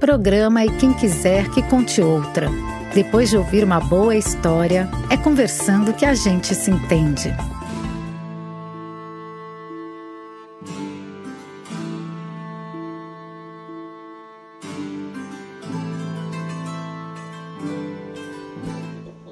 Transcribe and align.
Programa 0.00 0.64
E 0.64 0.70
Quem 0.78 0.94
Quiser 0.94 1.50
Que 1.50 1.62
Conte 1.62 2.00
Outra. 2.00 2.48
Depois 2.94 3.28
de 3.28 3.36
ouvir 3.36 3.62
uma 3.62 3.78
boa 3.78 4.16
história, 4.16 4.88
é 5.10 5.16
conversando 5.18 5.92
que 5.92 6.06
a 6.06 6.14
gente 6.14 6.54
se 6.54 6.70
entende. 6.70 7.28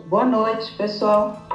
Boa 0.07 0.27
noite, 0.27 0.71
pessoal. 0.77 1.49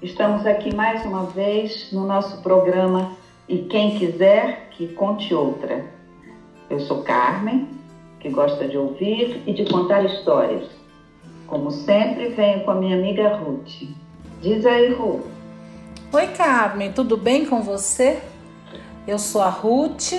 Estamos 0.00 0.46
aqui 0.46 0.74
mais 0.74 1.04
uma 1.04 1.26
vez 1.26 1.92
no 1.92 2.06
nosso 2.06 2.40
programa 2.40 3.12
E 3.46 3.58
Quem 3.64 3.98
Quiser 3.98 4.70
Que 4.70 4.88
Conte 4.94 5.34
Outra. 5.34 5.84
Eu 6.70 6.80
sou 6.80 7.02
Carmen, 7.02 7.75
que 8.26 8.30
gosta 8.30 8.66
de 8.66 8.76
ouvir 8.76 9.40
e 9.46 9.52
de 9.52 9.64
contar 9.70 10.04
histórias. 10.04 10.68
Como 11.46 11.70
sempre, 11.70 12.30
venho 12.30 12.64
com 12.64 12.72
a 12.72 12.74
minha 12.74 12.96
amiga 12.96 13.36
Ruth. 13.36 13.88
Diz 14.42 14.66
aí, 14.66 14.92
Ruth. 14.92 15.24
Oi, 16.12 16.26
Carmen, 16.28 16.92
tudo 16.92 17.16
bem 17.16 17.46
com 17.46 17.62
você? 17.62 18.20
Eu 19.06 19.16
sou 19.16 19.42
a 19.42 19.48
Ruth 19.48 20.12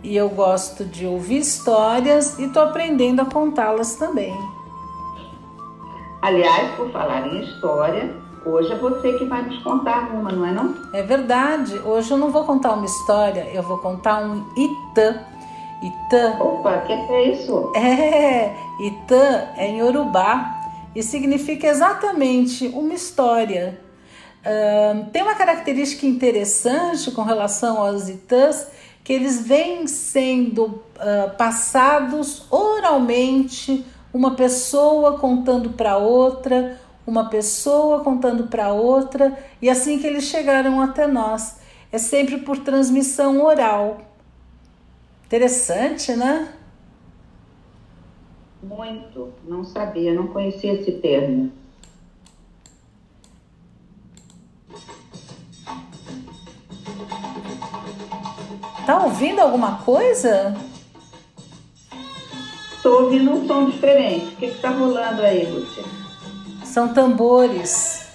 e 0.00 0.16
eu 0.16 0.28
gosto 0.28 0.84
de 0.84 1.06
ouvir 1.06 1.38
histórias 1.38 2.38
e 2.38 2.48
tô 2.50 2.60
aprendendo 2.60 3.20
a 3.20 3.24
contá-las 3.24 3.96
também. 3.96 4.32
Aliás, 6.22 6.70
por 6.76 6.88
falar 6.92 7.26
em 7.26 7.42
história, 7.42 8.14
hoje 8.46 8.72
é 8.72 8.76
você 8.76 9.12
que 9.14 9.24
vai 9.24 9.42
nos 9.42 9.60
contar 9.64 10.08
uma, 10.12 10.30
não 10.30 10.46
é 10.46 10.52
não? 10.52 10.72
É 10.92 11.02
verdade. 11.02 11.80
Hoje 11.84 12.12
eu 12.12 12.16
não 12.16 12.30
vou 12.30 12.44
contar 12.44 12.74
uma 12.74 12.84
história, 12.84 13.50
eu 13.52 13.62
vou 13.64 13.78
contar 13.78 14.20
um 14.20 14.44
Itã. 14.56 15.33
Itã. 15.84 16.36
Opa, 16.40 16.78
o 16.78 16.86
que 16.86 16.92
é 16.92 17.30
isso? 17.30 17.72
É, 17.76 18.54
Itã 18.80 19.48
é 19.56 19.68
em 19.68 19.78
Yorubá 19.78 20.70
e 20.94 21.02
significa 21.02 21.66
exatamente 21.66 22.66
uma 22.68 22.94
história. 22.94 23.78
Uh, 24.40 25.10
tem 25.10 25.22
uma 25.22 25.34
característica 25.34 26.06
interessante 26.06 27.10
com 27.10 27.22
relação 27.22 27.78
aos 27.80 28.08
Itãs 28.08 28.66
que 29.02 29.12
eles 29.12 29.46
vêm 29.46 29.86
sendo 29.86 30.64
uh, 30.64 31.36
passados 31.36 32.46
oralmente 32.50 33.84
uma 34.12 34.34
pessoa 34.34 35.18
contando 35.18 35.70
para 35.70 35.98
outra, 35.98 36.80
uma 37.06 37.28
pessoa 37.28 38.00
contando 38.00 38.46
para 38.46 38.72
outra, 38.72 39.36
e 39.60 39.68
assim 39.68 39.98
que 39.98 40.06
eles 40.06 40.24
chegaram 40.24 40.80
até 40.80 41.06
nós. 41.06 41.56
É 41.92 41.98
sempre 41.98 42.38
por 42.38 42.58
transmissão 42.58 43.44
oral. 43.44 43.98
Interessante, 45.34 46.14
né? 46.14 46.48
Muito. 48.62 49.32
Não 49.48 49.64
sabia, 49.64 50.14
não 50.14 50.28
conhecia 50.28 50.74
esse 50.74 50.92
termo. 50.92 51.50
Tá 58.86 59.02
ouvindo 59.02 59.40
alguma 59.40 59.78
coisa? 59.78 60.54
Estou 62.76 63.02
ouvindo 63.02 63.32
um 63.32 63.44
som 63.44 63.70
diferente. 63.70 64.34
O 64.34 64.36
que 64.36 64.46
está 64.46 64.70
rolando 64.70 65.20
aí, 65.20 65.46
Lúcia? 65.46 65.82
São 66.64 66.94
tambores. 66.94 68.06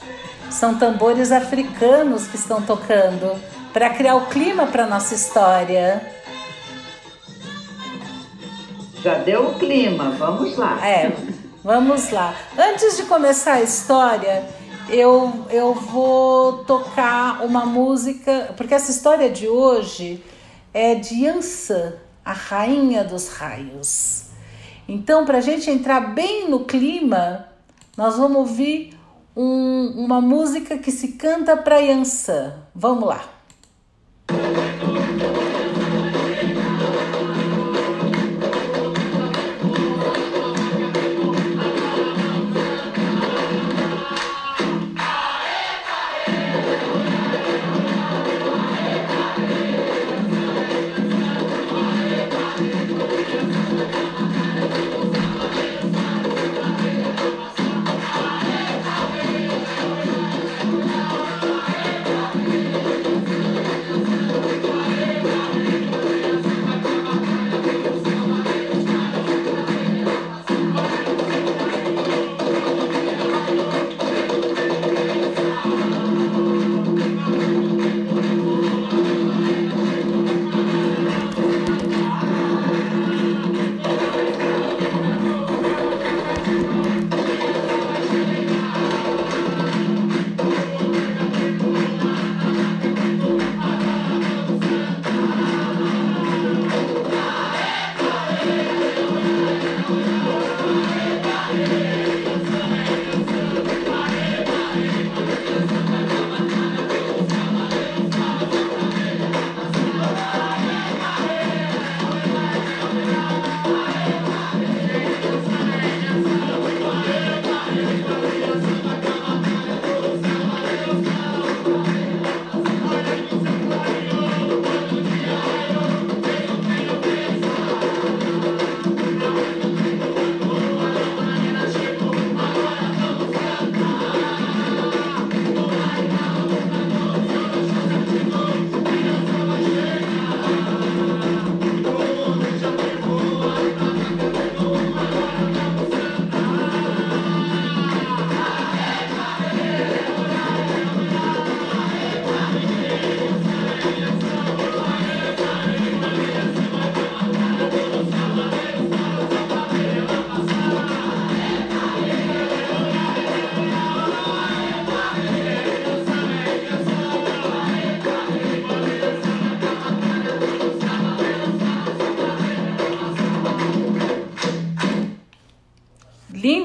São 0.49 0.79
tambores 0.79 1.33
africanos 1.33 2.27
que 2.27 2.37
estão 2.37 2.61
tocando 2.61 3.37
para 3.73 3.89
criar 3.89 4.15
o 4.15 4.27
clima 4.27 4.67
para 4.67 4.87
nossa 4.87 5.13
história. 5.13 6.17
Já 9.01 9.15
deu 9.15 9.49
o 9.49 9.59
clima, 9.59 10.11
vamos 10.11 10.57
lá. 10.57 10.85
É, 10.85 11.15
vamos 11.63 12.09
lá. 12.09 12.35
Antes 12.57 12.97
de 12.97 13.03
começar 13.03 13.53
a 13.53 13.61
história, 13.61 14.45
eu, 14.89 15.45
eu 15.49 15.73
vou 15.73 16.65
tocar 16.65 17.45
uma 17.45 17.65
música, 17.65 18.53
porque 18.57 18.73
essa 18.73 18.91
história 18.91 19.29
de 19.29 19.47
hoje 19.47 20.21
é 20.73 20.95
de 20.95 21.23
Yansan, 21.23 21.93
a 22.25 22.33
rainha 22.33 23.03
dos 23.03 23.29
raios. 23.29 24.25
Então, 24.87 25.25
para 25.25 25.37
a 25.37 25.41
gente 25.41 25.69
entrar 25.69 26.13
bem 26.13 26.49
no 26.49 26.65
clima, 26.65 27.47
nós 27.95 28.17
vamos 28.17 28.37
ouvir 28.37 28.99
um, 29.35 29.93
uma 29.95 30.19
música 30.19 30.77
que 30.77 30.91
se 30.91 31.09
canta 31.09 31.55
para 31.55 31.77
Yansan. 31.77 32.53
Vamos 32.75 33.07
lá. 33.07 33.38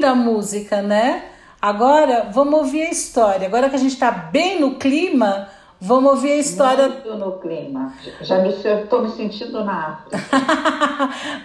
Linda 0.04 0.14
música, 0.14 0.82
né? 0.82 1.24
Agora 1.62 2.28
vamos 2.30 2.52
ouvir 2.60 2.82
a 2.82 2.90
história. 2.90 3.48
Agora 3.48 3.70
que 3.70 3.76
a 3.76 3.78
gente 3.78 3.94
está 3.94 4.10
bem 4.10 4.60
no 4.60 4.74
clima, 4.74 5.48
Vamos 5.80 6.12
ouvir 6.12 6.32
a 6.32 6.36
história. 6.36 6.88
Muito 6.88 7.14
no 7.16 7.32
clima. 7.32 7.92
Já 8.22 8.38
me 8.38 8.48
estou 8.48 9.02
me 9.02 9.10
sentindo 9.10 9.62
na 9.64 9.88
África. 9.88 10.18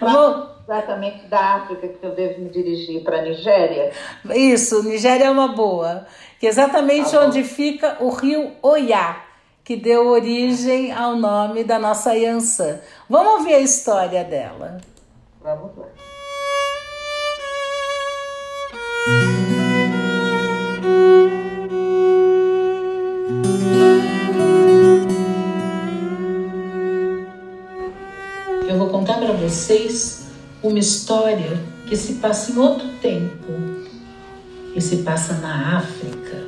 Vou... 0.00 0.48
Exatamente 0.64 1.26
da 1.26 1.56
África 1.56 1.88
que 1.88 2.06
eu 2.06 2.14
devo 2.14 2.40
me 2.40 2.48
dirigir 2.48 3.02
para 3.02 3.18
a 3.18 3.22
Nigéria. 3.22 3.92
Isso, 4.32 4.82
Nigéria 4.82 5.24
é 5.24 5.30
uma 5.30 5.48
boa. 5.48 6.06
Que 6.38 6.46
é 6.46 6.48
exatamente 6.48 7.10
tá 7.10 7.20
onde 7.20 7.42
fica 7.42 7.98
o 8.00 8.08
rio 8.08 8.52
Oiá, 8.62 9.24
que 9.62 9.76
deu 9.76 10.06
origem 10.06 10.92
ao 10.92 11.16
nome 11.16 11.64
da 11.64 11.78
nossa 11.78 12.14
Yansan. 12.14 12.78
Vamos 13.10 13.40
ouvir 13.40 13.54
a 13.54 13.60
história 13.60 14.24
dela. 14.24 14.80
Vamos 15.42 15.76
lá. 15.76 16.09
Eu 28.68 28.78
vou 28.78 28.88
contar 28.88 29.14
para 29.14 29.32
vocês 29.32 30.28
uma 30.62 30.78
história 30.78 31.58
que 31.88 31.96
se 31.96 32.14
passa 32.14 32.52
em 32.52 32.58
outro 32.58 32.86
tempo, 33.02 33.52
que 34.72 34.80
se 34.80 34.98
passa 34.98 35.34
na 35.34 35.78
África. 35.78 36.44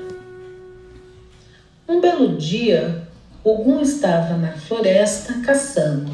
Um 1.88 2.00
belo 2.00 2.36
dia, 2.36 3.08
Ogum 3.42 3.80
estava 3.80 4.36
na 4.36 4.52
floresta 4.52 5.40
caçando. 5.44 6.12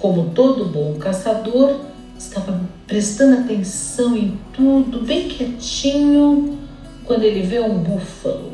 Como 0.00 0.30
todo 0.30 0.64
bom 0.64 0.98
caçador, 0.98 1.80
estava 2.18 2.52
prestando 2.86 3.40
atenção 3.40 4.16
em 4.16 4.38
tudo, 4.52 5.00
bem 5.00 5.28
quietinho, 5.28 6.58
quando 7.04 7.24
ele 7.24 7.42
vê 7.42 7.60
um 7.60 7.78
búfalo. 7.78 8.52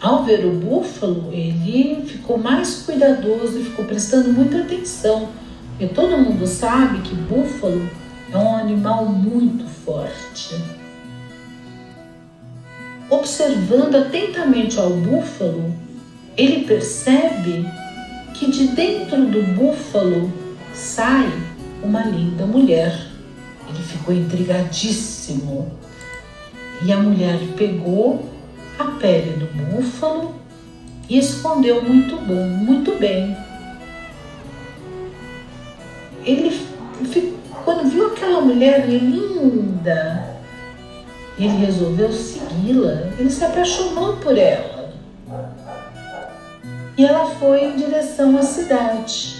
Ao 0.00 0.24
ver 0.24 0.44
o 0.44 0.50
búfalo, 0.50 1.30
ele 1.32 2.04
ficou 2.04 2.36
mais 2.36 2.82
cuidadoso 2.82 3.58
e 3.58 3.64
ficou 3.64 3.84
prestando 3.84 4.32
muita 4.32 4.58
atenção. 4.58 5.28
E 5.80 5.86
todo 5.86 6.18
mundo 6.18 6.46
sabe 6.46 7.00
que 7.00 7.14
búfalo 7.14 7.88
é 8.32 8.36
um 8.36 8.56
animal 8.56 9.06
muito 9.06 9.64
forte. 9.64 10.56
Observando 13.08 13.94
atentamente 13.94 14.78
ao 14.78 14.90
búfalo, 14.90 15.74
ele 16.36 16.64
percebe 16.64 17.64
que 18.34 18.50
de 18.50 18.68
dentro 18.68 19.24
do 19.26 19.42
búfalo 19.54 20.43
sai 20.74 21.32
uma 21.82 22.02
linda 22.02 22.44
mulher. 22.46 23.06
Ele 23.68 23.82
ficou 23.82 24.14
intrigadíssimo. 24.14 25.72
E 26.82 26.92
a 26.92 26.98
mulher 26.98 27.38
pegou 27.56 28.28
a 28.78 28.84
pele 28.84 29.38
do 29.38 29.46
búfalo 29.46 30.34
e 31.08 31.18
escondeu 31.18 31.82
muito 31.82 32.16
bom, 32.16 32.46
muito 32.46 32.98
bem. 32.98 33.36
Ele 36.24 36.74
quando 37.64 37.88
viu 37.88 38.08
aquela 38.08 38.42
mulher 38.42 38.86
linda, 38.86 40.36
ele 41.38 41.64
resolveu 41.64 42.12
segui-la. 42.12 43.10
Ele 43.18 43.30
se 43.30 43.44
apaixonou 43.44 44.16
por 44.18 44.36
ela. 44.36 44.92
E 46.96 47.04
ela 47.04 47.26
foi 47.26 47.64
em 47.64 47.76
direção 47.76 48.36
à 48.36 48.42
cidade. 48.42 49.33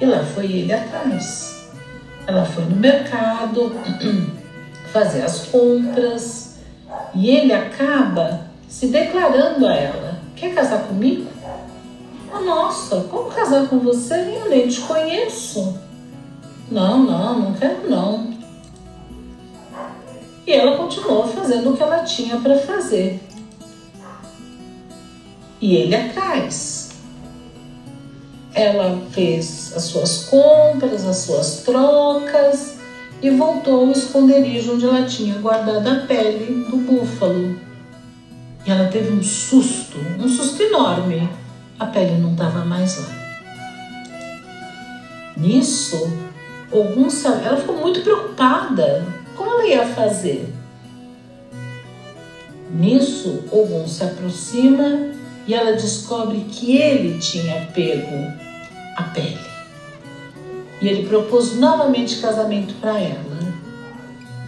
E 0.00 0.04
lá 0.04 0.24
foi 0.24 0.46
ele 0.46 0.72
atrás. 0.72 1.68
Ela 2.26 2.44
foi 2.44 2.64
no 2.64 2.76
mercado 2.76 3.74
fazer 4.92 5.22
as 5.22 5.46
compras 5.46 6.56
e 7.14 7.30
ele 7.30 7.52
acaba 7.52 8.46
se 8.68 8.88
declarando 8.88 9.66
a 9.66 9.74
ela: 9.74 10.18
Quer 10.34 10.54
casar 10.54 10.84
comigo? 10.84 11.30
Oh, 12.32 12.40
nossa, 12.40 13.00
como 13.02 13.30
casar 13.30 13.68
com 13.68 13.78
você? 13.78 14.14
Eu 14.14 14.50
nem 14.50 14.68
te 14.68 14.80
conheço. 14.80 15.78
Não, 16.70 16.98
não, 17.04 17.40
não 17.40 17.54
quero 17.54 17.88
não. 17.88 18.34
E 20.46 20.52
ela 20.52 20.76
continuou 20.76 21.26
fazendo 21.26 21.72
o 21.72 21.76
que 21.76 21.82
ela 21.82 22.04
tinha 22.04 22.36
para 22.36 22.58
fazer. 22.58 23.20
E 25.60 25.74
ele 25.74 25.94
atrás. 25.94 26.85
Ela 28.56 29.02
fez 29.10 29.74
as 29.76 29.82
suas 29.82 30.24
compras, 30.24 31.04
as 31.04 31.18
suas 31.18 31.60
trocas 31.60 32.78
e 33.20 33.28
voltou 33.28 33.80
ao 33.80 33.90
esconderijo 33.90 34.72
onde 34.74 34.86
ela 34.86 35.04
tinha 35.04 35.34
guardado 35.34 35.86
a 35.86 36.06
pele 36.06 36.64
do 36.64 36.78
búfalo. 36.78 37.60
E 38.66 38.70
ela 38.70 38.88
teve 38.88 39.12
um 39.12 39.22
susto, 39.22 39.98
um 40.18 40.26
susto 40.26 40.62
enorme. 40.62 41.28
A 41.78 41.84
pele 41.84 42.18
não 42.18 42.32
estava 42.32 42.64
mais 42.64 42.98
lá. 42.98 43.14
Nisso, 45.36 46.10
algum 46.72 47.08
ela 47.44 47.58
ficou 47.58 47.76
muito 47.76 48.00
preocupada. 48.00 49.06
Como 49.36 49.50
ela 49.50 49.66
ia 49.66 49.84
fazer? 49.84 50.50
Nisso, 52.70 53.44
algum 53.52 53.86
se 53.86 54.02
aproxima 54.02 55.12
e 55.46 55.52
ela 55.52 55.72
descobre 55.72 56.38
que 56.50 56.78
ele 56.78 57.18
tinha 57.18 57.68
pego 57.74 58.45
a 58.96 59.02
pele. 59.04 59.38
E 60.80 60.88
ele 60.88 61.08
propôs 61.08 61.56
novamente 61.56 62.16
casamento 62.16 62.74
para 62.80 62.98
ela. 62.98 63.36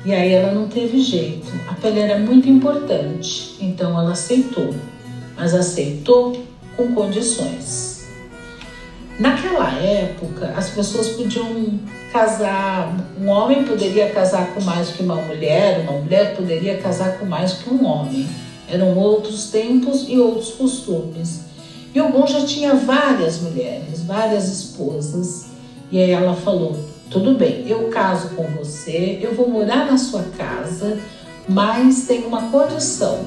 E 0.04 0.14
aí 0.14 0.32
ela 0.32 0.52
não 0.52 0.68
teve 0.68 1.00
jeito. 1.00 1.52
A 1.68 1.74
pele 1.74 2.00
era 2.00 2.18
muito 2.18 2.48
importante, 2.48 3.56
então 3.60 3.98
ela 3.98 4.12
aceitou, 4.12 4.74
mas 5.36 5.54
aceitou 5.54 6.42
com 6.76 6.94
condições. 6.94 8.06
Naquela 9.18 9.70
época, 9.72 10.54
as 10.56 10.70
pessoas 10.70 11.08
podiam 11.08 11.80
casar, 12.12 12.94
um 13.20 13.28
homem 13.28 13.64
poderia 13.64 14.10
casar 14.10 14.54
com 14.54 14.62
mais 14.62 14.90
que 14.90 15.02
uma 15.02 15.16
mulher, 15.16 15.80
uma 15.80 16.00
mulher 16.00 16.36
poderia 16.36 16.78
casar 16.78 17.18
com 17.18 17.26
mais 17.26 17.54
que 17.54 17.68
um 17.68 17.84
homem. 17.84 18.28
Eram 18.70 18.96
outros 18.96 19.50
tempos 19.50 20.06
e 20.08 20.18
outros 20.18 20.50
costumes. 20.52 21.47
E 21.94 22.00
o 22.00 22.10
bom 22.10 22.26
já 22.26 22.44
tinha 22.44 22.74
várias 22.74 23.40
mulheres, 23.40 24.02
várias 24.02 24.48
esposas. 24.48 25.46
E 25.90 25.98
aí 25.98 26.10
ela 26.10 26.34
falou: 26.34 26.76
tudo 27.10 27.34
bem, 27.34 27.66
eu 27.66 27.88
caso 27.88 28.30
com 28.30 28.44
você, 28.44 29.18
eu 29.22 29.34
vou 29.34 29.48
morar 29.48 29.86
na 29.86 29.96
sua 29.96 30.22
casa, 30.36 30.98
mas 31.48 32.06
tem 32.06 32.26
uma 32.26 32.50
condição. 32.50 33.24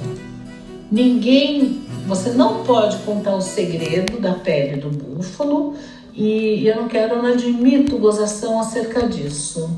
Ninguém, 0.92 1.82
você 2.06 2.32
não 2.32 2.64
pode 2.64 2.98
contar 2.98 3.36
o 3.36 3.42
segredo 3.42 4.20
da 4.20 4.34
pele 4.34 4.80
do 4.80 4.90
búfalo 4.90 5.76
e 6.14 6.68
eu 6.68 6.76
não 6.76 6.88
quero, 6.88 7.22
não 7.22 7.32
admito 7.32 7.98
gozação 7.98 8.60
acerca 8.60 9.08
disso. 9.08 9.70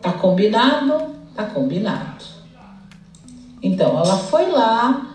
Tá 0.00 0.12
combinado? 0.12 1.14
Tá 1.34 1.44
combinado. 1.44 2.24
Então 3.62 3.90
ela 3.98 4.18
foi 4.18 4.50
lá, 4.50 5.11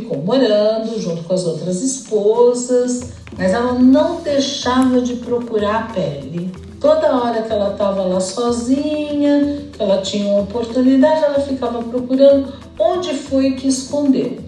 ficou 0.00 0.18
morando 0.18 1.00
junto 1.00 1.22
com 1.24 1.32
as 1.32 1.44
outras 1.44 1.82
esposas, 1.82 3.12
mas 3.36 3.52
ela 3.52 3.72
não 3.74 4.20
deixava 4.20 5.00
de 5.00 5.14
procurar 5.16 5.76
a 5.76 5.92
pele. 5.92 6.52
Toda 6.80 7.16
hora 7.16 7.42
que 7.42 7.52
ela 7.52 7.72
estava 7.72 8.02
lá 8.02 8.20
sozinha, 8.20 9.64
que 9.72 9.82
ela 9.82 10.02
tinha 10.02 10.26
uma 10.26 10.42
oportunidade, 10.42 11.24
ela 11.24 11.40
ficava 11.40 11.82
procurando 11.82 12.52
onde 12.78 13.14
foi 13.14 13.52
que 13.52 13.66
escondeu. 13.66 14.38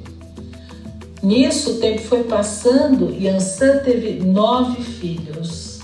Nisso 1.23 1.73
o 1.73 1.75
tempo 1.78 2.00
foi 2.02 2.25
passando 2.25 3.11
e 3.11 3.28
Ansan 3.28 3.78
teve 3.78 4.23
nove 4.25 4.83
filhos, 4.83 5.81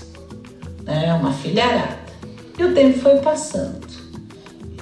né, 0.83 1.13
uma 1.13 1.33
filharada. 1.33 2.05
E 2.57 2.63
o 2.63 2.73
tempo 2.73 2.99
foi 2.99 3.17
passando. 3.17 3.84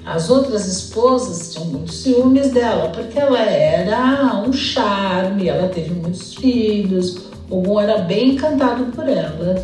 As 0.05 0.29
outras 0.29 0.67
esposas 0.67 1.53
tinham 1.53 1.67
muitos 1.67 1.97
ciúmes 2.01 2.51
dela, 2.51 2.89
porque 2.89 3.17
ela 3.17 3.39
era 3.39 4.43
um 4.45 4.51
charme, 4.51 5.47
ela 5.47 5.69
teve 5.69 5.91
muitos 5.91 6.33
filhos, 6.35 7.19
um 7.49 7.79
era 7.79 7.99
bem 7.99 8.31
encantado 8.31 8.85
por 8.87 9.07
ela 9.07 9.63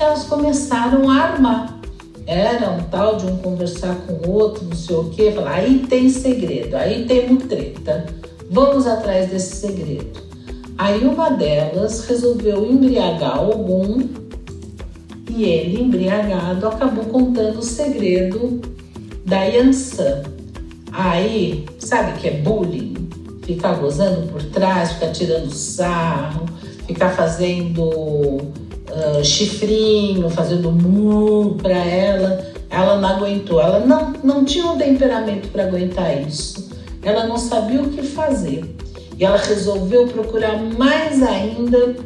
elas 0.00 0.24
começaram 0.24 1.08
a 1.10 1.16
armar. 1.16 1.78
Era 2.26 2.70
um 2.70 2.82
tal 2.84 3.16
de 3.16 3.26
um 3.26 3.36
conversar 3.36 3.94
com 4.06 4.28
o 4.28 4.32
outro, 4.32 4.64
não 4.64 4.76
sei 4.76 4.96
o 4.96 5.10
quê, 5.10 5.32
falar, 5.32 5.56
aí 5.56 5.80
tem 5.88 6.08
segredo, 6.08 6.76
aí 6.76 7.04
tem 7.04 7.36
treta, 7.36 8.06
vamos 8.50 8.86
atrás 8.86 9.30
desse 9.30 9.56
segredo. 9.56 10.20
Aí 10.78 11.04
uma 11.04 11.30
delas 11.30 12.06
resolveu 12.06 12.64
embriagar 12.64 13.36
algum 13.36 14.08
e 15.28 15.44
ele, 15.44 15.82
embriagado, 15.82 16.66
acabou 16.66 17.04
contando 17.04 17.58
o 17.58 17.62
segredo 17.62 18.60
da 19.30 19.44
Yansan. 19.44 20.22
Aí, 20.92 21.64
sabe 21.78 22.20
que 22.20 22.28
é 22.28 22.32
bullying? 22.32 23.08
Ficar 23.44 23.74
gozando 23.74 24.26
por 24.26 24.42
trás, 24.42 24.92
ficar 24.92 25.12
tirando 25.12 25.50
sarro, 25.52 26.46
ficar 26.86 27.10
fazendo 27.10 27.82
uh, 27.84 29.24
chifrinho, 29.24 30.28
fazendo 30.28 30.72
mu 30.72 31.54
para 31.62 31.76
ela. 31.76 32.44
Ela 32.68 33.00
não 33.00 33.08
aguentou, 33.08 33.60
ela 33.60 33.80
não, 33.80 34.12
não 34.22 34.44
tinha 34.44 34.66
um 34.66 34.76
temperamento 34.76 35.48
para 35.48 35.64
aguentar 35.64 36.20
isso. 36.26 36.68
Ela 37.02 37.26
não 37.26 37.38
sabia 37.38 37.80
o 37.80 37.88
que 37.88 38.02
fazer. 38.02 38.76
E 39.16 39.24
ela 39.24 39.38
resolveu 39.38 40.08
procurar 40.08 40.60
mais 40.76 41.22
ainda 41.22 41.96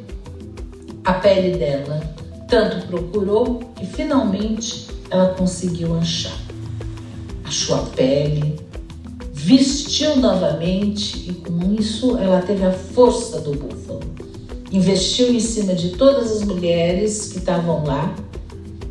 a 1.05 1.13
pele 1.15 1.57
dela. 1.57 2.01
Tanto 2.49 2.87
procurou 2.87 3.61
que 3.77 3.87
finalmente 3.87 4.89
ela 5.11 5.29
conseguiu 5.35 5.97
achar. 5.97 6.45
A 7.45 7.77
pele, 7.95 8.57
vestiu 9.33 10.17
novamente 10.17 11.29
e 11.29 11.35
com 11.35 11.75
isso 11.79 12.17
ela 12.17 12.41
teve 12.41 12.65
a 12.65 12.73
força 12.73 13.41
do 13.41 13.53
búfalo. 13.53 14.01
Investiu 14.73 15.33
em 15.33 15.41
cima 15.41 15.75
de 15.75 15.91
todas 15.91 16.33
as 16.33 16.43
mulheres 16.43 17.29
que 17.33 17.39
estavam 17.39 17.85
lá. 17.85 18.15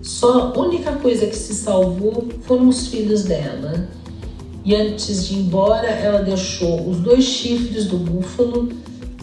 Só 0.02 0.54
a 0.54 0.60
única 0.60 0.94
coisa 0.94 1.26
que 1.26 1.36
se 1.36 1.54
salvou 1.56 2.28
foram 2.44 2.70
os 2.70 2.88
filhos 2.88 3.24
dela. 3.24 3.90
E 4.64 4.76
antes 4.76 5.28
de 5.28 5.34
ir 5.34 5.40
embora, 5.40 5.88
ela 5.88 6.22
deixou 6.22 6.88
os 6.88 7.00
dois 7.00 7.24
chifres 7.24 7.86
do 7.86 7.98
búfalo 7.98 8.70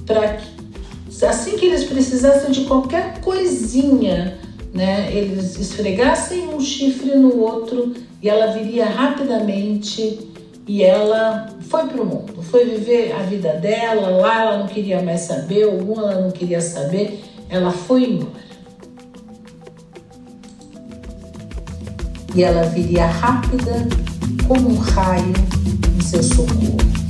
para 0.05 0.37
que 0.37 1.25
assim 1.25 1.57
que 1.57 1.67
eles 1.67 1.85
precisassem 1.85 2.51
de 2.51 2.63
qualquer 2.65 3.21
coisinha, 3.21 4.39
né, 4.73 5.15
eles 5.15 5.59
esfregassem 5.59 6.49
um 6.49 6.61
chifre 6.61 7.15
no 7.17 7.39
outro 7.41 7.93
e 8.23 8.29
ela 8.29 8.49
viria 8.49 8.87
rapidamente 8.87 10.29
e 10.67 10.83
ela 10.85 11.49
foi 11.63 11.87
para 11.87 12.03
o 12.03 12.07
mundo, 12.07 12.43
foi 12.43 12.65
viver 12.65 13.13
a 13.13 13.23
vida 13.23 13.55
dela, 13.55 14.09
lá 14.11 14.43
ela 14.43 14.59
não 14.59 14.67
queria 14.67 15.03
mais 15.03 15.23
saber, 15.23 15.65
algum 15.65 15.99
ela 16.01 16.21
não 16.21 16.31
queria 16.31 16.61
saber, 16.61 17.25
ela 17.49 17.71
foi 17.73 18.05
embora. 18.05 18.51
E 22.35 22.45
ela 22.45 22.63
viria 22.63 23.07
rápida 23.07 23.89
como 24.47 24.71
um 24.71 24.77
raio 24.77 25.33
em 25.97 26.03
seu 26.03 26.23
socorro. 26.23 27.10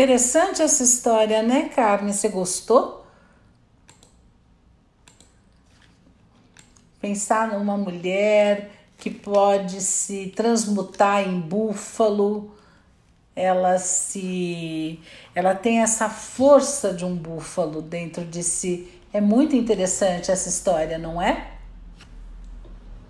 Interessante 0.00 0.62
essa 0.62 0.82
história, 0.82 1.42
né, 1.42 1.68
Carmen? 1.68 2.10
Você 2.10 2.30
gostou? 2.30 3.04
Pensar 6.98 7.48
numa 7.48 7.76
mulher 7.76 8.70
que 8.96 9.10
pode 9.10 9.82
se 9.82 10.32
transmutar 10.34 11.28
em 11.28 11.38
búfalo, 11.38 12.50
ela 13.36 13.76
se 13.76 14.98
ela 15.34 15.54
tem 15.54 15.80
essa 15.82 16.08
força 16.08 16.94
de 16.94 17.04
um 17.04 17.14
búfalo 17.14 17.82
dentro 17.82 18.24
de 18.24 18.42
si. 18.42 18.90
É 19.12 19.20
muito 19.20 19.54
interessante 19.54 20.30
essa 20.30 20.48
história, 20.48 20.96
não 20.96 21.20
é? 21.20 21.46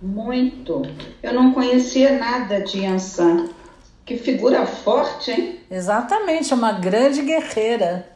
Muito. 0.01 0.81
Eu 1.23 1.33
não 1.33 1.53
conhecia 1.53 2.19
nada 2.19 2.59
de 2.59 2.79
Yansan. 2.79 3.60
Que 4.11 4.17
figura 4.17 4.65
forte, 4.65 5.31
hein? 5.31 5.59
Exatamente, 5.71 6.51
é 6.51 6.55
uma 6.55 6.73
grande 6.73 7.21
guerreira. 7.21 8.09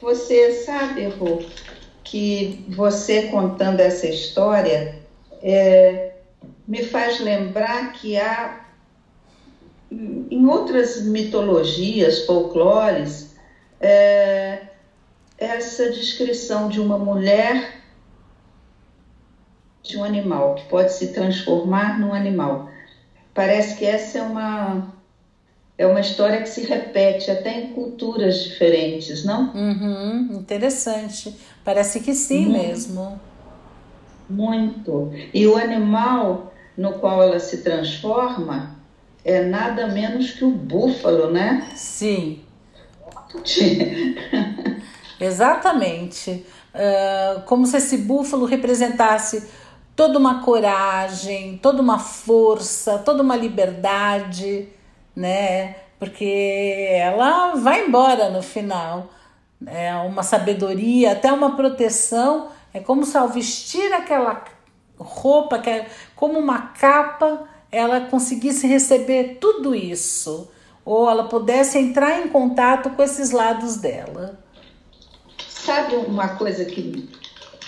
Você 0.00 0.64
sabe, 0.64 1.06
Rô, 1.06 1.40
que 2.02 2.64
você 2.70 3.28
contando 3.28 3.78
essa 3.78 4.08
história 4.08 4.98
é, 5.40 6.14
me 6.66 6.82
faz 6.82 7.20
lembrar 7.20 7.92
que 7.92 8.16
há 8.18 8.60
em 9.92 10.44
outras 10.46 11.02
mitologias, 11.02 12.26
folclores, 12.26 13.36
é, 13.80 14.62
essa 15.38 15.90
descrição 15.90 16.68
de 16.68 16.80
uma 16.80 16.98
mulher 16.98 17.80
de 19.80 19.96
um 19.96 20.02
animal 20.02 20.56
que 20.56 20.64
pode 20.64 20.92
se 20.92 21.12
transformar 21.12 22.00
num 22.00 22.12
animal. 22.12 22.69
Parece 23.40 23.76
que 23.76 23.86
essa 23.86 24.18
é 24.18 24.22
uma 24.22 24.92
é 25.78 25.86
uma 25.86 26.00
história 26.00 26.42
que 26.42 26.48
se 26.50 26.60
repete 26.60 27.30
até 27.30 27.58
em 27.58 27.72
culturas 27.72 28.44
diferentes, 28.44 29.24
não? 29.24 29.50
Uhum, 29.54 30.28
interessante. 30.32 31.34
Parece 31.64 32.00
que 32.00 32.12
sim 32.12 32.44
muito, 32.48 32.52
mesmo. 32.52 33.20
Muito. 34.28 35.10
E 35.32 35.46
o 35.46 35.56
animal 35.56 36.52
no 36.76 36.98
qual 36.98 37.22
ela 37.22 37.40
se 37.40 37.62
transforma 37.62 38.76
é 39.24 39.42
nada 39.42 39.86
menos 39.86 40.32
que 40.32 40.44
o 40.44 40.50
búfalo, 40.50 41.30
né? 41.30 41.66
Sim. 41.74 42.40
Exatamente. 45.18 46.44
Uh, 46.74 47.40
como 47.46 47.66
se 47.66 47.78
esse 47.78 47.96
búfalo 47.96 48.44
representasse 48.44 49.48
toda 49.94 50.18
uma 50.18 50.42
coragem, 50.42 51.58
toda 51.58 51.82
uma 51.82 51.98
força, 51.98 52.98
toda 52.98 53.22
uma 53.22 53.36
liberdade, 53.36 54.68
né? 55.14 55.76
Porque 55.98 56.88
ela 56.90 57.54
vai 57.56 57.86
embora 57.86 58.30
no 58.30 58.42
final. 58.42 59.10
É 59.66 59.94
uma 59.96 60.22
sabedoria, 60.22 61.12
até 61.12 61.30
uma 61.30 61.54
proteção. 61.54 62.48
É 62.72 62.80
como 62.80 63.04
se 63.04 63.16
ao 63.18 63.28
vestir 63.28 63.92
aquela 63.92 64.42
roupa, 64.98 65.58
que 65.58 65.68
é 65.68 65.86
como 66.16 66.38
uma 66.38 66.68
capa, 66.68 67.46
ela 67.70 68.00
conseguisse 68.02 68.66
receber 68.66 69.38
tudo 69.40 69.74
isso. 69.74 70.50
Ou 70.84 71.08
ela 71.08 71.24
pudesse 71.24 71.78
entrar 71.78 72.20
em 72.20 72.28
contato 72.28 72.90
com 72.90 73.02
esses 73.02 73.30
lados 73.30 73.76
dela. 73.76 74.38
Sabe 75.46 75.96
uma 75.96 76.36
coisa 76.36 76.64
que 76.64 77.10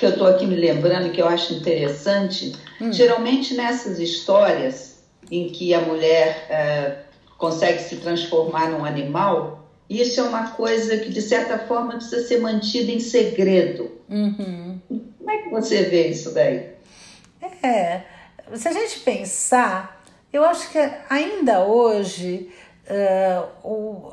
que 0.03 0.07
eu 0.07 0.11
estou 0.11 0.27
aqui 0.27 0.45
me 0.47 0.57
lembrando 0.57 1.13
que 1.13 1.23
eu 1.23 1.29
acho 1.29 1.55
interessante, 1.55 2.57
hum. 2.81 2.93
geralmente 2.93 3.55
nessas 3.55 4.01
histórias 4.01 5.01
em 5.31 5.49
que 5.49 5.73
a 5.73 5.81
mulher 5.81 6.45
é, 6.51 6.97
consegue 7.39 7.81
se 7.81 7.99
transformar 7.99 8.73
num 8.73 8.85
animal, 8.85 9.65
isso 9.89 10.19
é 10.19 10.25
uma 10.25 10.51
coisa 10.51 10.97
que 10.97 11.09
de 11.09 11.23
certa 11.23 11.57
forma 11.57 11.93
precisa 11.93 12.27
ser 12.27 12.41
mantida 12.41 12.91
em 12.91 12.99
segredo. 12.99 13.93
Uhum. 14.09 14.81
Como 14.89 15.31
é 15.31 15.39
que 15.39 15.51
você 15.51 15.85
vê 15.85 16.09
isso 16.09 16.35
daí? 16.35 16.71
É, 17.63 18.01
se 18.57 18.67
a 18.67 18.73
gente 18.73 18.99
pensar, 19.01 20.03
eu 20.33 20.45
acho 20.45 20.69
que 20.73 20.79
ainda 21.09 21.65
hoje 21.65 22.51
uh, 22.91 23.47
o, 23.63 24.13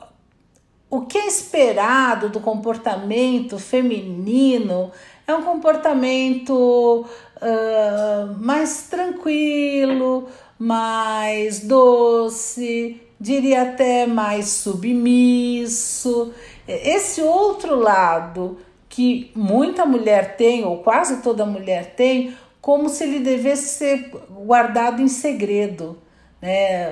o 0.88 1.02
que 1.08 1.18
é 1.18 1.26
esperado 1.26 2.30
do 2.30 2.40
comportamento 2.40 3.58
feminino 3.58 4.92
é 5.30 5.36
um 5.36 5.44
comportamento 5.44 7.06
uh, 7.06 8.36
mais 8.40 8.88
tranquilo, 8.90 10.28
mais 10.58 11.60
doce, 11.60 13.02
diria 13.20 13.62
até 13.64 14.08
mais 14.08 14.48
submisso. 14.48 16.34
Esse 16.68 17.22
outro 17.22 17.76
lado 17.76 18.58
que 18.88 19.32
muita 19.36 19.86
mulher 19.86 20.36
tem, 20.36 20.66
ou 20.66 20.80
quase 20.80 21.22
toda 21.22 21.46
mulher 21.46 21.94
tem, 21.96 22.36
como 22.60 22.90
se 22.90 23.04
ele 23.04 23.20
devesse 23.20 23.78
ser 23.78 24.12
guardado 24.30 25.02
em 25.02 25.08
segredo. 25.08 25.98
Né? 26.42 26.92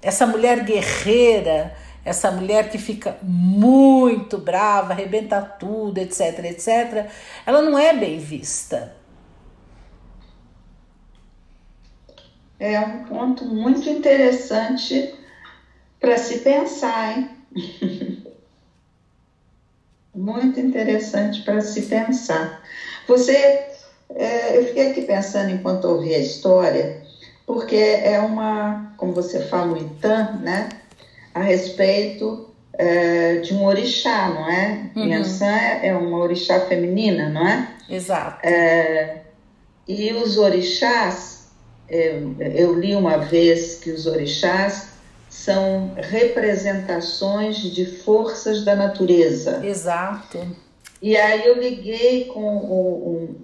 Essa 0.00 0.26
mulher 0.26 0.64
guerreira 0.64 1.74
essa 2.08 2.30
mulher 2.30 2.70
que 2.70 2.78
fica 2.78 3.18
muito 3.22 4.38
brava, 4.38 4.92
arrebenta 4.92 5.40
tudo, 5.42 5.98
etc, 5.98 6.44
etc, 6.44 7.10
ela 7.46 7.60
não 7.60 7.78
é 7.78 7.92
bem 7.94 8.18
vista. 8.18 8.96
É 12.58 12.80
um 12.80 13.04
ponto 13.04 13.44
muito 13.44 13.88
interessante 13.88 15.14
para 16.00 16.16
se 16.16 16.38
pensar, 16.38 17.18
hein? 17.18 17.30
muito 20.14 20.58
interessante 20.58 21.42
para 21.42 21.60
se 21.60 21.82
pensar. 21.82 22.62
Você, 23.06 23.36
é, 24.10 24.56
eu 24.58 24.66
fiquei 24.66 24.90
aqui 24.90 25.02
pensando 25.02 25.50
enquanto 25.50 25.84
ouvi 25.84 26.14
a 26.14 26.18
história, 26.18 27.02
porque 27.46 27.76
é 27.76 28.18
uma, 28.18 28.92
como 28.96 29.12
você 29.12 29.40
fala, 29.44 29.72
o 29.72 29.76
Itan, 29.76 30.40
né? 30.40 30.68
A 31.34 31.40
respeito 31.40 32.48
é, 32.74 33.36
de 33.36 33.52
um 33.54 33.64
orixá, 33.64 34.28
não 34.28 34.48
é? 34.48 34.90
Uhum. 34.94 35.12
É 35.82 35.94
uma 35.94 36.18
orixá 36.18 36.60
feminina, 36.60 37.28
não 37.28 37.46
é? 37.46 37.68
Exato. 37.90 38.46
É, 38.46 39.22
e 39.86 40.12
os 40.12 40.38
orixás, 40.38 41.48
eu, 41.88 42.36
eu 42.38 42.78
li 42.78 42.94
uma 42.94 43.18
vez 43.18 43.76
que 43.76 43.90
os 43.90 44.06
orixás 44.06 44.90
são 45.28 45.92
representações 45.96 47.56
de 47.58 47.86
forças 47.86 48.64
da 48.64 48.76
natureza. 48.76 49.64
Exato. 49.64 50.38
E 51.00 51.16
aí 51.16 51.46
eu 51.46 51.60
liguei 51.60 52.26
com 52.26 52.56
um, 52.56 53.36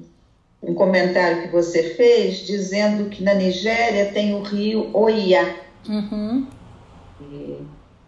um 0.62 0.74
comentário 0.74 1.42
que 1.42 1.48
você 1.48 1.94
fez 1.94 2.38
dizendo 2.38 3.08
que 3.10 3.22
na 3.22 3.34
Nigéria 3.34 4.12
tem 4.12 4.34
o 4.34 4.42
rio 4.42 4.90
Oiá. 4.92 5.56
Uhum. 5.88 6.46
E 7.20 7.58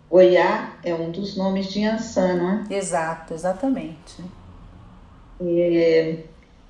Oiá 0.09 0.77
é 0.85 0.95
um 0.95 1.11
dos 1.11 1.37
nomes 1.37 1.73
de 1.73 1.81
Yansan, 1.81 2.35
não 2.35 2.51
é? 2.71 2.75
Exato, 2.75 3.35
exatamente. 3.35 4.23
E 5.41 6.19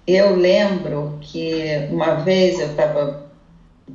eu 0.06 0.34
lembro 0.34 1.18
que 1.20 1.86
uma 1.90 2.14
vez 2.14 2.58
eu 2.58 2.70
estava 2.70 3.26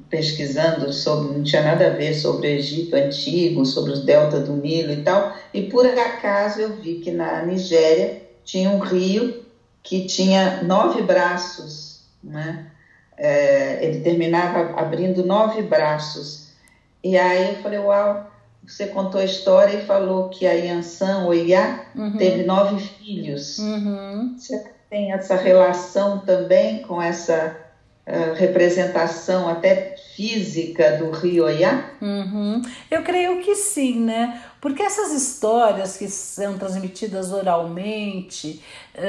pesquisando 0.10 0.92
sobre, 0.94 1.36
não 1.36 1.44
tinha 1.44 1.64
nada 1.64 1.88
a 1.88 1.90
ver 1.90 2.14
sobre 2.14 2.48
o 2.48 2.52
Egito 2.52 2.96
antigo, 2.96 3.66
sobre 3.66 3.92
os 3.92 4.06
deltas 4.06 4.46
do 4.46 4.56
Nilo 4.56 4.92
e 4.92 5.04
tal, 5.04 5.34
e 5.54 5.64
por 5.64 5.86
acaso 5.86 6.62
eu 6.62 6.78
vi 6.78 6.96
que 6.96 7.12
na 7.12 7.42
Nigéria 7.42 8.22
tinha 8.44 8.70
um 8.70 8.80
rio 8.80 9.44
que 9.84 10.06
tinha 10.06 10.64
nove 10.64 11.02
braços, 11.02 12.04
né? 12.24 12.68
É, 13.18 13.84
ele 13.86 14.00
terminava 14.00 14.80
abrindo 14.80 15.26
nove 15.26 15.62
braços. 15.62 16.52
E 17.04 17.18
aí 17.18 17.56
eu 17.56 17.62
falei, 17.62 17.80
uau, 17.80 18.31
você 18.66 18.88
contou 18.88 19.20
a 19.20 19.26
história 19.26 19.78
e 19.78 19.86
falou 19.86 20.30
que 20.30 20.46
a 20.46 20.54
Yansan, 20.54 21.26
o 21.26 21.34
Iá, 21.34 21.86
uhum. 21.96 22.18
teve 22.18 22.44
nove 22.44 22.80
filhos. 22.80 23.58
Uhum. 23.58 24.36
Você 24.38 24.64
tem 24.90 25.12
essa 25.14 25.36
relação 25.36 26.20
também 26.20 26.82
com 26.84 27.02
essa 27.02 27.58
uh, 28.08 28.34
representação 28.36 29.50
até 29.50 29.96
física 30.16 30.98
do 30.98 31.12
rio 31.12 31.46
Oiá? 31.46 31.92
Uhum. 32.02 32.62
Eu 32.90 33.02
creio 33.02 33.42
que 33.42 33.56
sim, 33.56 34.00
né? 34.02 34.42
Porque 34.60 34.84
essas 34.84 35.12
histórias 35.14 35.98
que 35.98 36.08
são 36.08 36.58
transmitidas 36.58 37.32
oralmente, 37.32 38.62
uh, 38.96 39.02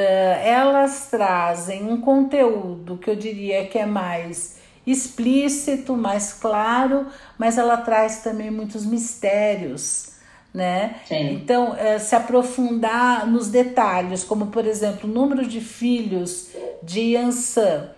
elas 0.44 1.08
trazem 1.10 1.84
um 1.84 2.00
conteúdo 2.00 2.96
que 2.96 3.10
eu 3.10 3.16
diria 3.16 3.66
que 3.66 3.78
é 3.78 3.86
mais 3.86 4.61
explícito, 4.86 5.96
mais 5.96 6.32
claro, 6.32 7.06
mas 7.38 7.58
ela 7.58 7.76
traz 7.76 8.22
também 8.22 8.50
muitos 8.50 8.84
mistérios. 8.84 10.10
Né? 10.52 10.96
Sim. 11.06 11.32
Então, 11.32 11.74
é, 11.74 11.98
se 11.98 12.14
aprofundar 12.14 13.26
nos 13.26 13.48
detalhes, 13.48 14.22
como 14.22 14.48
por 14.48 14.66
exemplo, 14.66 15.08
o 15.08 15.12
número 15.12 15.46
de 15.46 15.62
filhos 15.62 16.48
de 16.82 17.14
Yansan, 17.14 17.88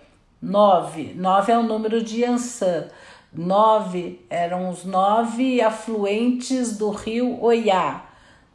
nove. 0.41 1.13
Nove 1.15 1.51
é 1.51 1.57
o 1.57 1.63
número 1.63 2.01
de 2.01 2.21
Yansan. 2.21 2.85
Nove 3.33 4.25
eram 4.29 4.69
os 4.69 4.85
nove 4.85 5.61
afluentes 5.61 6.77
do 6.77 6.91
rio 6.91 7.37
Oiá, 7.41 8.05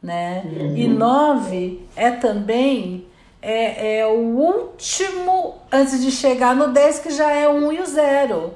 né? 0.01 0.41
Uhum. 0.45 0.77
E 0.77 0.87
nove 0.87 1.85
é 1.95 2.09
também 2.09 3.05
é, 3.41 3.99
é 3.99 4.07
o 4.07 4.19
último 4.19 5.55
antes 5.71 6.01
de 6.01 6.11
chegar 6.11 6.55
no 6.55 6.67
10, 6.67 6.99
que 6.99 7.11
já 7.11 7.31
é 7.31 7.47
o 7.47 7.53
1 7.67 7.73
e 7.73 7.81
o 7.81 7.85
0. 7.85 8.53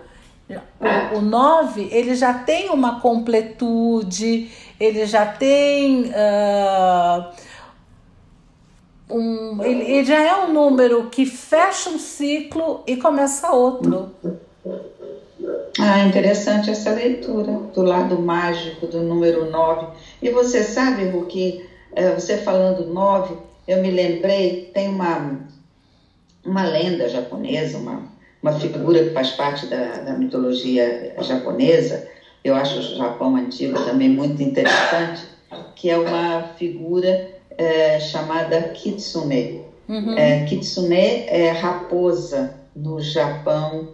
O, 1.14 1.18
o 1.18 1.22
9, 1.22 1.90
ele 1.92 2.14
já 2.16 2.34
tem 2.34 2.70
uma 2.70 3.00
completude, 3.00 4.52
ele 4.80 5.06
já 5.06 5.26
tem. 5.26 6.12
Uh, 6.12 7.26
um, 9.10 9.64
ele, 9.64 9.84
ele 9.84 10.06
já 10.06 10.22
é 10.22 10.46
um 10.46 10.54
número 10.54 11.10
que 11.10 11.26
fecha 11.26 11.90
um 11.90 11.98
ciclo 11.98 12.84
e 12.86 12.98
começa 12.98 13.52
outro. 13.52 14.12
Ah, 15.80 16.00
interessante 16.06 16.70
essa 16.70 16.92
leitura 16.92 17.52
do 17.74 17.82
lado 17.82 18.20
mágico 18.20 18.88
do 18.88 19.02
número 19.02 19.50
9. 19.50 19.88
E 20.22 20.30
você 20.30 20.64
sabe, 20.64 21.10
Ruki, 21.10 21.68
eh, 21.96 22.14
você 22.14 22.38
falando 22.38 22.86
9, 22.86 23.36
eu 23.68 23.80
me 23.80 23.90
lembrei, 23.90 24.70
tem 24.74 24.90
uma, 24.90 25.40
uma 26.46 26.64
lenda 26.64 27.08
japonesa, 27.08 27.78
uma, 27.78 28.04
uma 28.42 28.52
figura 28.54 29.04
que 29.04 29.12
faz 29.12 29.32
parte 29.32 29.66
da, 29.66 29.98
da 30.00 30.14
mitologia 30.14 31.14
japonesa, 31.22 32.04
eu 32.44 32.56
acho 32.56 32.78
o 32.78 32.82
Japão 32.82 33.36
antigo 33.36 33.74
também 33.84 34.08
muito 34.08 34.42
interessante, 34.44 35.26
que 35.76 35.90
é 35.90 35.98
uma 35.98 36.44
figura 36.56 37.28
é, 37.58 38.00
chamada 38.00 38.70
Kitsune. 38.70 39.60
Uhum. 39.88 40.18
É, 40.18 40.44
kitsune 40.44 41.26
é 41.28 41.50
raposa 41.50 42.54
no 42.76 43.00
Japão, 43.00 43.88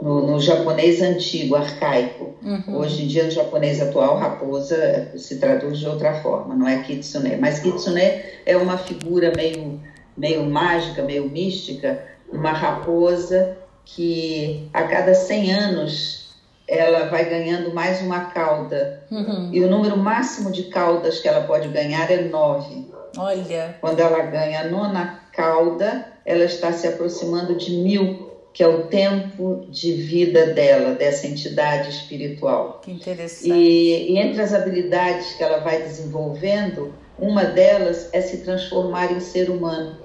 no, 0.00 0.26
no 0.26 0.40
japonês 0.40 1.02
antigo, 1.02 1.56
arcaico. 1.56 2.34
Uhum. 2.42 2.78
Hoje 2.78 3.04
em 3.04 3.06
dia, 3.06 3.24
no 3.24 3.30
japonês 3.30 3.80
atual, 3.80 4.16
raposa 4.16 5.12
se 5.16 5.38
traduz 5.38 5.78
de 5.78 5.88
outra 5.88 6.14
forma, 6.22 6.54
não 6.54 6.68
é 6.68 6.82
kitsune. 6.82 7.36
Mas 7.36 7.58
kitsune 7.58 8.22
é 8.46 8.56
uma 8.56 8.78
figura 8.78 9.32
meio, 9.36 9.80
meio 10.16 10.44
mágica, 10.44 11.02
meio 11.02 11.28
mística, 11.28 12.02
uma 12.32 12.52
raposa 12.52 13.56
que 13.84 14.68
a 14.72 14.82
cada 14.84 15.14
100 15.14 15.52
anos 15.52 16.28
ela 16.66 17.08
vai 17.08 17.24
ganhando 17.24 17.72
mais 17.74 18.02
uma 18.02 18.26
cauda. 18.26 19.02
Uhum. 19.10 19.48
E 19.52 19.60
o 19.64 19.70
número 19.70 19.96
máximo 19.96 20.52
de 20.52 20.64
caudas 20.64 21.18
que 21.18 21.26
ela 21.26 21.44
pode 21.46 21.68
ganhar 21.68 22.10
é 22.10 22.22
nove. 22.24 22.86
Olha. 23.16 23.76
Quando 23.80 24.00
ela 24.00 24.22
ganha 24.24 24.60
a 24.60 24.64
nona 24.64 25.20
cauda, 25.32 26.06
ela 26.26 26.44
está 26.44 26.72
se 26.72 26.86
aproximando 26.86 27.54
de 27.54 27.70
mil 27.72 28.27
que 28.52 28.62
é 28.62 28.68
o 28.68 28.84
tempo 28.84 29.66
de 29.68 29.92
vida 29.92 30.46
dela, 30.46 30.94
dessa 30.94 31.26
entidade 31.26 31.90
espiritual. 31.90 32.80
Que 32.82 32.90
interessante. 32.90 33.52
E, 33.52 34.12
e, 34.12 34.18
entre 34.18 34.40
as 34.40 34.52
habilidades 34.52 35.32
que 35.34 35.42
ela 35.42 35.58
vai 35.58 35.82
desenvolvendo, 35.82 36.92
uma 37.18 37.44
delas 37.44 38.08
é 38.12 38.20
se 38.20 38.38
transformar 38.38 39.12
em 39.12 39.20
ser 39.20 39.50
humano. 39.50 39.96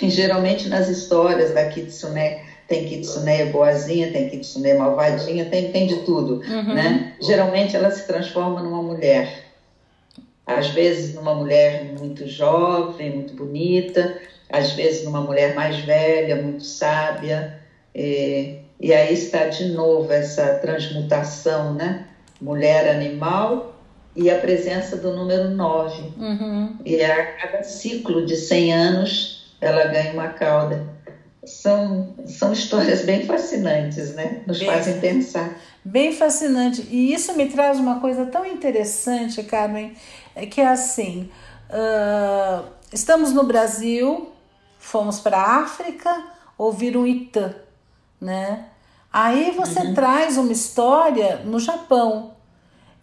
E, 0.00 0.08
geralmente 0.08 0.68
nas 0.68 0.88
histórias 0.88 1.52
da 1.52 1.66
Kitsune, 1.66 2.40
tem 2.66 2.86
Kitsune 2.86 3.44
boazinha, 3.46 4.10
tem 4.10 4.28
Kitsune 4.30 4.72
malvadinha, 4.74 5.44
tem, 5.44 5.70
tem 5.70 5.86
de 5.86 5.96
tudo, 5.96 6.40
uhum. 6.48 6.74
né? 6.74 7.14
Geralmente 7.20 7.76
ela 7.76 7.90
se 7.90 8.06
transforma 8.06 8.62
numa 8.62 8.82
mulher. 8.82 9.44
Às 10.46 10.68
vezes 10.68 11.14
numa 11.14 11.34
mulher 11.34 11.84
muito 11.98 12.26
jovem, 12.26 13.10
muito 13.10 13.34
bonita, 13.34 14.18
às 14.48 14.72
vezes 14.72 15.04
numa 15.04 15.20
mulher 15.20 15.54
mais 15.54 15.76
velha, 15.80 16.36
muito 16.36 16.64
sábia, 16.64 17.61
é, 17.94 18.58
e 18.80 18.92
aí 18.92 19.14
está 19.14 19.46
de 19.46 19.68
novo 19.68 20.12
essa 20.12 20.54
transmutação, 20.54 21.74
né? 21.74 22.06
Mulher-animal 22.40 23.76
e 24.16 24.30
a 24.30 24.38
presença 24.38 24.96
do 24.96 25.14
número 25.14 25.50
9. 25.50 26.02
Uhum. 26.18 26.78
E 26.84 27.02
a 27.02 27.32
cada 27.36 27.62
ciclo 27.62 28.26
de 28.26 28.36
100 28.36 28.72
anos 28.72 29.54
ela 29.60 29.84
ganha 29.86 30.12
uma 30.12 30.28
cauda. 30.28 30.90
São, 31.44 32.14
são 32.26 32.52
histórias 32.52 33.02
bem 33.04 33.26
fascinantes, 33.26 34.14
né? 34.14 34.42
Nos 34.46 34.58
bem, 34.58 34.68
fazem 34.68 35.00
pensar. 35.00 35.56
Bem 35.84 36.12
fascinante. 36.12 36.86
E 36.90 37.12
isso 37.12 37.36
me 37.36 37.46
traz 37.48 37.78
uma 37.78 38.00
coisa 38.00 38.26
tão 38.26 38.46
interessante, 38.46 39.42
Carmen, 39.42 39.94
é 40.34 40.46
que 40.46 40.60
é 40.60 40.68
assim: 40.68 41.30
uh, 41.68 42.64
estamos 42.92 43.32
no 43.32 43.44
Brasil, 43.44 44.32
fomos 44.78 45.20
para 45.20 45.36
a 45.36 45.62
África 45.62 46.24
ouvir 46.56 46.96
um 46.96 47.06
Itã 47.06 47.54
né? 48.22 48.66
Aí 49.12 49.50
você 49.50 49.80
uhum. 49.80 49.94
traz 49.94 50.38
uma 50.38 50.52
história 50.52 51.42
no 51.44 51.58
Japão. 51.58 52.32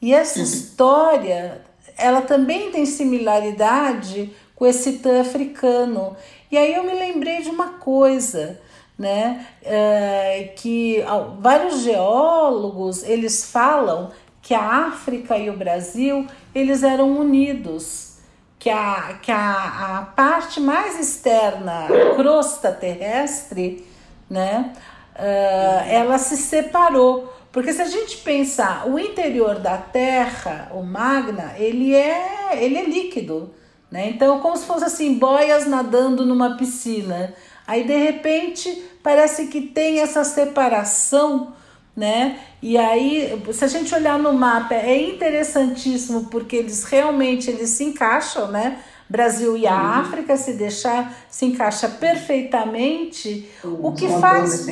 E 0.02 0.14
essa 0.14 0.40
uhum. 0.40 0.46
história, 0.46 1.62
ela 1.98 2.22
também 2.22 2.72
tem 2.72 2.86
similaridade 2.86 4.34
com 4.56 4.66
esse 4.66 4.94
tã 4.94 5.22
africano. 5.22 6.16
E 6.50 6.58
aí 6.58 6.74
eu 6.74 6.84
me 6.84 6.94
lembrei 6.94 7.42
de 7.42 7.50
uma 7.50 7.74
coisa, 7.74 8.60
né? 8.98 9.46
É, 9.62 10.54
que 10.56 11.04
vários 11.40 11.82
geólogos, 11.82 13.04
eles 13.04 13.52
falam 13.52 14.10
que 14.42 14.54
a 14.56 14.88
África 14.88 15.38
e 15.38 15.50
o 15.50 15.58
Brasil, 15.58 16.26
eles 16.56 16.82
eram 16.82 17.20
unidos. 17.20 18.08
Que 18.58 18.70
a, 18.70 19.20
que 19.22 19.32
a, 19.32 20.00
a 20.00 20.02
parte 20.02 20.60
mais 20.60 21.00
externa, 21.00 21.86
a 21.86 22.16
crosta 22.16 22.74
terrestre, 22.74 23.88
né? 24.30 24.74
Uh, 25.20 25.90
ela 25.90 26.18
se 26.18 26.38
separou. 26.38 27.34
Porque 27.52 27.74
se 27.74 27.82
a 27.82 27.86
gente 27.86 28.18
pensar, 28.18 28.88
o 28.88 29.00
interior 29.00 29.60
da 29.60 29.78
Terra, 29.78 30.72
o 30.74 30.84
magma, 30.84 31.54
ele 31.58 31.94
é, 31.96 32.64
ele 32.64 32.78
é 32.78 32.86
líquido. 32.86 33.54
Né? 33.92 34.10
Então, 34.10 34.40
como 34.40 34.56
se 34.56 34.66
fosse 34.66 34.86
assim, 34.86 35.16
boias 35.16 35.66
nadando 35.66 36.26
numa 36.26 36.56
piscina. 36.56 37.34
Aí, 37.66 37.84
de 37.84 37.98
repente, 37.98 38.84
parece 39.02 39.48
que 39.48 39.62
tem 39.62 40.00
essa 40.00 40.24
separação, 40.24 41.54
né? 41.96 42.40
E 42.62 42.78
aí, 42.78 43.42
se 43.52 43.66
a 43.66 43.68
gente 43.68 43.94
olhar 43.94 44.18
no 44.20 44.34
mapa, 44.34 44.76
é 44.76 45.02
interessantíssimo 45.02 46.26
porque 46.26 46.56
eles 46.56 46.84
realmente 46.84 47.50
eles 47.50 47.72
se 47.72 47.84
encaixam, 47.84 48.50
né? 48.50 48.80
Brasil 49.10 49.58
e 49.58 49.66
a 49.66 49.74
uhum. 49.74 49.90
África, 50.02 50.38
se 50.38 50.54
deixar, 50.54 51.18
se 51.30 51.46
encaixa 51.46 51.90
perfeitamente. 51.90 53.50
Uhum. 53.64 53.88
O 53.88 53.94
que 53.94 54.08
faz. 54.08 54.68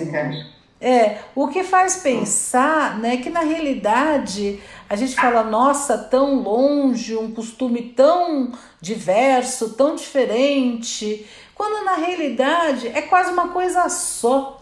É, 0.79 1.17
o 1.33 1.47
que 1.47 1.63
faz 1.63 1.97
pensar, 1.97 2.99
né, 2.99 3.17
que 3.17 3.31
na 3.31 3.39
realidade 3.39 4.59
a 4.87 4.95
gente 4.95 5.15
fala, 5.15 5.43
nossa, 5.43 5.97
tão 5.97 6.35
longe, 6.35 7.17
um 7.17 7.31
costume 7.31 7.81
tão 7.95 8.51
diverso, 8.79 9.73
tão 9.73 9.95
diferente, 9.95 11.25
quando 11.55 11.83
na 11.83 11.95
realidade 11.95 12.89
é 12.89 13.01
quase 13.01 13.31
uma 13.31 13.47
coisa 13.47 13.89
só. 13.89 14.61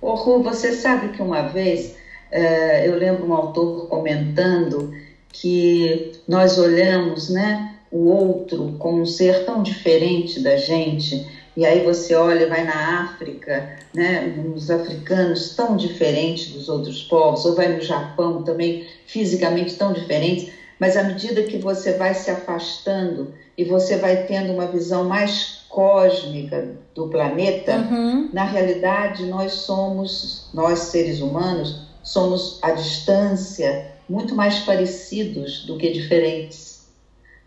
Ô 0.00 0.14
Ru, 0.14 0.40
você 0.40 0.72
sabe 0.72 1.08
que 1.08 1.20
uma 1.20 1.48
vez 1.48 1.96
uh, 2.32 2.84
eu 2.84 2.96
lembro 2.96 3.26
um 3.26 3.34
autor 3.34 3.88
comentando 3.88 4.94
que 5.32 6.12
nós 6.28 6.58
olhamos, 6.58 7.28
né, 7.28 7.74
o 7.90 8.04
outro 8.06 8.74
como 8.78 9.00
um 9.00 9.06
ser 9.06 9.44
tão 9.44 9.62
diferente 9.62 10.40
da 10.40 10.56
gente 10.56 11.26
E 11.56 11.64
aí 11.66 11.80
você 11.80 12.14
olha, 12.14 12.46
vai 12.46 12.62
na 12.62 13.00
África, 13.00 13.68
né, 13.92 14.22
os 14.54 14.70
africanos 14.70 15.50
tão 15.50 15.76
diferentes 15.76 16.46
dos 16.46 16.68
outros 16.68 17.02
povos, 17.02 17.44
ou 17.44 17.54
vai 17.54 17.68
no 17.68 17.80
Japão 17.80 18.40
também, 18.42 18.80
fisicamente 19.04 19.76
tão 19.76 19.92
diferentes, 19.92 20.46
mas 20.78 20.96
à 20.96 21.02
medida 21.02 21.42
que 21.42 21.58
você 21.58 21.92
vai 21.92 22.14
se 22.14 22.30
afastando 22.30 23.28
e 23.58 23.64
você 23.64 23.96
vai 23.96 24.16
tendo 24.16 24.52
uma 24.52 24.66
visão 24.66 25.04
mais 25.04 25.58
cósmica 25.68 26.66
do 26.94 27.06
planeta, 27.06 27.76
uhum. 27.90 28.28
na 28.32 28.44
realidade 28.44 29.26
nós 29.26 29.52
somos, 29.52 30.44
nós 30.54 30.78
seres 30.78 31.20
humanos, 31.20 31.76
somos 32.02 32.58
à 32.62 32.70
distância 32.70 33.80
muito 34.08 34.34
mais 34.34 34.58
parecidos 34.58 35.62
do 35.64 35.76
que 35.76 35.90
diferentes. 35.90 36.69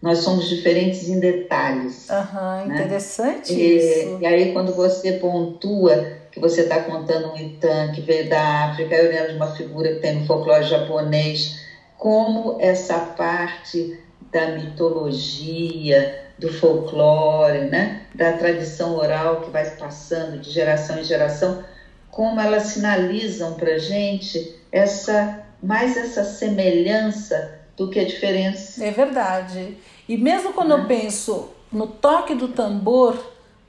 Nós 0.04 0.18
somos 0.18 0.50
diferentes 0.50 1.08
em 1.08 1.18
detalhes. 1.18 2.10
Uhum, 2.10 2.68
né? 2.68 2.76
Interessante 2.76 3.54
e, 3.54 3.78
isso. 3.78 4.18
E 4.20 4.26
aí, 4.26 4.52
quando 4.52 4.76
você 4.76 5.14
pontua 5.14 6.18
que 6.30 6.42
você 6.42 6.64
está 6.64 6.82
contando 6.82 7.32
um 7.32 7.38
Itan 7.38 7.94
que 7.94 8.02
veio 8.02 8.30
da 8.30 8.66
África, 8.66 8.94
eu 8.94 9.10
lembro 9.10 9.30
de 9.30 9.36
uma 9.38 9.56
figura 9.56 9.94
que 9.94 10.02
tem 10.02 10.20
no 10.20 10.26
folclore 10.26 10.66
japonês, 10.66 11.58
como 11.98 12.58
essa 12.60 13.00
parte 13.00 13.98
da 14.30 14.48
mitologia, 14.48 16.26
do 16.38 16.52
folclore, 16.52 17.70
né? 17.70 18.02
da 18.14 18.34
tradição 18.34 18.98
oral 18.98 19.40
que 19.40 19.52
vai 19.52 19.66
passando 19.78 20.42
de 20.42 20.50
geração 20.50 21.00
em 21.00 21.04
geração, 21.06 21.64
como 22.12 22.42
elas 22.42 22.64
sinalizam 22.64 23.54
para 23.54 23.78
gente 23.78 24.54
essa 24.70 25.46
mais 25.62 25.96
essa 25.96 26.26
semelhança 26.26 27.62
do 27.78 27.90
que 27.90 28.00
a 28.00 28.06
diferença. 28.06 28.84
É 28.84 28.92
verdade. 28.92 29.78
E 30.08 30.18
mesmo 30.18 30.54
quando 30.54 30.72
eu 30.72 30.80
né? 30.80 30.86
penso 30.88 31.50
no 31.72 31.88
toque 31.88 32.36
do 32.36 32.50
tambor, 32.50 33.18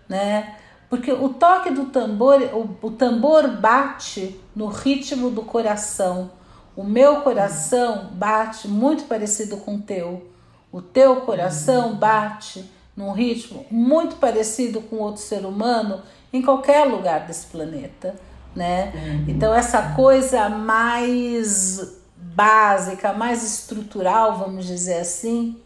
né? 0.09 0.57
Porque 0.91 1.13
o 1.13 1.29
toque 1.31 1.71
do 1.71 1.87
tambor, 1.87 2.41
o, 2.53 2.87
o 2.87 2.91
tambor 2.91 3.49
bate 3.49 4.39
no 4.55 4.67
ritmo 4.67 5.31
do 5.31 5.43
coração. 5.43 6.31
O 6.77 6.85
meu 6.85 7.23
coração 7.23 8.11
bate 8.13 8.69
muito 8.69 9.05
parecido 9.05 9.57
com 9.57 9.77
o 9.77 9.81
teu. 9.81 10.31
O 10.71 10.83
teu 10.83 11.23
coração 11.23 11.95
bate 11.95 12.71
num 12.97 13.13
ritmo 13.13 13.67
muito 13.71 14.17
parecido 14.17 14.81
com 14.83 14.97
outro 14.97 15.23
ser 15.23 15.45
humano 15.45 16.03
em 16.33 16.43
qualquer 16.43 16.85
lugar 16.85 17.27
desse 17.27 17.47
planeta, 17.47 18.15
né? 18.55 18.93
Uhum. 18.95 19.25
Então 19.29 19.55
essa 19.55 19.95
coisa 19.95 20.49
mais 20.49 21.97
básica, 22.17 23.13
mais 23.13 23.43
estrutural, 23.45 24.39
vamos 24.39 24.67
dizer 24.67 24.99
assim, 24.99 25.57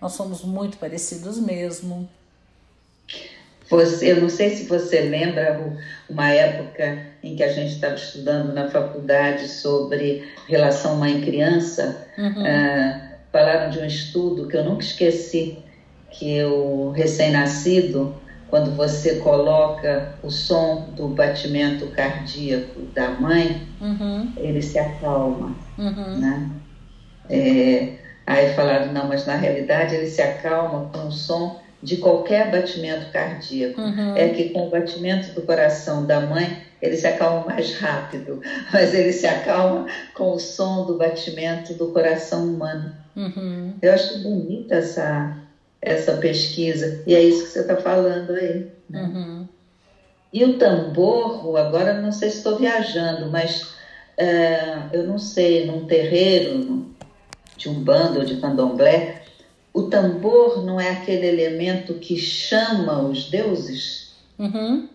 nós 0.00 0.12
somos 0.12 0.44
muito 0.44 0.78
parecidos 0.78 1.38
mesmo. 1.38 2.08
Você, 3.70 4.12
eu 4.12 4.20
não 4.22 4.30
sei 4.30 4.50
se 4.50 4.64
você 4.64 5.00
lembra 5.00 5.60
uma 6.08 6.30
época 6.30 7.06
em 7.22 7.36
que 7.36 7.42
a 7.42 7.52
gente 7.52 7.74
estava 7.74 7.94
estudando 7.94 8.54
na 8.54 8.70
faculdade 8.70 9.46
sobre 9.46 10.26
relação 10.48 10.96
mãe-criança. 10.96 12.06
Uhum. 12.16 12.42
Uh, 12.42 13.08
falaram 13.30 13.70
de 13.70 13.78
um 13.78 13.84
estudo 13.84 14.48
que 14.48 14.56
eu 14.56 14.64
nunca 14.64 14.82
esqueci, 14.82 15.58
que 16.10 16.42
o 16.44 16.90
recém-nascido, 16.92 18.14
quando 18.48 18.74
você 18.74 19.16
coloca 19.16 20.14
o 20.22 20.30
som 20.30 20.88
do 20.96 21.08
batimento 21.08 21.88
cardíaco 21.88 22.80
da 22.94 23.10
mãe, 23.10 23.68
uhum. 23.78 24.32
ele 24.38 24.62
se 24.62 24.78
acalma, 24.78 25.54
uhum. 25.76 26.18
né? 26.18 26.50
É, 27.28 27.92
aí 28.28 28.52
falaram, 28.52 28.92
não, 28.92 29.08
mas 29.08 29.24
na 29.24 29.36
realidade 29.36 29.94
ele 29.94 30.06
se 30.06 30.20
acalma 30.20 30.90
com 30.92 31.08
o 31.08 31.10
som 31.10 31.58
de 31.82 31.96
qualquer 31.96 32.50
batimento 32.50 33.10
cardíaco. 33.10 33.80
Uhum. 33.80 34.16
É 34.16 34.28
que 34.28 34.50
com 34.50 34.66
o 34.66 34.70
batimento 34.70 35.32
do 35.32 35.42
coração 35.42 36.04
da 36.04 36.20
mãe, 36.20 36.62
ele 36.82 36.96
se 36.96 37.06
acalma 37.06 37.46
mais 37.46 37.74
rápido, 37.78 38.40
mas 38.70 38.92
ele 38.92 39.12
se 39.12 39.26
acalma 39.26 39.86
com 40.14 40.32
o 40.32 40.38
som 40.38 40.84
do 40.84 40.98
batimento 40.98 41.72
do 41.72 41.90
coração 41.90 42.44
humano. 42.44 42.94
Uhum. 43.16 43.74
Eu 43.80 43.92
acho 43.92 44.22
bonita 44.22 44.74
essa, 44.74 45.34
essa 45.80 46.12
pesquisa, 46.18 47.02
e 47.06 47.14
é 47.14 47.22
isso 47.22 47.44
que 47.44 47.50
você 47.50 47.60
está 47.60 47.76
falando 47.76 48.32
aí. 48.32 48.66
Né? 48.90 49.02
Uhum. 49.02 49.48
E 50.30 50.44
o 50.44 50.58
tambor, 50.58 51.56
agora 51.56 51.94
não 51.94 52.12
sei 52.12 52.28
se 52.28 52.36
estou 52.36 52.58
viajando, 52.58 53.30
mas 53.30 53.72
é, 54.18 54.82
eu 54.92 55.04
não 55.04 55.18
sei, 55.18 55.66
num 55.66 55.86
terreiro 55.86 56.86
de 57.58 57.68
um 57.68 57.82
bando 57.82 58.24
de 58.24 58.40
candomblé, 58.40 59.22
o 59.74 59.82
tambor 59.82 60.64
não 60.64 60.80
é 60.80 60.90
aquele 60.90 61.26
elemento 61.26 61.94
que 61.94 62.16
chama 62.16 63.00
os 63.02 63.28
deuses? 63.28 64.14
Uhum. 64.38 64.88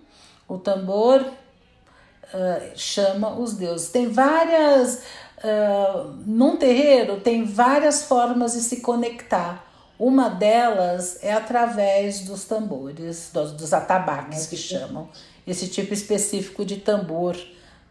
O 0.47 0.58
tambor 0.58 1.21
uh, 1.21 2.71
chama 2.76 3.38
os 3.38 3.54
deuses. 3.54 3.89
Tem 3.89 4.08
várias. 4.08 5.04
Uh, 5.43 6.13
num 6.26 6.56
terreiro 6.56 7.19
tem 7.19 7.43
várias 7.43 8.04
formas 8.04 8.54
de 8.54 8.62
se 8.62 8.82
conectar. 8.82 9.65
Uma 9.99 10.30
delas 10.30 11.19
é 11.21 11.34
através 11.34 12.21
dos 12.21 12.45
tambores, 12.45 13.30
dos, 13.34 13.52
dos 13.52 13.73
atabaques 13.73 14.47
que 14.47 14.58
chamam. 14.58 15.10
Esse 15.45 15.67
tipo 15.67 15.93
específico 15.93 16.65
de 16.65 16.78
tambor, 16.78 17.38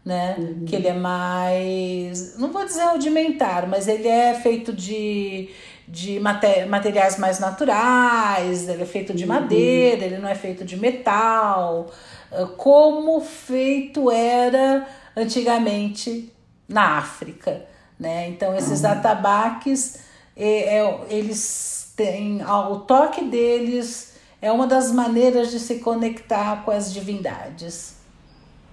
né? 0.05 0.35
Uhum. 0.37 0.65
Que 0.65 0.75
ele 0.75 0.87
é 0.87 0.93
mais. 0.93 2.37
Não 2.37 2.51
vou 2.51 2.65
dizer 2.65 2.83
rudimentar, 2.85 3.67
mas 3.67 3.87
ele 3.87 4.07
é 4.07 4.33
feito 4.33 4.73
de 4.73 5.49
de 5.87 6.19
materiais 6.19 7.17
mais 7.17 7.39
naturais, 7.39 8.67
ele 8.67 8.83
é 8.83 8.85
feito 8.85 9.13
de 9.13 9.23
uhum. 9.23 9.29
madeira, 9.29 10.05
ele 10.05 10.17
não 10.17 10.29
é 10.29 10.35
feito 10.35 10.63
de 10.63 10.77
metal, 10.77 11.91
ah, 12.31 12.45
como 12.57 13.19
feito 13.21 14.09
era 14.09 14.87
antigamente 15.15 16.33
na 16.67 16.97
África. 16.97 17.65
Né? 17.99 18.27
Então, 18.29 18.55
esses 18.55 18.83
uhum. 18.83 18.91
atabaques, 18.91 19.99
é, 20.35 20.79
é, 20.79 20.99
eles 21.09 21.93
têm, 21.95 22.41
o 22.43 22.77
toque 22.79 23.23
deles 23.25 24.13
é 24.41 24.51
uma 24.51 24.65
das 24.65 24.91
maneiras 24.91 25.51
de 25.51 25.59
se 25.59 25.75
conectar 25.75 26.63
com 26.63 26.71
as 26.71 26.91
divindades. 26.91 27.95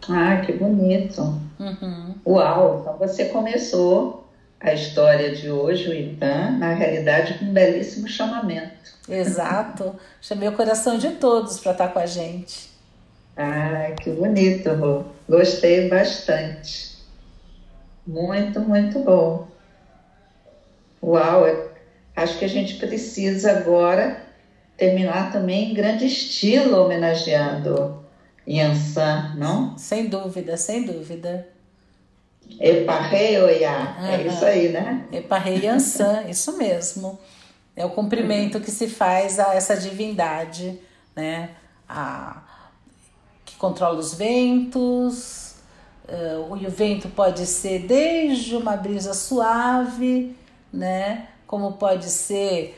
Ah, 0.08 0.36
que 0.44 0.52
bonito! 0.52 1.20
Uhum. 1.58 2.14
Uau! 2.26 2.80
Então 2.80 2.96
você 2.96 3.26
começou 3.26 4.28
a 4.58 4.72
história 4.72 5.34
de 5.34 5.50
hoje, 5.50 5.88
o 5.88 5.94
Itan, 5.94 6.52
na 6.58 6.74
realidade, 6.74 7.34
com 7.34 7.46
um 7.46 7.52
belíssimo 7.52 8.08
chamamento. 8.08 8.98
Exato. 9.08 9.94
Chamei 10.20 10.48
o 10.48 10.52
coração 10.52 10.98
de 10.98 11.10
todos 11.12 11.58
para 11.58 11.72
estar 11.72 11.88
com 11.88 11.98
a 11.98 12.06
gente. 12.06 12.70
Ah, 13.36 13.92
que 14.00 14.10
bonito, 14.10 14.70
Rô. 14.74 15.04
Gostei 15.28 15.88
bastante. 15.88 16.98
Muito, 18.06 18.60
muito 18.60 18.98
bom. 19.00 19.48
Uau, 21.02 21.46
acho 22.14 22.38
que 22.38 22.44
a 22.44 22.48
gente 22.48 22.74
precisa 22.74 23.52
agora 23.52 24.20
terminar 24.76 25.32
também 25.32 25.70
em 25.70 25.74
grande 25.74 26.06
estilo 26.06 26.84
homenageando 26.84 27.99
Yansan, 28.50 29.34
não? 29.36 29.78
Sem 29.78 30.08
dúvida, 30.08 30.56
sem 30.56 30.84
dúvida. 30.84 31.46
Eparrei 32.58 33.40
Oiá, 33.40 33.96
uhum. 34.00 34.06
é 34.06 34.26
isso 34.26 34.44
aí, 34.44 34.68
né? 34.70 35.06
Eparrei 35.12 35.64
Yansan, 35.64 36.24
isso 36.28 36.58
mesmo. 36.58 37.18
É 37.76 37.84
o 37.86 37.90
cumprimento 37.90 38.60
que 38.60 38.70
se 38.72 38.88
faz 38.88 39.38
a 39.38 39.54
essa 39.54 39.76
divindade, 39.76 40.80
né? 41.14 41.50
A, 41.88 42.42
que 43.44 43.54
controla 43.54 43.98
os 44.00 44.14
ventos. 44.14 45.54
Uh, 46.08 46.56
e 46.56 46.66
o 46.66 46.70
vento 46.70 47.08
pode 47.08 47.46
ser 47.46 47.86
desde 47.86 48.56
uma 48.56 48.76
brisa 48.76 49.14
suave, 49.14 50.36
né? 50.72 51.28
Como 51.46 51.74
pode 51.74 52.10
ser 52.10 52.76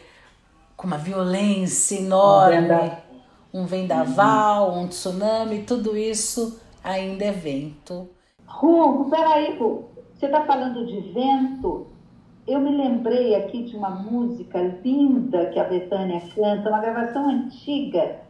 com 0.76 0.86
uma 0.86 0.98
violência 0.98 1.96
enorme, 1.96 2.92
um 3.52 3.66
vendaval, 3.66 4.78
um 4.78 4.86
tsunami, 4.88 5.62
tudo 5.62 5.96
isso 5.96 6.60
ainda 6.82 7.24
é 7.24 7.32
vento. 7.32 8.08
Ru, 8.46 9.08
peraí, 9.10 9.56
Ru. 9.58 9.90
Você 10.14 10.26
está 10.26 10.44
falando 10.44 10.86
de 10.86 11.00
vento? 11.12 11.86
Eu 12.46 12.60
me 12.60 12.76
lembrei 12.76 13.34
aqui 13.34 13.64
de 13.64 13.76
uma 13.76 13.90
música 13.90 14.60
linda 14.84 15.46
que 15.46 15.58
a 15.58 15.64
Betânia 15.64 16.22
canta, 16.34 16.68
uma 16.68 16.80
gravação 16.80 17.28
antiga. 17.28 18.20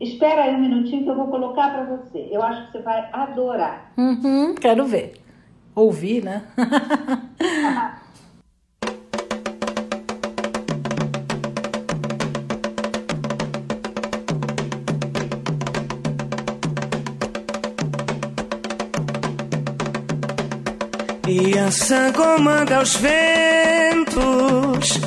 Espera 0.00 0.44
aí 0.44 0.54
um 0.54 0.60
minutinho 0.60 1.04
que 1.04 1.10
eu 1.10 1.16
vou 1.16 1.28
colocar 1.28 1.72
para 1.72 1.84
você. 1.84 2.28
Eu 2.30 2.42
acho 2.42 2.66
que 2.66 2.72
você 2.72 2.82
vai 2.82 3.08
adorar. 3.12 3.92
Uhum, 3.96 4.54
quero 4.54 4.84
ver. 4.86 5.14
Ouvir, 5.74 6.22
né? 6.22 6.42
E 21.26 21.58
Ansan 21.58 22.12
comanda 22.12 22.82
os 22.82 22.96
ventos 22.96 25.00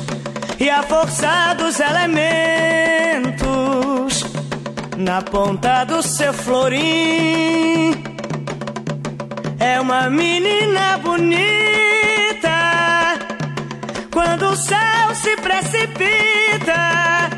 e 0.58 0.68
a 0.68 0.82
força 0.82 1.54
dos 1.54 1.78
elementos. 1.78 2.18
na 4.96 5.22
ponta 5.22 5.84
do 5.84 6.02
seu 6.02 6.32
florim. 6.32 7.92
É 9.60 9.80
uma 9.80 10.10
menina 10.10 10.98
bonita 10.98 11.28
quando 14.12 14.50
o 14.50 14.56
céu 14.56 15.14
se 15.14 15.36
precipita. 15.36 17.30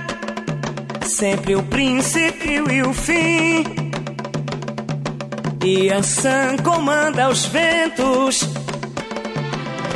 Sempre 1.06 1.54
o 1.54 1.62
princípio 1.64 2.70
e 2.70 2.82
o 2.82 2.94
fim. 2.94 3.62
E 5.62 5.90
Ansan 5.90 6.56
comanda 6.64 7.28
os 7.28 7.44
ventos 7.44 8.59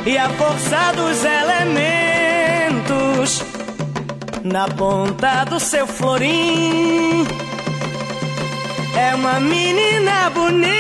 e 0.07 0.19
a 0.19 0.29
força 0.31 0.93
dos 0.93 1.25
elementos 1.25 1.65
na 4.45 4.69
ponta 4.69 5.45
do 5.45 5.59
seu 5.59 5.87
florim. 5.87 7.27
É 8.97 9.15
uma 9.15 9.41
menina 9.41 10.29
bonita 10.31 10.75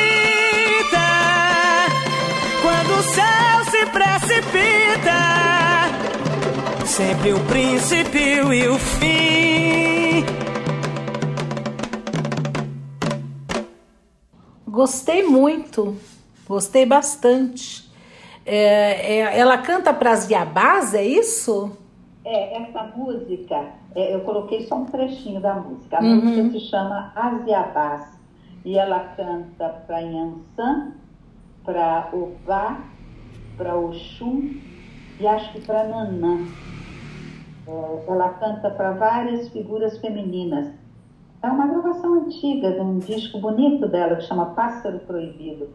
quando 2.60 2.98
o 2.98 3.02
céu 3.02 3.64
se 3.70 3.86
precipita. 3.86 5.14
Sempre 6.86 7.32
o 7.32 7.40
princípio 7.40 8.52
e 8.52 8.68
o 8.68 8.78
fim. 8.78 10.26
Gostei 14.68 15.22
muito, 15.22 15.96
gostei 16.46 16.84
bastante. 16.84 17.93
É, 18.46 19.18
é, 19.18 19.38
ela 19.38 19.58
canta 19.58 19.92
para 19.92 20.12
as 20.12 20.28
Yabás, 20.28 20.94
é 20.94 21.04
isso? 21.04 21.76
É, 22.24 22.62
essa 22.62 22.84
música, 22.96 23.72
é, 23.94 24.14
eu 24.14 24.20
coloquei 24.20 24.66
só 24.66 24.76
um 24.76 24.86
trechinho 24.86 25.40
da 25.40 25.54
música. 25.54 25.98
A 25.98 26.02
uhum. 26.02 26.16
música 26.16 26.50
se 26.50 26.60
chama 26.68 27.12
Asiabás. 27.14 28.14
E 28.64 28.78
ela 28.78 29.00
canta 29.14 29.68
para 29.86 29.98
Yansan, 29.98 30.92
para 31.64 32.08
Ová, 32.12 32.80
para 33.56 33.76
Oxum 33.76 34.54
e 35.20 35.26
acho 35.26 35.52
que 35.52 35.60
para 35.60 35.84
Nanã. 35.84 36.46
É, 37.66 38.04
ela 38.08 38.28
canta 38.30 38.70
para 38.70 38.92
várias 38.92 39.48
figuras 39.50 39.98
femininas. 39.98 40.72
É 41.42 41.46
uma 41.46 41.66
gravação 41.66 42.14
antiga 42.14 42.72
de 42.72 42.80
um 42.80 42.98
disco 42.98 43.38
bonito 43.38 43.86
dela 43.86 44.16
que 44.16 44.22
chama 44.22 44.54
Pássaro 44.54 44.98
Proibido. 45.00 45.68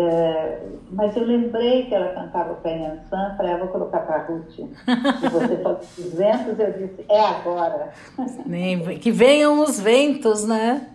É, 0.00 0.62
mas 0.92 1.16
eu 1.16 1.24
lembrei 1.24 1.86
que 1.86 1.94
ela 1.94 2.14
cantava 2.14 2.54
para 2.54 2.70
Yansan, 2.70 3.34
falei, 3.36 3.52
ah, 3.52 3.56
vou 3.56 3.66
colocar 3.66 3.98
para 3.98 4.26
Ruth. 4.26 4.56
E 4.56 5.28
você 5.28 5.56
falou 5.56 5.80
os 5.80 6.14
ventos, 6.14 6.56
eu 6.56 6.72
disse, 6.72 7.04
é 7.08 7.20
agora. 7.20 7.92
Que 9.00 9.10
venham 9.10 9.60
os 9.60 9.80
ventos, 9.80 10.46
né? 10.46 10.88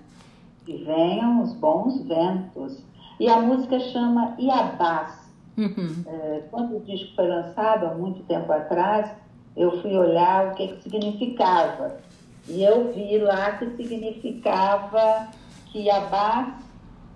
Que 0.65 0.85
venham 0.85 1.43
os 1.43 1.51
bons 1.51 2.01
ventos. 2.07 2.81
E 3.19 3.27
a 3.27 3.41
música 3.41 3.77
chama 3.77 4.35
Iabás. 4.39 5.29
Uhum. 5.57 6.05
É, 6.07 6.43
quando 6.49 6.77
o 6.77 6.79
disco 6.79 7.13
foi 7.13 7.27
lançado, 7.27 7.87
há 7.87 7.93
muito 7.95 8.23
tempo 8.23 8.53
atrás, 8.53 9.11
eu 9.57 9.81
fui 9.81 9.97
olhar 9.97 10.47
o 10.47 10.55
que, 10.55 10.69
que 10.69 10.81
significava. 10.81 11.97
E 12.47 12.63
eu 12.63 12.93
vi 12.93 13.17
lá 13.17 13.51
que 13.57 13.69
significava 13.75 15.27
que 15.65 15.79
Iabás 15.81 16.62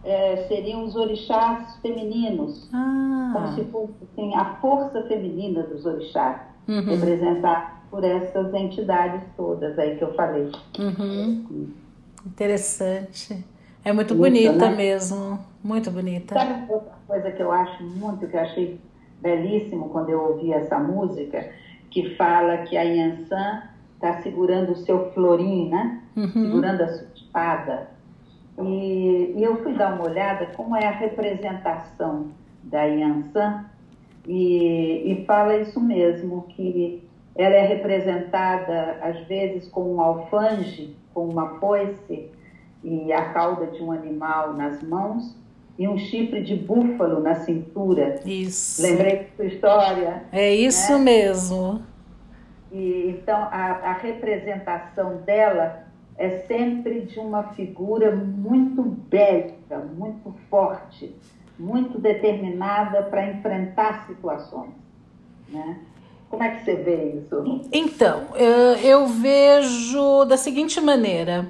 é, 0.07 0.45
seriam 0.47 0.85
os 0.85 0.95
orixás 0.95 1.75
femininos, 1.81 2.69
ah. 2.73 3.31
como 3.33 3.47
se 3.55 3.63
fosse 3.65 3.93
assim, 4.03 4.33
a 4.35 4.55
força 4.61 5.03
feminina 5.03 5.63
dos 5.63 5.85
orixás, 5.85 6.39
uhum. 6.65 6.81
representada 6.85 7.77
por 7.91 8.03
essas 8.05 8.53
entidades 8.53 9.21
todas 9.35 9.77
aí 9.77 9.97
que 9.97 10.03
eu 10.03 10.13
falei. 10.13 10.49
Uhum. 10.79 11.73
Interessante. 12.25 13.45
É 13.83 13.91
muito 13.91 14.15
bonita 14.15 14.69
né? 14.69 14.75
mesmo, 14.75 15.39
muito 15.61 15.91
bonita. 15.91 16.33
Sabe 16.33 16.71
outra 16.71 16.93
coisa 17.05 17.31
que 17.31 17.41
eu 17.41 17.51
acho 17.51 17.83
muito, 17.83 18.27
que 18.27 18.35
eu 18.35 18.41
achei 18.41 18.79
belíssimo 19.21 19.89
quando 19.89 20.09
eu 20.09 20.21
ouvi 20.21 20.53
essa 20.53 20.79
música, 20.79 21.51
que 21.89 22.15
fala 22.15 22.57
que 22.59 22.77
a 22.77 22.83
Yansan 22.83 23.63
está 23.95 24.21
segurando 24.21 24.71
o 24.71 24.75
seu 24.77 25.11
florim, 25.11 25.69
né? 25.69 26.01
Uhum. 26.15 26.27
Segurando 26.29 26.81
a 26.81 26.87
sua 26.87 27.07
espada. 27.13 27.96
E, 28.59 29.33
e, 29.37 29.43
eu 29.43 29.61
fui 29.61 29.73
dar 29.73 29.93
uma 29.93 30.05
olhada 30.05 30.47
como 30.55 30.75
é 30.75 30.85
a 30.85 30.91
representação 30.91 32.31
da 32.63 32.83
Yansan 32.83 33.65
e, 34.27 35.11
e 35.11 35.25
fala 35.25 35.57
isso 35.57 35.79
mesmo, 35.79 36.43
que 36.49 37.03
ela 37.35 37.55
é 37.55 37.67
representada 37.67 38.97
às 39.01 39.19
vezes 39.27 39.67
com 39.69 39.95
um 39.95 40.01
alfange, 40.01 40.95
com 41.13 41.27
uma 41.27 41.59
foice 41.59 42.31
e 42.83 43.13
a 43.13 43.29
cauda 43.33 43.67
de 43.67 43.81
um 43.81 43.91
animal 43.91 44.53
nas 44.53 44.81
mãos 44.81 45.35
e 45.77 45.87
um 45.87 45.97
chifre 45.97 46.43
de 46.43 46.55
búfalo 46.55 47.19
na 47.19 47.35
cintura. 47.35 48.19
Isso. 48.25 48.81
Lembrei 48.81 49.17
da 49.17 49.25
sua 49.35 49.45
história. 49.45 50.23
É 50.31 50.53
isso 50.53 50.93
né? 50.93 50.99
mesmo. 50.99 51.81
E, 52.71 53.09
então, 53.09 53.37
a, 53.51 53.79
a 53.83 53.93
representação 53.93 55.17
dela 55.17 55.86
é 56.17 56.39
sempre 56.47 57.01
de 57.01 57.19
uma 57.19 57.43
figura 57.53 58.15
muito 58.15 58.81
bélica, 58.81 59.77
muito 59.95 60.33
forte, 60.49 61.15
muito 61.59 61.99
determinada 61.99 63.03
para 63.03 63.29
enfrentar 63.29 64.07
situações. 64.07 64.71
Né? 65.49 65.79
Como 66.29 66.43
é 66.43 66.49
que 66.55 66.65
você 66.65 66.75
vê 66.75 67.13
isso? 67.19 67.67
Então, 67.71 68.23
eu 68.83 69.07
vejo 69.07 70.25
da 70.25 70.35
seguinte 70.35 70.81
maneira: 70.81 71.49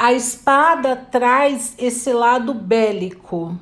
a 0.00 0.12
espada 0.12 0.96
traz 0.96 1.76
esse 1.78 2.12
lado 2.12 2.52
bélico, 2.52 3.56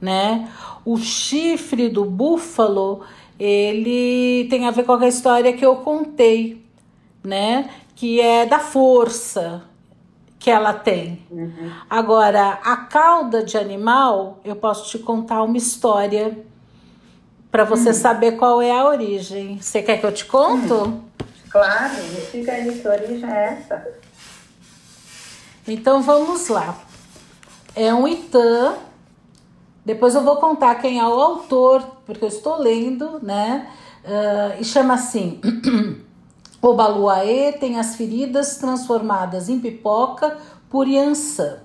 né? 0.00 0.50
O 0.84 0.98
chifre 0.98 1.88
do 1.88 2.04
búfalo 2.04 3.02
ele 3.38 4.46
tem 4.50 4.66
a 4.66 4.70
ver 4.70 4.84
com 4.84 4.92
a 4.92 5.08
história 5.08 5.54
que 5.54 5.64
eu 5.64 5.76
contei, 5.76 6.62
né? 7.24 7.70
Que 8.00 8.18
é 8.18 8.46
da 8.46 8.58
força 8.58 9.62
que 10.38 10.50
ela 10.50 10.72
tem. 10.72 11.22
Uhum. 11.30 11.70
Agora, 11.88 12.58
a 12.64 12.76
cauda 12.78 13.44
de 13.44 13.58
animal, 13.58 14.40
eu 14.42 14.56
posso 14.56 14.88
te 14.88 14.98
contar 14.98 15.42
uma 15.42 15.58
história 15.58 16.38
para 17.50 17.64
você 17.64 17.90
uhum. 17.90 17.94
saber 17.94 18.32
qual 18.38 18.62
é 18.62 18.72
a 18.72 18.86
origem. 18.86 19.60
Você 19.60 19.82
quer 19.82 20.00
que 20.00 20.06
eu 20.06 20.12
te 20.12 20.24
conto? 20.24 20.74
Uhum. 20.74 21.04
Claro, 21.50 21.94
me 22.04 22.20
diga 22.32 22.52
aí 22.52 22.78
que 22.78 22.88
origem 22.88 23.30
é 23.30 23.60
essa. 23.60 23.86
Então 25.68 26.00
vamos 26.00 26.48
lá. 26.48 26.74
É 27.76 27.92
um 27.92 28.08
Itã 28.08 28.78
depois 29.84 30.14
eu 30.14 30.22
vou 30.22 30.36
contar 30.36 30.76
quem 30.76 30.98
é 30.98 31.06
o 31.06 31.20
autor, 31.20 31.84
porque 32.04 32.24
eu 32.24 32.28
estou 32.28 32.58
lendo, 32.58 33.18
né? 33.22 33.68
Uh, 34.04 34.60
e 34.60 34.64
chama 34.64 34.94
assim: 34.94 35.40
O 36.62 36.74
Baluaê 36.74 37.52
tem 37.52 37.78
as 37.78 37.96
feridas 37.96 38.56
transformadas 38.56 39.48
em 39.48 39.58
pipoca 39.58 40.36
por 40.68 40.86
Yansan. 40.86 41.58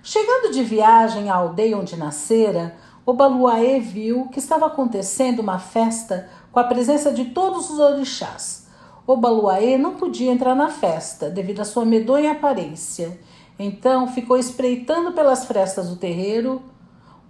Chegando 0.00 0.52
de 0.52 0.62
viagem 0.62 1.28
à 1.28 1.34
aldeia 1.34 1.76
onde 1.76 1.96
nascera, 1.96 2.76
o 3.04 3.12
Baluaê 3.12 3.80
viu 3.80 4.28
que 4.28 4.38
estava 4.38 4.66
acontecendo 4.66 5.40
uma 5.40 5.58
festa 5.58 6.28
com 6.52 6.60
a 6.60 6.64
presença 6.64 7.10
de 7.10 7.26
todos 7.26 7.68
os 7.68 7.80
orixás. 7.80 8.68
O 9.04 9.16
Baluaê 9.16 9.76
não 9.76 9.96
podia 9.96 10.30
entrar 10.30 10.54
na 10.54 10.68
festa 10.68 11.28
devido 11.28 11.60
à 11.60 11.64
sua 11.64 11.84
medonha 11.84 12.30
aparência. 12.30 13.18
Então 13.58 14.06
ficou 14.06 14.38
espreitando 14.38 15.12
pelas 15.12 15.46
frestas 15.46 15.88
do 15.88 15.96
terreiro 15.96 16.62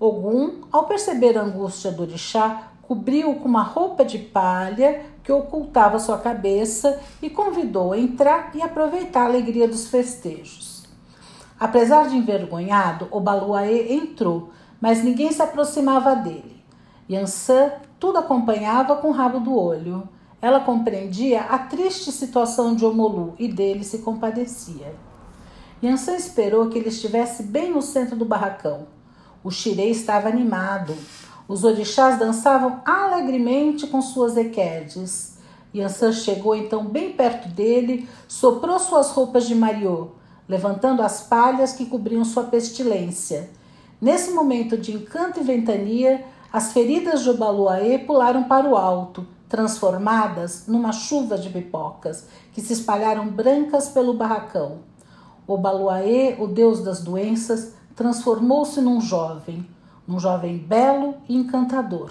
Ogum, 0.01 0.61
ao 0.71 0.85
perceber 0.85 1.37
a 1.37 1.42
angústia 1.42 1.90
do 1.90 2.03
orixá, 2.03 2.71
cobriu-o 2.83 3.35
com 3.37 3.49
uma 3.49 3.62
roupa 3.62 4.05
de 4.05 4.16
palha 4.16 5.05
que 5.28 5.32
ocultava 5.32 5.98
sua 5.98 6.16
cabeça 6.16 6.98
e 7.20 7.28
convidou 7.28 7.92
a 7.92 7.98
entrar 7.98 8.50
e 8.54 8.62
aproveitar 8.62 9.24
a 9.24 9.26
alegria 9.26 9.68
dos 9.68 9.86
festejos. 9.86 10.84
Apesar 11.60 12.08
de 12.08 12.16
envergonhado, 12.16 13.06
o 13.10 13.20
Baluaê 13.20 13.92
entrou, 13.92 14.48
mas 14.80 15.04
ninguém 15.04 15.30
se 15.30 15.42
aproximava 15.42 16.16
dele. 16.16 16.64
Yansan 17.10 17.72
tudo 18.00 18.16
acompanhava 18.16 18.96
com 18.96 19.08
o 19.08 19.12
rabo 19.12 19.38
do 19.38 19.54
olho. 19.54 20.08
Ela 20.40 20.60
compreendia 20.60 21.42
a 21.42 21.58
triste 21.58 22.10
situação 22.10 22.74
de 22.74 22.86
Omolu 22.86 23.34
e 23.38 23.48
dele 23.48 23.84
se 23.84 23.98
compadecia. 23.98 24.94
Yansan 25.84 26.16
esperou 26.16 26.70
que 26.70 26.78
ele 26.78 26.88
estivesse 26.88 27.42
bem 27.42 27.70
no 27.70 27.82
centro 27.82 28.16
do 28.16 28.24
barracão. 28.24 28.86
O 29.44 29.50
xirê 29.50 29.90
estava 29.90 30.26
animado. 30.26 30.96
Os 31.48 31.64
orixás 31.64 32.18
dançavam 32.18 32.82
alegremente 32.84 33.87
com 33.87 34.02
suas 34.02 34.37
equedes. 34.37 35.38
Yansan 35.74 36.12
chegou 36.12 36.54
então 36.54 36.84
bem 36.84 37.12
perto 37.14 37.48
dele, 37.48 38.06
soprou 38.28 38.78
suas 38.78 39.11
roupas 39.11 39.48
de 39.48 39.54
mariô, 39.54 40.08
levantando 40.46 41.00
as 41.00 41.22
palhas 41.22 41.72
que 41.72 41.87
cobriam 41.87 42.22
sua 42.22 42.44
pestilência. 42.44 43.48
Nesse 43.98 44.32
momento 44.32 44.76
de 44.76 44.94
encanto 44.94 45.40
e 45.40 45.42
ventania, 45.42 46.22
as 46.52 46.72
feridas 46.72 47.22
de 47.22 47.30
Obaluaê 47.30 47.98
pularam 47.98 48.44
para 48.44 48.68
o 48.68 48.76
alto, 48.76 49.26
transformadas 49.48 50.66
numa 50.66 50.92
chuva 50.92 51.38
de 51.38 51.48
pipocas 51.48 52.26
que 52.52 52.61
se 52.61 52.74
espalharam 52.74 53.26
brancas 53.26 53.88
pelo 53.88 54.12
barracão. 54.12 54.80
Obaluaê, 55.46 56.37
o 56.38 56.46
deus 56.46 56.84
das 56.84 57.00
doenças, 57.00 57.72
transformou-se 57.96 58.80
num 58.82 59.00
jovem, 59.00 59.66
num 60.09 60.18
jovem 60.18 60.57
belo 60.57 61.16
e 61.29 61.37
encantador. 61.37 62.11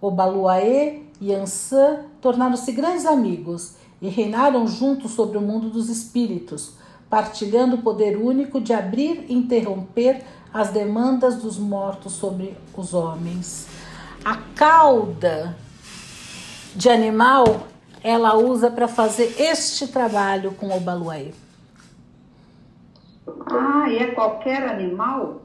Obaluaê 0.00 1.02
e 1.20 1.32
Ansã 1.32 2.00
tornaram-se 2.20 2.72
grandes 2.72 3.06
amigos 3.06 3.76
e 4.00 4.08
reinaram 4.08 4.66
juntos 4.66 5.12
sobre 5.12 5.38
o 5.38 5.40
mundo 5.40 5.70
dos 5.70 5.88
espíritos, 5.88 6.74
partilhando 7.08 7.76
o 7.76 7.82
poder 7.82 8.16
único 8.16 8.60
de 8.60 8.72
abrir 8.72 9.26
e 9.28 9.34
interromper 9.34 10.24
as 10.52 10.70
demandas 10.70 11.36
dos 11.36 11.56
mortos 11.56 12.14
sobre 12.14 12.56
os 12.76 12.92
homens. 12.92 13.68
A 14.24 14.36
cauda 14.56 15.56
de 16.74 16.90
animal 16.90 17.68
ela 18.02 18.36
usa 18.36 18.68
para 18.68 18.88
fazer 18.88 19.36
este 19.38 19.86
trabalho 19.86 20.52
com 20.54 20.76
o 20.76 20.80
baluaê. 20.80 21.30
Ah, 23.46 23.86
é 23.92 24.06
qualquer 24.08 24.68
animal? 24.68 25.42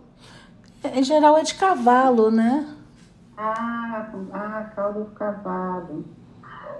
Em 0.95 1.03
geral 1.03 1.37
é 1.37 1.43
de 1.43 1.55
cavalo, 1.55 2.31
né? 2.31 2.67
Ah, 3.37 4.09
ah 4.33 4.71
cauda 4.75 5.01
do 5.01 5.11
cavalo. 5.11 6.05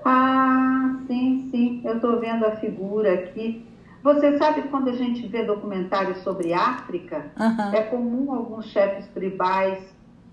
Ah, 0.04 0.96
sim, 1.08 1.50
sim, 1.52 1.82
eu 1.84 1.96
estou 1.96 2.20
vendo 2.20 2.46
a 2.46 2.52
figura 2.58 3.14
aqui. 3.14 3.66
Você 4.04 4.38
sabe 4.38 4.64
quando 4.64 4.90
a 4.90 4.94
gente 4.94 5.28
vê 5.28 5.44
documentários 5.44 6.20
sobre 6.20 6.54
África, 6.54 7.26
uhum. 7.38 7.74
é 7.74 7.82
comum 7.84 8.34
alguns 8.34 8.68
chefes 8.68 9.08
tribais 9.08 9.84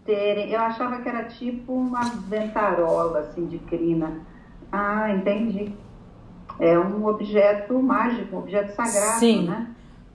terem. 0.04 0.50
Eu 0.50 0.60
achava 0.60 1.00
que 1.00 1.08
era 1.08 1.24
tipo 1.24 1.72
uma 1.72 2.04
ventarola 2.28 3.20
assim 3.20 3.46
de 3.46 3.58
crina. 3.58 4.20
Ah, 4.70 5.10
entendi. 5.10 5.72
É 6.60 6.78
um 6.78 7.06
objeto 7.06 7.80
mágico, 7.82 8.36
um 8.36 8.38
objeto 8.40 8.74
sagrado, 8.74 9.18
Sim. 9.18 9.48
né? 9.48 9.66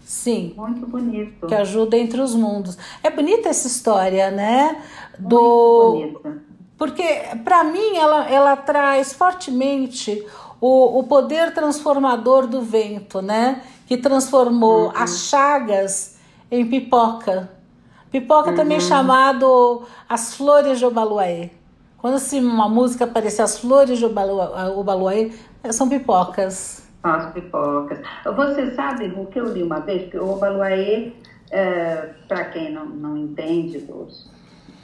Sim. 0.03 0.53
Muito 0.57 0.87
bonito. 0.87 1.47
Que 1.47 1.55
ajuda 1.55 1.97
entre 1.97 2.19
os 2.19 2.33
mundos. 2.33 2.77
É 3.03 3.09
bonita 3.09 3.49
essa 3.49 3.67
história, 3.67 4.31
né? 4.31 4.83
Do. 5.17 5.95
Muito 5.95 6.19
bonita. 6.19 6.49
Porque, 6.77 7.03
para 7.43 7.63
mim, 7.65 7.97
ela, 7.97 8.29
ela 8.29 8.55
traz 8.55 9.11
fortemente 9.11 10.25
o, 10.61 10.99
o 10.99 11.03
poder 11.03 11.53
transformador 11.53 12.47
do 12.47 12.61
vento, 12.61 13.21
né? 13.21 13.61
Que 13.85 13.97
transformou 13.97 14.85
uhum. 14.85 14.91
as 14.95 15.25
chagas 15.25 16.15
em 16.49 16.65
pipoca. 16.65 17.51
Pipoca 18.11 18.51
uhum. 18.51 18.55
também 18.55 18.79
chamado 18.79 19.83
as 20.07 20.33
flores 20.33 20.79
de 20.79 20.85
Obaluaê. 20.85 21.49
Quando 21.97 22.15
assim, 22.15 22.43
uma 22.43 22.69
música 22.69 23.03
aparecer 23.03 23.41
as 23.41 23.59
flores 23.59 23.99
de 23.99 24.05
Obaluaê, 24.05 25.31
são 25.71 25.87
pipocas. 25.87 26.81
As 27.01 27.31
pipocas. 27.31 27.99
Você 28.23 28.71
sabe 28.71 29.05
o 29.15 29.25
que 29.27 29.39
eu 29.39 29.53
li 29.53 29.63
uma 29.63 29.79
vez? 29.79 30.09
Que 30.09 30.17
o 30.17 30.31
Obaluaê, 30.31 31.13
é, 31.51 32.09
para 32.27 32.45
quem 32.45 32.71
não, 32.73 32.85
não 32.85 33.17
entende 33.17 33.79
dos, 33.79 34.29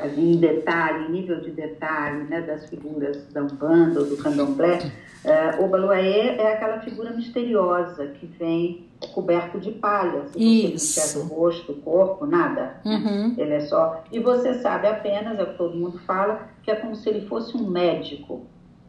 em 0.04 0.38
detalhe, 0.38 1.06
em 1.06 1.12
nível 1.12 1.40
de 1.40 1.52
detalhe 1.52 2.24
né, 2.24 2.42
das 2.42 2.68
figuras 2.70 3.26
da 3.32 3.44
Umbanda 3.44 4.02
ou 4.02 4.06
do 4.06 4.18
Candomblé, 4.18 4.80
uh, 5.24 5.64
o 5.64 5.68
Baluaê 5.68 6.36
é 6.38 6.54
aquela 6.54 6.80
figura 6.80 7.12
misteriosa 7.12 8.08
que 8.08 8.26
vem 8.26 8.86
coberto 9.14 9.60
de 9.60 9.72
palha. 9.72 10.28
Se 10.30 10.74
Isso. 10.74 11.00
você 11.00 11.18
o 11.20 11.24
rosto, 11.24 11.72
o 11.72 11.76
corpo, 11.76 12.26
nada. 12.26 12.82
Uhum. 12.84 13.36
Ele 13.38 13.54
é 13.54 13.60
só... 13.62 14.04
E 14.12 14.20
você 14.20 14.56
sabe 14.56 14.88
apenas, 14.88 15.40
é 15.40 15.44
o 15.44 15.48
que 15.48 15.58
todo 15.58 15.78
mundo 15.78 16.00
fala, 16.00 16.50
que 16.64 16.72
é 16.72 16.76
como 16.76 16.96
se 16.96 17.08
ele 17.08 17.28
fosse 17.28 17.56
um 17.56 17.70
médico, 17.70 18.46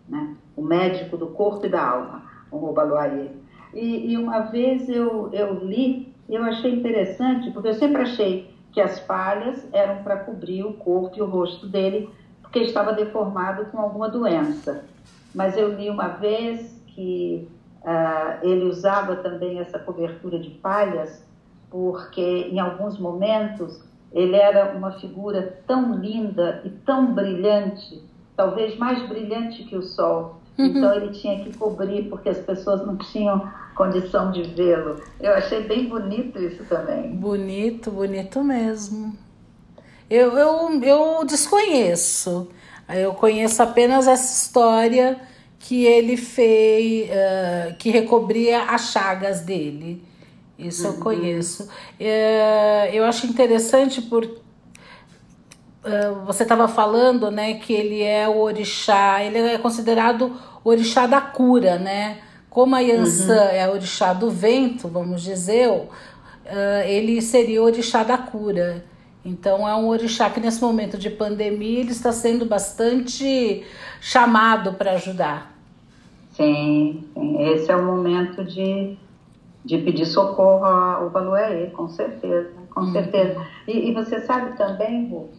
né? 0.08 0.34
o 0.56 0.62
médico 0.62 1.16
do 1.16 1.28
corpo 1.28 1.66
e 1.66 1.68
da 1.68 1.86
alma, 1.86 2.24
o 2.62 2.72
Baluaê. 2.72 3.28
E, 3.74 4.12
e 4.12 4.16
uma 4.16 4.40
vez 4.40 4.88
eu, 4.88 5.30
eu 5.32 5.64
li, 5.64 6.14
eu 6.28 6.42
achei 6.44 6.72
interessante, 6.72 7.50
porque 7.50 7.68
eu 7.68 7.74
sempre 7.74 8.02
achei 8.02 8.50
que 8.72 8.80
as 8.80 9.00
palhas 9.00 9.66
eram 9.72 10.02
para 10.02 10.18
cobrir 10.18 10.64
o 10.64 10.74
corpo 10.74 11.16
e 11.16 11.22
o 11.22 11.26
rosto 11.26 11.66
dele, 11.66 12.10
porque 12.42 12.60
estava 12.60 12.92
deformado 12.92 13.66
com 13.66 13.78
alguma 13.78 14.08
doença. 14.08 14.84
Mas 15.34 15.56
eu 15.56 15.74
li 15.74 15.90
uma 15.90 16.08
vez 16.08 16.80
que 16.88 17.48
uh, 17.82 18.46
ele 18.46 18.64
usava 18.64 19.16
também 19.16 19.58
essa 19.58 19.78
cobertura 19.78 20.38
de 20.38 20.50
palhas, 20.50 21.24
porque 21.70 22.48
em 22.50 22.58
alguns 22.58 22.98
momentos 22.98 23.82
ele 24.12 24.36
era 24.36 24.76
uma 24.76 24.92
figura 24.92 25.58
tão 25.66 25.94
linda 25.94 26.62
e 26.64 26.70
tão 26.70 27.14
brilhante, 27.14 28.02
talvez 28.36 28.76
mais 28.78 29.06
brilhante 29.08 29.64
que 29.64 29.76
o 29.76 29.82
sol. 29.82 30.35
Uhum. 30.58 30.66
Então 30.66 30.94
ele 30.94 31.12
tinha 31.12 31.44
que 31.44 31.56
cobrir, 31.56 32.08
porque 32.08 32.28
as 32.28 32.38
pessoas 32.38 32.86
não 32.86 32.96
tinham 32.96 33.50
condição 33.74 34.30
de 34.32 34.42
vê-lo. 34.42 34.96
Eu 35.20 35.34
achei 35.34 35.62
bem 35.62 35.88
bonito 35.88 36.38
isso 36.38 36.64
também. 36.64 37.12
Bonito, 37.12 37.90
bonito 37.90 38.42
mesmo. 38.42 39.16
Eu, 40.08 40.36
eu, 40.38 40.82
eu 40.82 41.24
desconheço. 41.24 42.48
Eu 42.88 43.12
conheço 43.14 43.62
apenas 43.62 44.06
essa 44.06 44.44
história 44.44 45.20
que 45.58 45.84
ele 45.84 46.16
fez, 46.16 47.10
uh, 47.10 47.76
que 47.76 47.90
recobria 47.90 48.62
as 48.62 48.92
chagas 48.92 49.40
dele. 49.40 50.02
Isso 50.58 50.86
uhum. 50.86 50.94
eu 50.94 51.00
conheço. 51.00 51.64
Uh, 51.64 52.92
eu 52.92 53.04
acho 53.04 53.26
interessante 53.26 54.00
porque 54.00 54.45
você 56.24 56.42
estava 56.42 56.66
falando, 56.68 57.30
né, 57.30 57.54
que 57.54 57.72
ele 57.72 58.02
é 58.02 58.28
o 58.28 58.38
orixá, 58.38 59.22
ele 59.22 59.38
é 59.38 59.58
considerado 59.58 60.32
o 60.64 60.68
orixá 60.68 61.06
da 61.06 61.20
cura, 61.20 61.78
né? 61.78 62.18
Como 62.50 62.74
a 62.74 62.80
Yansan 62.80 63.34
uhum. 63.34 63.50
é 63.50 63.68
orixá 63.68 64.12
do 64.12 64.30
vento, 64.30 64.88
vamos 64.88 65.22
dizer, 65.22 65.68
uh, 65.68 65.88
ele 66.86 67.20
seria 67.20 67.62
o 67.62 67.64
orixá 67.66 68.02
da 68.02 68.16
cura. 68.16 68.84
Então 69.24 69.68
é 69.68 69.74
um 69.74 69.88
orixá 69.88 70.30
que 70.30 70.40
nesse 70.40 70.62
momento 70.62 70.96
de 70.96 71.10
pandemia 71.10 71.80
ele 71.80 71.90
está 71.90 72.12
sendo 72.12 72.46
bastante 72.46 73.64
chamado 74.00 74.74
para 74.74 74.92
ajudar. 74.92 75.52
Sim, 76.32 77.04
sim, 77.12 77.42
esse 77.52 77.70
é 77.70 77.76
o 77.76 77.84
momento 77.84 78.44
de, 78.44 78.96
de 79.64 79.78
pedir 79.78 80.06
socorro 80.06 80.64
ao 80.64 81.10
Baluaê, 81.10 81.66
com 81.66 81.88
certeza, 81.88 82.52
com 82.76 82.82
uhum. 82.82 82.92
certeza. 82.92 83.42
E, 83.66 83.88
e, 83.88 83.94
você 83.94 84.20
sabe 84.20 84.54
também, 84.58 85.08
Ru, 85.08 85.30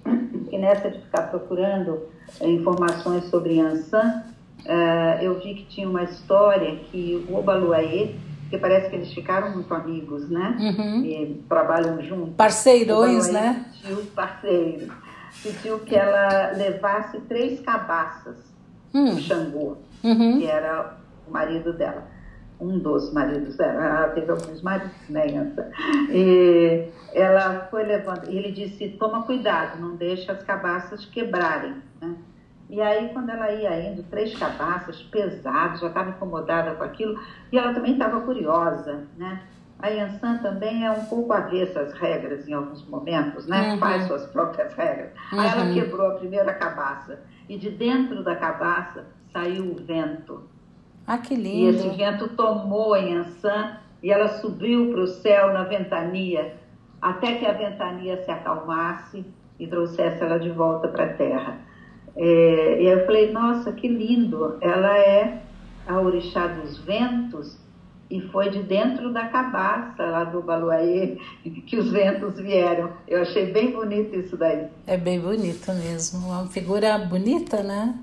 que 0.50 0.58
nessa 0.58 0.90
de 0.90 1.00
ficar 1.02 1.30
procurando 1.30 2.08
informações 2.42 3.26
sobre 3.26 3.58
Yansan, 3.58 4.24
uh, 4.66 5.22
eu 5.22 5.40
vi 5.40 5.54
que 5.54 5.66
tinha 5.66 5.88
uma 5.88 6.02
história 6.02 6.76
que 6.92 7.24
o 7.30 7.38
Obaluaê, 7.38 8.16
que 8.50 8.58
parece 8.58 8.90
que 8.90 8.96
eles 8.96 9.14
ficaram 9.14 9.52
muito 9.52 9.72
amigos, 9.72 10.28
né? 10.32 10.58
Uhum. 10.60 11.06
E 11.06 11.44
trabalham 11.48 12.02
juntos. 12.02 12.34
Parceirões, 12.36 13.30
né? 13.30 13.68
Pediu 13.84 14.04
parceiro. 14.16 14.92
Pediu 15.44 15.80
que 15.82 15.96
ela 15.96 16.54
levasse 16.54 17.20
três 17.28 17.60
cabaças 17.60 18.38
hum. 18.92 19.14
do 19.14 19.22
Xangô, 19.22 19.78
uhum. 20.04 20.40
que 20.40 20.48
era 20.48 20.98
o 21.28 21.32
marido 21.32 21.72
dela. 21.74 22.08
Um 22.60 22.80
dos 22.80 23.14
maridos. 23.14 23.60
Ela 23.60 24.10
teve 24.10 24.32
alguns 24.32 24.62
maridos, 24.62 25.10
né, 25.10 25.28
E 26.10 26.90
ela 27.14 27.68
foi 27.70 27.84
levando. 27.84 28.30
E 28.30 28.38
ele 28.38 28.52
disse: 28.52 28.90
toma 29.00 29.24
cuidado, 29.24 29.80
não 29.80 29.96
deixe 29.96 30.32
as 30.32 30.42
cabaças 30.44 31.06
quebrarem, 31.06 31.76
né? 32.02 32.16
E 32.70 32.82
aí, 32.82 33.10
quando 33.14 33.30
ela 33.30 33.50
ia 33.52 33.90
indo, 33.90 34.04
três 34.04 34.38
cabaças 34.38 35.02
pesadas, 35.04 35.80
já 35.80 35.88
estava 35.88 36.10
incomodada 36.10 36.76
com 36.76 36.84
aquilo, 36.84 37.18
e 37.52 37.58
ela 37.58 37.74
também 37.74 37.94
estava 37.94 38.20
curiosa, 38.22 39.08
né? 39.18 39.42
A 39.80 39.88
Yansan 39.90 40.38
também 40.38 40.86
é 40.86 40.92
um 40.92 41.06
pouco 41.06 41.32
avessa 41.32 41.82
às 41.82 41.94
regras 41.94 42.48
em 42.48 42.54
alguns 42.54 42.86
momentos, 42.90 43.48
né? 43.48 43.72
Uhum. 43.72 43.78
Faz 43.78 44.08
suas 44.08 44.26
próprias 44.28 44.74
regras. 44.74 45.12
Uhum. 45.32 45.40
Aí 45.40 45.48
ela 45.48 45.66
uhum. 45.66 45.74
quebrou 45.76 46.08
a 46.08 46.16
primeira 46.16 46.54
cabaça, 46.54 47.22
e 47.48 47.58
de 47.58 47.70
dentro 47.70 48.24
da 48.24 48.36
cabaça 48.36 49.06
saiu 49.32 49.72
o 49.72 49.76
vento. 49.76 50.44
Ah, 51.08 51.18
que 51.18 51.34
lindo! 51.34 51.58
E 51.58 51.70
esse 51.70 51.88
vento 51.90 52.28
tomou 52.36 52.94
a 52.94 52.98
Yansan 52.98 53.78
e 54.04 54.12
ela 54.12 54.28
subiu 54.40 54.92
para 54.92 55.04
o 55.04 55.08
céu 55.08 55.54
na 55.54 55.64
ventania, 55.64 56.54
até 57.02 57.36
que 57.36 57.46
a 57.46 57.54
ventania 57.54 58.22
se 58.26 58.30
acalmasse 58.30 59.26
e 59.58 59.66
trouxesse 59.66 60.22
ela 60.22 60.38
de 60.38 60.50
volta 60.50 60.90
para 60.90 61.06
a 61.06 61.14
terra. 61.14 61.60
É, 62.16 62.82
e 62.82 62.88
eu 62.88 63.06
falei, 63.06 63.32
nossa, 63.32 63.72
que 63.72 63.88
lindo! 63.88 64.58
Ela 64.60 64.98
é 64.98 65.42
a 65.88 66.00
orixá 66.02 66.48
dos 66.48 66.78
ventos 66.80 67.58
e 68.10 68.22
foi 68.22 68.50
de 68.50 68.64
dentro 68.64 69.12
da 69.12 69.28
cabaça 69.28 70.04
lá 70.04 70.24
do 70.24 70.42
Baluaê 70.42 71.18
que 71.66 71.78
os 71.78 71.92
ventos 71.92 72.40
vieram. 72.40 72.92
Eu 73.08 73.22
achei 73.22 73.52
bem 73.52 73.72
bonito 73.72 74.16
isso 74.16 74.38
daí. 74.38 74.68
É 74.86 74.98
bem 74.98 75.20
bonito 75.20 75.72
mesmo, 75.74 76.28
uma 76.28 76.48
figura 76.48 76.98
bonita, 76.98 77.62
né? 77.64 77.96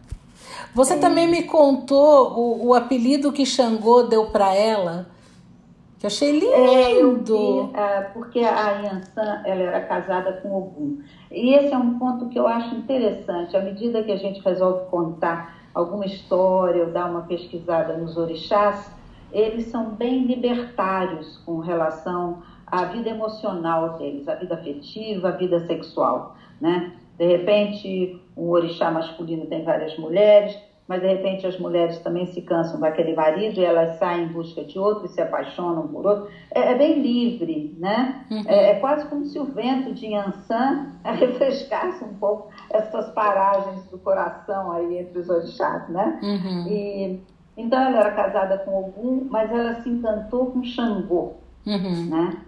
Você 0.75 0.95
é. 0.95 0.99
também 0.99 1.29
me 1.29 1.45
contou 1.45 2.33
o, 2.37 2.67
o 2.69 2.75
apelido 2.75 3.33
que 3.33 3.47
Xangô 3.47 4.03
deu 4.03 4.27
para 4.27 4.53
ela, 4.53 5.07
que 5.99 6.05
eu 6.05 6.09
achei 6.09 6.33
lindo. 6.33 6.53
É, 6.53 6.93
eu 7.01 7.17
vi, 7.23 7.33
uh, 7.33 8.13
porque 8.13 8.41
a 8.41 8.71
Yansan 8.83 9.43
ela 9.45 9.63
era 9.63 9.81
casada 9.83 10.33
com 10.43 10.53
Ogum. 10.53 10.99
E 11.31 11.55
esse 11.55 11.73
é 11.73 11.79
um 11.79 11.99
ponto 11.99 12.29
que 12.29 12.39
eu 12.39 12.47
acho 12.47 12.75
interessante. 12.75 13.57
À 13.57 13.63
medida 13.63 14.03
que 14.03 14.11
a 14.11 14.17
gente 14.17 14.41
resolve 14.41 14.91
contar 14.91 15.57
alguma 15.73 16.07
história 16.07 16.85
ou 16.85 16.91
dar 16.91 17.11
uma 17.11 17.23
pesquisada 17.23 17.97
nos 17.97 18.17
orixás, 18.17 18.91
eles 19.33 19.67
são 19.67 19.91
bem 19.91 20.25
libertários 20.25 21.39
com 21.47 21.59
relação 21.59 22.43
a 22.67 22.85
vida 22.87 23.11
emocional 23.11 23.99
deles, 23.99 24.27
a 24.29 24.35
vida 24.35 24.55
afetiva, 24.55 25.29
a 25.29 25.33
vida 25.33 25.65
sexual, 25.67 26.37
né? 26.61 26.93
De 27.19 27.27
repente, 27.27 28.21
um 28.37 28.49
orixá 28.51 28.91
masculino 28.91 29.47
tem 29.47 29.65
várias 29.65 29.97
mulheres, 29.99 30.59
mas 30.87 31.01
de 31.01 31.07
repente 31.07 31.47
as 31.47 31.59
mulheres 31.59 31.99
também 32.01 32.27
se 32.27 32.43
cansam 32.43 32.79
daquele 32.79 33.15
marido 33.15 33.59
e 33.59 33.65
elas 33.65 33.97
saem 33.99 34.25
em 34.25 34.29
busca 34.29 34.63
de 34.65 34.79
outro 34.79 35.07
e 35.07 35.09
se 35.09 35.21
apaixonam 35.21 35.89
por 35.89 36.07
outro. 36.07 36.29
É, 36.51 36.73
é 36.73 36.75
bem 36.75 37.01
livre, 37.01 37.75
né? 37.79 38.27
Uhum. 38.31 38.43
É, 38.47 38.71
é, 38.71 38.75
quase 38.81 39.09
como 39.09 39.25
se 39.25 39.39
o 39.39 39.47
vento 39.47 39.95
de 39.95 40.07
Yansan 40.07 40.93
refrescasse 41.03 42.05
um 42.05 42.15
pouco 42.15 42.51
essas 42.71 43.09
paragens 43.13 43.85
do 43.87 43.99
coração 43.99 44.73
aí 44.73 44.99
entre 44.99 45.21
os 45.21 45.29
orixás, 45.29 45.89
né? 45.89 46.21
Uhum. 46.23 46.67
E, 46.69 47.21
então 47.57 47.81
ela 47.81 48.01
era 48.01 48.11
casada 48.11 48.59
com 48.59 48.79
Ogum, 48.79 49.27
mas 49.31 49.51
ela 49.51 49.81
se 49.81 49.89
encantou 49.89 50.51
com 50.51 50.63
Xangô, 50.63 51.35
uhum. 51.67 52.07
né? 52.11 52.43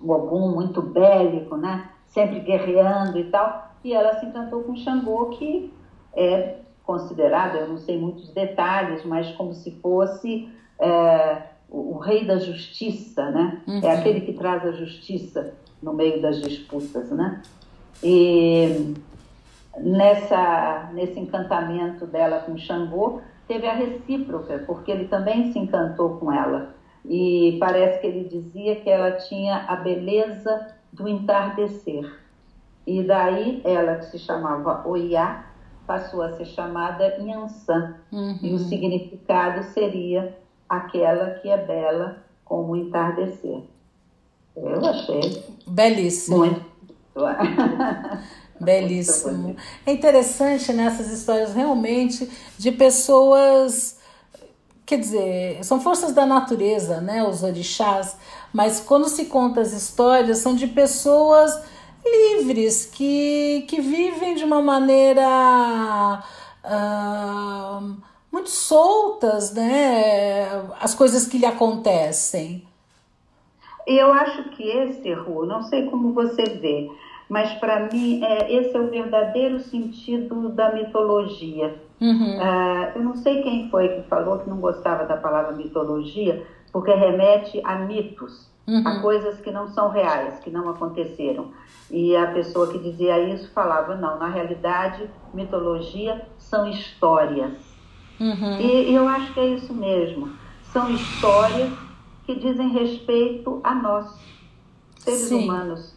O 0.00 0.12
Ogum 0.12 0.54
muito 0.54 0.82
bélico, 0.82 1.56
né? 1.56 1.88
Sempre 2.12 2.40
guerreando 2.40 3.18
e 3.18 3.24
tal. 3.24 3.72
E 3.84 3.92
ela 3.92 4.18
se 4.20 4.26
encantou 4.26 4.62
com 4.62 4.76
Xangô, 4.76 5.30
que 5.30 5.72
é 6.14 6.56
considerado, 6.84 7.56
eu 7.56 7.68
não 7.68 7.78
sei 7.78 7.98
muitos 7.98 8.28
detalhes, 8.30 9.04
mas 9.04 9.30
como 9.36 9.54
se 9.54 9.70
fosse 9.80 10.48
é, 10.78 11.42
o, 11.70 11.94
o, 11.94 11.98
rei 11.98 12.24
da 12.24 12.38
justiça, 12.38 13.30
né? 13.30 13.62
É 13.66 13.70
uhum. 13.70 13.80
É 13.82 13.98
aquele 13.98 14.20
que 14.20 14.32
traz 14.32 14.64
a 14.66 14.72
justiça 14.72 15.54
no 15.82 15.92
meio 15.92 16.20
das 16.20 16.40
disputas, 16.40 17.10
né? 17.10 17.42
E 18.02 18.94
nessa, 19.78 20.90
nesse 20.92 21.18
encantamento 21.18 22.06
dela 22.06 22.40
com 22.40 22.56
Xangô, 22.58 23.20
teve 23.46 23.66
a 23.66 23.74
recíproca, 23.74 24.62
porque 24.66 24.90
ele 24.90 25.06
também 25.06 25.52
se 25.52 25.58
encantou 25.58 26.18
com 26.18 26.32
ela. 26.32 26.74
E 27.04 27.56
parece 27.58 28.00
que 28.00 28.06
ele 28.06 28.28
dizia 28.28 28.76
que 28.76 28.88
ela 28.88 29.12
tinha 29.12 29.64
a 29.68 29.76
beleza 29.76 30.74
do 30.92 31.08
entardecer. 31.08 32.20
E 32.86 33.02
daí 33.02 33.62
ela, 33.64 33.96
que 33.96 34.06
se 34.06 34.18
chamava 34.18 34.86
Oiá, 34.86 35.46
passou 35.86 36.22
a 36.22 36.32
ser 36.32 36.46
chamada 36.46 37.16
Yansan. 37.18 37.96
Uhum. 38.10 38.38
E 38.42 38.52
o 38.52 38.58
significado 38.58 39.62
seria 39.72 40.36
aquela 40.68 41.30
que 41.30 41.48
é 41.48 41.56
bela 41.56 42.24
como 42.44 42.72
o 42.72 42.76
entardecer. 42.76 43.62
Eu 44.56 44.84
achei. 44.84 45.44
Belíssimo. 45.66 46.38
Muito. 46.38 46.72
Belíssimo. 48.60 49.56
É 49.84 49.92
interessante 49.92 50.72
nessas 50.72 51.10
histórias 51.10 51.54
realmente 51.54 52.30
de 52.58 52.70
pessoas, 52.70 53.98
quer 54.92 54.98
dizer, 54.98 55.64
são 55.64 55.80
forças 55.80 56.12
da 56.12 56.26
natureza, 56.26 57.00
né, 57.00 57.26
os 57.26 57.42
orixás, 57.42 58.18
mas 58.52 58.78
quando 58.78 59.08
se 59.08 59.24
conta 59.24 59.62
as 59.62 59.72
histórias 59.72 60.36
são 60.36 60.54
de 60.54 60.66
pessoas 60.66 61.64
livres, 62.04 62.84
que, 62.84 63.64
que 63.68 63.80
vivem 63.80 64.34
de 64.34 64.44
uma 64.44 64.60
maneira 64.60 66.22
uh, 66.62 67.96
muito 68.30 68.50
soltas, 68.50 69.54
né? 69.54 70.62
As 70.78 70.94
coisas 70.94 71.26
que 71.26 71.38
lhe 71.38 71.46
acontecem. 71.46 72.62
Eu 73.86 74.12
acho 74.12 74.50
que 74.50 74.62
esse, 74.62 75.10
Ru, 75.14 75.46
não 75.46 75.62
sei 75.62 75.86
como 75.86 76.12
você 76.12 76.42
vê, 76.42 76.90
mas 77.30 77.50
para 77.54 77.88
mim 77.90 78.22
é, 78.22 78.52
esse 78.52 78.76
é 78.76 78.80
o 78.80 78.90
verdadeiro 78.90 79.58
sentido 79.58 80.50
da 80.50 80.70
mitologia. 80.70 81.80
Uhum. 82.02 82.36
Uh, 82.36 82.92
eu 82.96 83.02
não 83.04 83.14
sei 83.14 83.42
quem 83.42 83.70
foi 83.70 83.88
que 83.88 84.08
falou 84.08 84.40
que 84.40 84.50
não 84.50 84.56
gostava 84.56 85.06
da 85.06 85.16
palavra 85.16 85.52
mitologia, 85.52 86.44
porque 86.72 86.92
remete 86.92 87.60
a 87.62 87.76
mitos 87.76 88.50
uhum. 88.66 88.82
a 88.84 89.00
coisas 89.00 89.40
que 89.40 89.52
não 89.52 89.68
são 89.68 89.88
reais, 89.88 90.40
que 90.40 90.50
não 90.50 90.68
aconteceram. 90.68 91.52
E 91.88 92.16
a 92.16 92.26
pessoa 92.32 92.72
que 92.72 92.78
dizia 92.78 93.20
isso 93.32 93.50
falava: 93.52 93.94
não, 93.94 94.18
na 94.18 94.28
realidade, 94.28 95.08
mitologia 95.32 96.26
são 96.38 96.68
histórias. 96.68 97.52
Uhum. 98.18 98.60
E, 98.60 98.90
e 98.90 98.94
eu 98.94 99.06
acho 99.06 99.32
que 99.32 99.38
é 99.38 99.46
isso 99.46 99.72
mesmo. 99.72 100.30
São 100.72 100.90
histórias 100.90 101.72
que 102.26 102.34
dizem 102.34 102.70
respeito 102.70 103.60
a 103.62 103.74
nós, 103.74 104.12
seres 104.98 105.20
Sim. 105.20 105.44
humanos. 105.44 105.94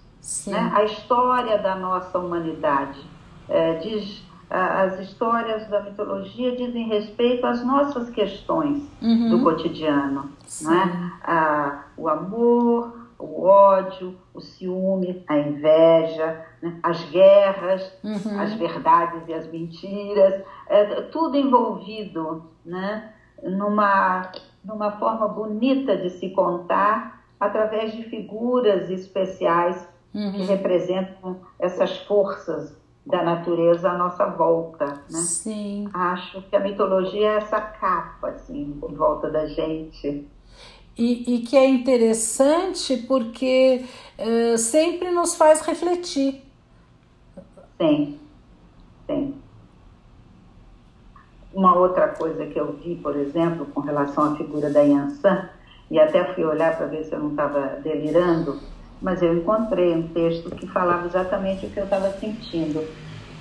Né? 0.48 0.72
A 0.74 0.84
história 0.84 1.58
da 1.58 1.76
nossa 1.76 2.20
humanidade. 2.20 3.00
É, 3.48 3.76
diz 3.76 4.25
as 4.50 5.00
histórias 5.00 5.68
da 5.68 5.82
mitologia 5.82 6.56
dizem 6.56 6.88
respeito 6.88 7.46
às 7.46 7.66
nossas 7.66 8.10
questões 8.10 8.84
uhum. 9.02 9.30
do 9.30 9.44
cotidiano, 9.44 10.30
né? 10.62 11.12
a, 11.24 11.84
o 11.98 12.08
amor, 12.08 13.10
o 13.18 13.44
ódio, 13.44 14.16
o 14.34 14.42
ciúme, 14.42 15.24
a 15.28 15.38
inveja, 15.38 16.46
né? 16.62 16.80
as 16.84 17.04
guerras, 17.10 17.92
uhum. 18.04 18.40
as 18.40 18.54
verdades 18.54 19.28
e 19.28 19.34
as 19.34 19.48
mentiras, 19.52 20.44
é, 20.68 21.02
tudo 21.04 21.38
envolvido 21.38 22.46
né? 22.64 23.14
numa, 23.42 24.32
numa 24.64 24.92
forma 24.94 25.28
bonita 25.28 25.98
de 25.98 26.12
se 26.12 26.30
contar 26.30 27.24
através 27.40 27.94
de 27.94 28.04
figuras 28.04 28.90
especiais 28.90 29.88
uhum. 30.14 30.32
que 30.34 30.44
representam 30.44 31.40
essas 31.60 31.98
forças 32.00 32.85
da 33.06 33.22
natureza 33.24 33.92
à 33.92 33.98
nossa 33.98 34.26
volta, 34.26 34.86
né? 34.86 35.20
Sim. 35.20 35.90
Acho 35.94 36.42
que 36.42 36.56
a 36.56 36.60
mitologia 36.60 37.34
é 37.34 37.36
essa 37.38 37.62
capa, 37.62 38.30
assim, 38.30 38.80
em 38.84 38.96
volta 38.96 39.30
da 39.30 39.46
gente. 39.46 40.28
E, 40.98 41.36
e 41.36 41.40
que 41.42 41.56
é 41.56 41.68
interessante 41.68 42.98
porque 43.06 43.86
uh, 44.18 44.58
sempre 44.58 45.12
nos 45.12 45.36
faz 45.36 45.62
refletir. 45.62 46.42
Sim, 47.80 48.18
sim. 49.06 49.36
Uma 51.54 51.78
outra 51.78 52.08
coisa 52.08 52.46
que 52.48 52.60
eu 52.60 52.74
vi, 52.74 52.96
por 52.96 53.16
exemplo, 53.16 53.66
com 53.68 53.82
relação 53.82 54.34
à 54.34 54.36
figura 54.36 54.70
da 54.70 54.82
Yansan, 54.82 55.50
e 55.92 56.00
até 56.00 56.34
fui 56.34 56.44
olhar 56.44 56.76
para 56.76 56.88
ver 56.88 57.04
se 57.04 57.14
eu 57.14 57.20
não 57.20 57.32
estava 57.32 57.80
delirando, 57.82 58.60
mas 59.02 59.22
eu 59.22 59.38
encontrei 59.38 59.96
um 59.96 60.08
texto 60.10 60.50
que 60.52 60.68
falava 60.68 61.06
exatamente 61.06 61.66
o 61.66 61.70
que 61.70 61.80
eu 61.80 61.84
estava 61.86 62.10
sentindo, 62.12 62.86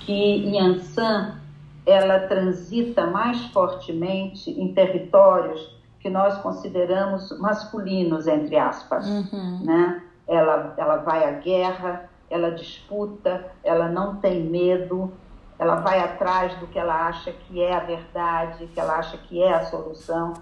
que 0.01 0.55
Yansan 0.55 1.39
ela 1.85 2.19
transita 2.21 3.05
mais 3.07 3.45
fortemente 3.47 4.49
em 4.49 4.73
territórios 4.73 5.75
que 5.99 6.09
nós 6.09 6.37
consideramos 6.39 7.37
masculinos, 7.39 8.27
entre 8.27 8.57
aspas, 8.57 9.07
uhum. 9.07 9.63
né? 9.63 10.03
Ela, 10.27 10.73
ela 10.77 10.97
vai 10.97 11.27
à 11.27 11.31
guerra, 11.33 12.09
ela 12.29 12.51
disputa, 12.51 13.45
ela 13.63 13.87
não 13.87 14.15
tem 14.17 14.43
medo, 14.43 15.11
ela 15.57 15.75
vai 15.77 15.99
atrás 15.99 16.55
do 16.59 16.67
que 16.67 16.77
ela 16.77 17.07
acha 17.07 17.31
que 17.31 17.61
é 17.61 17.73
a 17.73 17.79
verdade, 17.79 18.67
que 18.67 18.79
ela 18.79 18.97
acha 18.97 19.17
que 19.17 19.41
é 19.41 19.53
a 19.53 19.65
solução, 19.65 20.33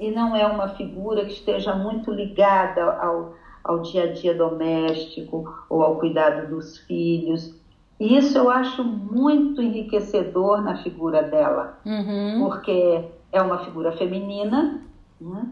e 0.00 0.10
não 0.10 0.34
é 0.34 0.46
uma 0.46 0.68
figura 0.70 1.24
que 1.24 1.32
esteja 1.32 1.74
muito 1.74 2.10
ligada 2.10 2.82
ao, 3.00 3.34
ao 3.68 3.80
dia 3.80 4.04
a 4.04 4.12
dia 4.12 4.34
doméstico 4.34 5.66
ou 5.68 5.82
ao 5.82 5.96
cuidado 5.96 6.48
dos 6.48 6.78
filhos. 6.78 7.54
E 8.00 8.16
isso 8.16 8.38
eu 8.38 8.48
acho 8.48 8.82
muito 8.82 9.60
enriquecedor 9.60 10.62
na 10.62 10.78
figura 10.82 11.22
dela, 11.22 11.78
uhum. 11.84 12.38
porque 12.40 13.04
é 13.30 13.42
uma 13.42 13.58
figura 13.66 13.92
feminina 13.92 14.80
né, 15.20 15.46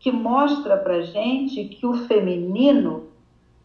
que 0.00 0.10
mostra 0.10 0.76
para 0.78 1.02
gente 1.02 1.64
que 1.66 1.86
o 1.86 1.94
feminino 2.08 3.04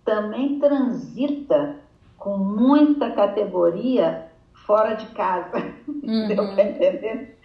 também 0.03 0.60
transita 0.60 1.78
com 2.16 2.38
muita 2.38 3.10
categoria 3.10 4.28
fora 4.53 4.93
de 4.93 5.08
casa. 5.08 5.74
Uhum. 6.06 6.28
Deu 6.28 6.53
para 6.53 6.64
entender? 6.64 7.39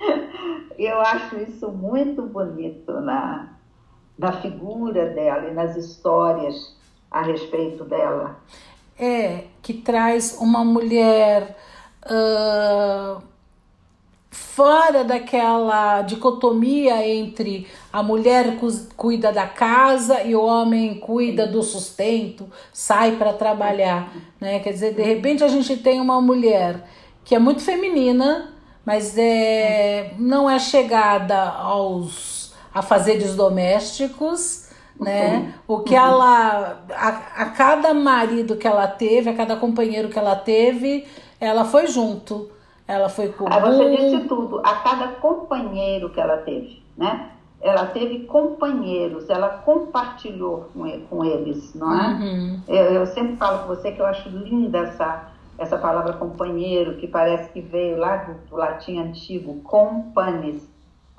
Eu 0.78 1.00
acho 1.00 1.38
isso 1.38 1.70
muito 1.70 2.20
bonito 2.20 2.92
na, 3.00 3.48
da 4.20 4.32
figura 4.32 5.06
dela 5.06 5.48
e 5.48 5.54
nas 5.54 5.76
histórias 5.76 6.76
a 7.10 7.22
respeito 7.22 7.84
dela. 7.84 8.38
É, 8.98 9.44
que 9.62 9.72
traz 9.72 10.36
uma 10.38 10.62
mulher 10.62 11.56
uh, 12.04 13.22
fora 14.30 15.02
daquela 15.02 16.02
dicotomia 16.02 17.08
entre 17.08 17.66
a 17.90 18.02
mulher 18.02 18.58
cuida 18.94 19.32
da 19.32 19.46
casa 19.46 20.22
e 20.22 20.36
o 20.36 20.44
homem 20.44 21.00
cuida 21.00 21.46
do 21.46 21.62
sustento, 21.62 22.46
sai 22.74 23.16
para 23.16 23.32
trabalhar, 23.32 24.12
né? 24.38 24.60
Quer 24.60 24.74
dizer, 24.74 24.94
de 24.94 25.02
repente 25.02 25.42
a 25.42 25.48
gente 25.48 25.78
tem 25.78 25.98
uma 25.98 26.20
mulher 26.20 26.86
que 27.24 27.34
é 27.34 27.38
muito 27.38 27.62
feminina, 27.62 28.52
mas 28.84 29.16
é, 29.16 30.12
não 30.18 30.48
é 30.48 30.58
chegada 30.58 31.40
aos 31.42 32.39
afazeres 32.72 33.34
domésticos, 33.36 34.70
né? 34.98 35.54
O 35.66 35.80
que 35.80 35.94
ela, 35.94 36.84
a, 36.90 37.08
a 37.42 37.46
cada 37.50 37.94
marido 37.94 38.56
que 38.56 38.66
ela 38.66 38.86
teve, 38.86 39.30
a 39.30 39.34
cada 39.34 39.56
companheiro 39.56 40.08
que 40.08 40.18
ela 40.18 40.36
teve, 40.36 41.06
ela 41.40 41.64
foi 41.64 41.86
junto. 41.86 42.50
Ela 42.86 43.08
foi 43.08 43.28
com. 43.28 43.46
Ah, 43.48 43.60
você 43.60 43.96
disse 43.96 44.28
tudo. 44.28 44.60
A 44.64 44.76
cada 44.76 45.08
companheiro 45.08 46.10
que 46.10 46.20
ela 46.20 46.38
teve, 46.38 46.82
né? 46.96 47.30
ela 47.60 47.86
teve 47.86 48.20
companheiros, 48.20 49.28
ela 49.28 49.48
compartilhou 49.48 50.70
com, 50.72 50.88
com 51.08 51.24
eles, 51.24 51.74
não 51.74 51.92
é? 51.92 52.08
Uhum. 52.14 52.60
Eu, 52.66 52.84
eu, 52.84 53.06
sempre 53.06 53.36
falo 53.36 53.60
com 53.60 53.66
você 53.68 53.92
que 53.92 54.00
eu 54.00 54.06
acho 54.06 54.30
linda 54.30 54.78
essa, 54.78 55.30
essa 55.58 55.76
palavra 55.76 56.14
companheiro, 56.14 56.96
que 56.96 57.06
parece 57.06 57.52
que 57.52 57.60
veio 57.60 57.98
lá 57.98 58.16
do, 58.16 58.34
do 58.48 58.56
latim 58.56 58.98
antigo, 58.98 59.60
companis, 59.62 60.66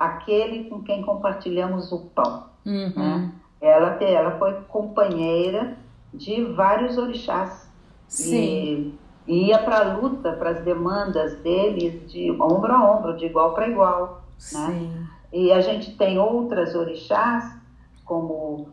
aquele 0.02 0.66
com 0.66 0.82
quem 0.82 1.04
compartilhamos 1.04 1.92
o 1.92 2.00
pão. 2.00 2.46
Uhum. 2.66 2.94
Né? 2.96 3.32
Ela, 3.62 3.94
ela 4.04 4.32
foi 4.40 4.54
companheira 4.68 5.78
de 6.12 6.44
vários 6.44 6.98
orixás. 6.98 7.70
Sim. 8.08 8.98
E 9.28 9.48
ia 9.48 9.60
para 9.60 9.80
a 9.80 9.98
luta, 9.98 10.34
para 10.34 10.50
as 10.50 10.62
demandas 10.62 11.38
deles, 11.38 12.12
de 12.12 12.32
ombro 12.32 12.74
a 12.74 12.98
ombro, 12.98 13.16
de 13.16 13.28
igual 13.28 13.54
para 13.54 13.68
igual. 13.68 14.24
Né? 14.52 14.68
Sim. 14.68 15.08
E 15.32 15.52
a 15.52 15.62
gente 15.62 15.96
tem 15.96 16.18
outras 16.18 16.74
orixás, 16.74 17.56
como 18.04 18.70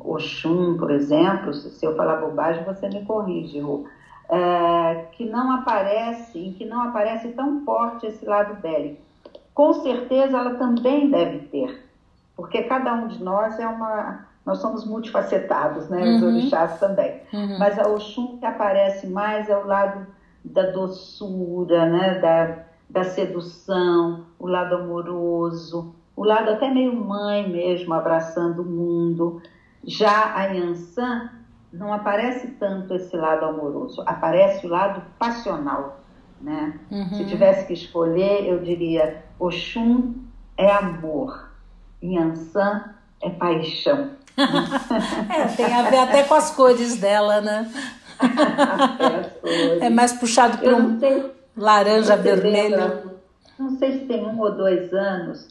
Oxum, 0.00 0.76
por 0.76 0.90
exemplo, 0.90 1.54
se 1.54 1.86
eu 1.86 1.96
falar 1.96 2.16
bobagem, 2.16 2.64
você 2.64 2.88
me 2.88 3.04
corrige, 3.04 3.60
Ru, 3.60 3.86
é, 4.28 5.06
que 5.12 5.24
não 5.24 5.52
aparece, 5.52 6.38
em 6.38 6.52
que 6.52 6.64
não 6.64 6.82
aparece 6.82 7.28
tão 7.28 7.64
forte 7.64 8.06
esse 8.06 8.26
lado 8.26 8.60
bélico. 8.60 9.11
Com 9.54 9.72
certeza 9.74 10.38
ela 10.38 10.54
também 10.54 11.10
deve 11.10 11.40
ter, 11.48 11.84
porque 12.36 12.62
cada 12.62 12.94
um 12.94 13.08
de 13.08 13.22
nós 13.22 13.58
é 13.58 13.66
uma. 13.66 14.26
Nós 14.44 14.58
somos 14.58 14.84
multifacetados, 14.84 15.88
né? 15.88 16.02
Os 16.16 16.22
Uhum. 16.22 16.28
orixás 16.28 16.80
também. 16.80 17.20
Uhum. 17.32 17.58
Mas 17.58 17.78
a 17.78 17.88
Oxum 17.88 18.38
que 18.38 18.46
aparece 18.46 19.06
mais 19.06 19.48
é 19.48 19.56
o 19.56 19.64
lado 19.66 20.04
da 20.44 20.70
doçura, 20.72 21.86
né? 21.86 22.18
da, 22.18 22.64
da 22.90 23.04
sedução, 23.04 24.24
o 24.40 24.48
lado 24.48 24.74
amoroso, 24.74 25.94
o 26.16 26.24
lado 26.24 26.50
até 26.50 26.68
meio 26.68 26.92
mãe 26.94 27.48
mesmo, 27.48 27.94
abraçando 27.94 28.62
o 28.62 28.64
mundo. 28.64 29.40
Já 29.84 30.34
a 30.34 30.44
Yansan 30.46 31.30
não 31.72 31.92
aparece 31.92 32.48
tanto 32.58 32.94
esse 32.94 33.16
lado 33.16 33.44
amoroso, 33.44 34.02
aparece 34.06 34.66
o 34.66 34.70
lado 34.70 35.02
passional. 35.18 36.00
Né? 36.40 36.80
Uhum. 36.90 37.14
Se 37.14 37.24
tivesse 37.26 37.66
que 37.68 37.72
escolher, 37.74 38.44
eu 38.48 38.58
diria 38.58 39.22
Oxum 39.42 40.14
é 40.56 40.70
amor, 40.70 41.50
Yansan 42.00 42.94
é 43.20 43.28
paixão. 43.30 44.10
É, 45.28 45.44
tem 45.48 45.74
a 45.74 45.90
ver 45.90 45.98
até 45.98 46.22
com 46.22 46.34
as 46.34 46.50
cores 46.50 46.96
dela, 46.96 47.40
né? 47.40 47.70
É 49.80 49.90
mais 49.90 50.12
puxado 50.12 50.58
para 50.58 50.76
um 50.76 50.98
sei 50.98 51.30
laranja 51.56 52.16
vermelho. 52.16 52.76
lembra? 52.76 53.04
não 53.58 53.76
sei 53.78 53.98
se 53.98 54.06
tem 54.06 54.24
um 54.24 54.38
ou 54.40 54.54
dois 54.54 54.92
anos 54.92 55.48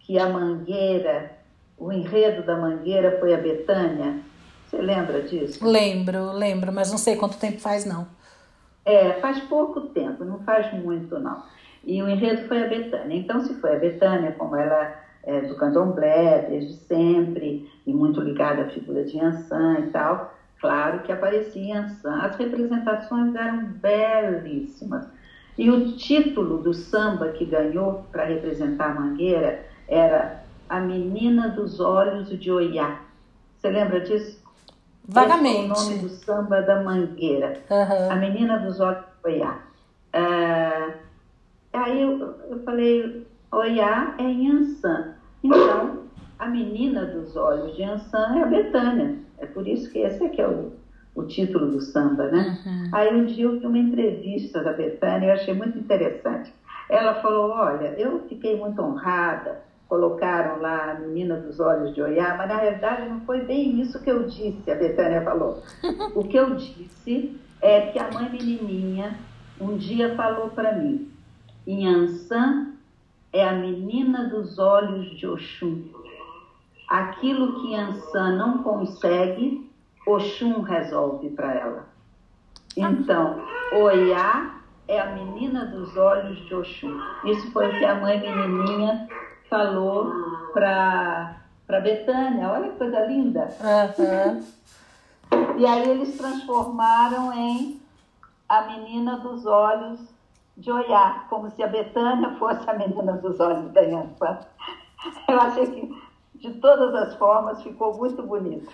que 0.00 0.18
a 0.18 0.28
Mangueira, 0.28 1.38
o 1.78 1.92
enredo 1.92 2.42
da 2.42 2.56
Mangueira 2.56 3.18
foi 3.20 3.34
a 3.34 3.38
Betânia. 3.38 4.20
Você 4.66 4.78
lembra 4.78 5.22
disso? 5.22 5.64
Lembro, 5.64 6.32
lembro, 6.32 6.72
mas 6.72 6.90
não 6.90 6.98
sei 6.98 7.14
quanto 7.16 7.38
tempo 7.38 7.60
faz, 7.60 7.84
não. 7.84 8.06
É, 8.84 9.12
faz 9.20 9.38
pouco 9.40 9.82
tempo, 9.82 10.24
não 10.24 10.40
faz 10.40 10.72
muito 10.72 11.18
não. 11.18 11.42
E 11.86 12.02
o 12.02 12.08
enredo 12.08 12.46
foi 12.48 12.62
a 12.62 12.66
Betânia. 12.66 13.16
Então, 13.16 13.40
se 13.40 13.54
foi 13.54 13.74
a 13.74 13.78
Betânia, 13.78 14.32
como 14.32 14.56
ela 14.56 14.92
é 15.22 15.40
do 15.42 15.56
candomblé 15.56 16.46
desde 16.48 16.74
sempre, 16.74 17.70
e 17.86 17.92
muito 17.92 18.20
ligada 18.20 18.62
à 18.62 18.68
figura 18.68 19.04
de 19.04 19.16
Yansan 19.16 19.80
e 19.80 19.90
tal, 19.90 20.34
claro 20.60 21.00
que 21.00 21.12
aparecia 21.12 21.74
Yansan. 21.74 22.20
As 22.22 22.36
representações 22.36 23.34
eram 23.34 23.64
belíssimas. 23.64 25.06
E 25.56 25.70
o 25.70 25.96
título 25.96 26.58
do 26.58 26.74
samba 26.74 27.28
que 27.28 27.44
ganhou 27.44 28.04
para 28.10 28.24
representar 28.24 28.90
a 28.90 28.94
Mangueira 28.94 29.64
era 29.88 30.42
A 30.68 30.80
Menina 30.80 31.48
dos 31.50 31.78
Olhos 31.80 32.28
de 32.28 32.50
Oiá. 32.50 33.00
Você 33.56 33.70
lembra 33.70 34.00
disso? 34.00 34.42
Vagamente. 35.06 35.72
Esse 35.72 35.84
foi 35.84 35.94
o 35.94 35.98
nome 35.98 35.98
do 36.02 36.08
samba 36.08 36.62
da 36.62 36.82
Mangueira. 36.82 37.52
Aham. 37.70 38.10
A 38.10 38.16
Menina 38.16 38.58
dos 38.58 38.80
Olhos 38.80 39.04
de 39.22 39.30
Oiá. 39.30 39.58
Ah, 40.12 40.94
aí 41.76 42.02
eu, 42.02 42.34
eu 42.50 42.62
falei, 42.64 43.26
Oiá 43.52 44.14
é 44.18 44.22
Yansan. 44.22 45.14
Então, 45.42 46.04
a 46.38 46.46
Menina 46.46 47.04
dos 47.04 47.36
Olhos 47.36 47.74
de 47.76 47.82
Yansan 47.82 48.36
é 48.36 48.42
a 48.42 48.46
Betânia. 48.46 49.16
É 49.38 49.46
por 49.46 49.66
isso 49.66 49.90
que 49.90 49.98
esse 49.98 50.24
aqui 50.24 50.40
é 50.40 50.48
o, 50.48 50.72
o 51.14 51.24
título 51.24 51.70
do 51.70 51.80
samba, 51.80 52.28
né? 52.28 52.58
Uhum. 52.64 52.90
Aí 52.92 53.14
um 53.14 53.24
dia 53.24 53.44
eu 53.44 53.58
vi 53.58 53.66
uma 53.66 53.78
entrevista 53.78 54.62
da 54.62 54.72
Betânia 54.72 55.26
e 55.26 55.28
eu 55.28 55.34
achei 55.34 55.54
muito 55.54 55.78
interessante. 55.78 56.52
Ela 56.88 57.14
falou, 57.22 57.50
olha, 57.50 57.94
eu 57.98 58.20
fiquei 58.28 58.58
muito 58.58 58.80
honrada, 58.80 59.62
colocaram 59.88 60.60
lá 60.60 60.92
a 60.92 60.94
menina 60.94 61.36
dos 61.36 61.60
olhos 61.60 61.94
de 61.94 62.02
Oiá, 62.02 62.34
mas 62.36 62.48
na 62.48 62.56
realidade 62.56 63.08
não 63.08 63.20
foi 63.20 63.40
bem 63.42 63.80
isso 63.80 64.02
que 64.02 64.10
eu 64.10 64.24
disse, 64.24 64.70
a 64.70 64.74
Betânia 64.74 65.22
falou. 65.22 65.62
O 66.14 66.24
que 66.24 66.36
eu 66.36 66.54
disse 66.56 67.40
é 67.60 67.82
que 67.92 67.98
a 67.98 68.10
mãe 68.10 68.30
menininha 68.30 69.16
um 69.60 69.76
dia 69.76 70.14
falou 70.14 70.50
para 70.50 70.72
mim, 70.72 71.10
Inhansã 71.66 72.72
é 73.32 73.46
a 73.46 73.52
menina 73.52 74.28
dos 74.28 74.58
olhos 74.58 75.10
de 75.18 75.26
Oxum. 75.26 75.84
Aquilo 76.88 77.60
que 77.60 77.72
Yansan 77.72 78.36
não 78.36 78.62
consegue, 78.62 79.70
Oxum 80.06 80.60
resolve 80.60 81.30
para 81.30 81.54
ela. 81.54 81.86
Então, 82.76 83.42
Oiá 83.72 84.60
é 84.86 85.00
a 85.00 85.14
menina 85.14 85.64
dos 85.66 85.96
olhos 85.96 86.38
de 86.46 86.54
Oxum. 86.54 87.00
Isso 87.24 87.50
foi 87.52 87.68
o 87.68 87.78
que 87.78 87.84
a 87.84 87.94
mãe 87.94 88.20
menininha 88.20 89.08
falou 89.48 90.12
para 90.52 91.40
para 91.66 91.80
Betânia. 91.80 92.50
Olha 92.50 92.70
que 92.70 92.78
coisa 92.78 93.06
linda. 93.06 93.48
Aham. 93.60 94.42
E 95.56 95.66
aí 95.66 95.88
eles 95.88 96.16
transformaram 96.16 97.32
em 97.32 97.80
a 98.48 98.62
menina 98.62 99.16
dos 99.18 99.46
olhos 99.46 100.13
de 100.56 100.70
Oiá, 100.70 101.26
como 101.28 101.50
se 101.50 101.62
a 101.62 101.66
Betânia 101.66 102.36
fosse 102.38 102.68
a 102.68 102.74
menina 102.74 103.12
dos 103.14 103.38
olhos 103.40 103.72
da 103.72 103.80
Yansan. 103.80 104.38
Eu 105.28 105.40
achei 105.40 105.66
que 105.66 106.04
de 106.34 106.54
todas 106.54 106.94
as 106.94 107.14
formas 107.16 107.62
ficou 107.62 107.96
muito 107.96 108.22
bonito. 108.22 108.70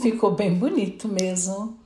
Ficou 0.00 0.30
bem 0.30 0.54
bonito 0.54 1.08
mesmo. 1.08 1.76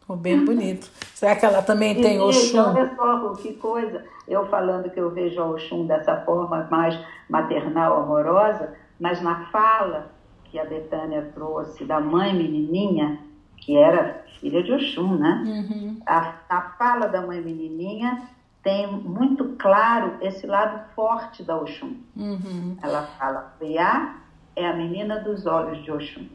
Ficou 0.00 0.16
bem 0.16 0.44
bonito. 0.44 0.90
Será 1.14 1.34
que 1.34 1.46
ela 1.46 1.62
também 1.62 2.00
tem 2.00 2.16
e, 2.16 2.20
Oxum? 2.20 2.60
Olha 2.60 2.94
só, 2.94 3.34
que 3.34 3.54
coisa. 3.54 4.04
Eu 4.28 4.46
falando 4.46 4.90
que 4.90 5.00
eu 5.00 5.10
vejo 5.10 5.40
a 5.40 5.46
Oxum 5.46 5.86
dessa 5.86 6.16
forma 6.22 6.68
mais 6.70 6.98
maternal, 7.28 8.02
amorosa, 8.02 8.74
mas 9.00 9.22
na 9.22 9.46
fala 9.46 10.10
que 10.44 10.58
a 10.58 10.64
Betânia 10.64 11.30
trouxe 11.34 11.84
da 11.84 12.00
mãe 12.00 12.34
menininha, 12.34 13.20
que 13.56 13.76
era 13.76 14.24
filha 14.38 14.62
de 14.62 14.72
Oxum, 14.72 15.16
né? 15.16 15.42
Uhum. 15.46 16.00
A, 16.06 16.34
a 16.48 16.60
fala 16.78 17.06
da 17.06 17.22
mãe 17.22 17.40
menininha 17.40 18.28
tem 18.66 18.88
muito 18.88 19.54
claro 19.60 20.16
esse 20.20 20.44
lado 20.44 20.92
forte 20.96 21.44
da 21.44 21.56
Oxum. 21.56 21.94
Uhum. 22.16 22.76
Ela 22.82 23.02
fala, 23.16 23.54
Oiá 23.60 24.16
é 24.56 24.66
a 24.66 24.74
menina 24.74 25.20
dos 25.20 25.46
olhos 25.46 25.84
de 25.84 25.92
Oxum. 25.92 26.26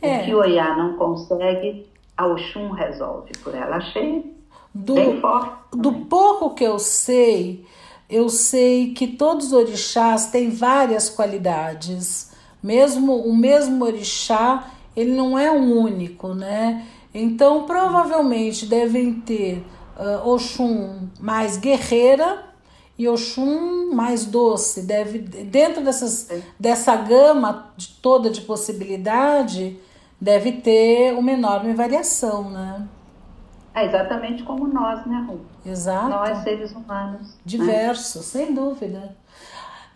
É. 0.00 0.22
O 0.22 0.24
que 0.24 0.34
Oiá 0.34 0.74
não 0.74 0.96
consegue, 0.96 1.86
a 2.16 2.26
Oxum 2.26 2.70
resolve 2.70 3.32
por 3.44 3.54
ela. 3.54 3.76
Achei 3.76 4.34
Do, 4.74 4.94
bem 4.94 5.20
forte. 5.20 5.76
do 5.76 5.92
pouco 6.06 6.54
que 6.54 6.64
eu 6.64 6.78
sei, 6.78 7.66
eu 8.08 8.30
sei 8.30 8.94
que 8.94 9.06
todos 9.06 9.48
os 9.48 9.52
orixás 9.52 10.30
têm 10.30 10.48
várias 10.48 11.10
qualidades. 11.10 12.34
Mesmo 12.62 13.14
o 13.14 13.36
mesmo 13.36 13.84
orixá, 13.84 14.70
ele 14.96 15.12
não 15.12 15.38
é 15.38 15.52
um 15.52 15.78
único, 15.78 16.28
né? 16.28 16.86
Então, 17.12 17.64
provavelmente 17.64 18.64
devem 18.64 19.12
ter 19.12 19.62
ah, 19.98 20.22
Oxum 20.24 21.08
mais 21.20 21.56
guerreira 21.56 22.44
e 22.96 23.08
Oxum 23.08 23.92
mais 23.94 24.24
doce. 24.24 24.82
Deve, 24.82 25.18
dentro 25.18 25.84
dessas, 25.84 26.28
dessa 26.58 26.96
gama 26.96 27.72
de, 27.76 27.88
toda 28.00 28.30
de 28.30 28.40
possibilidade, 28.42 29.78
deve 30.20 30.52
ter 30.52 31.14
uma 31.14 31.32
enorme 31.32 31.74
variação, 31.74 32.50
né? 32.50 32.86
É 33.74 33.84
exatamente 33.86 34.42
como 34.42 34.66
nós, 34.66 35.06
né, 35.06 35.24
Ru? 35.28 35.40
Exato. 35.64 36.08
Nós, 36.08 36.38
seres 36.38 36.72
humanos. 36.72 37.20
né? 37.20 37.34
Diversos, 37.44 38.24
sem 38.24 38.52
dúvida. 38.52 39.16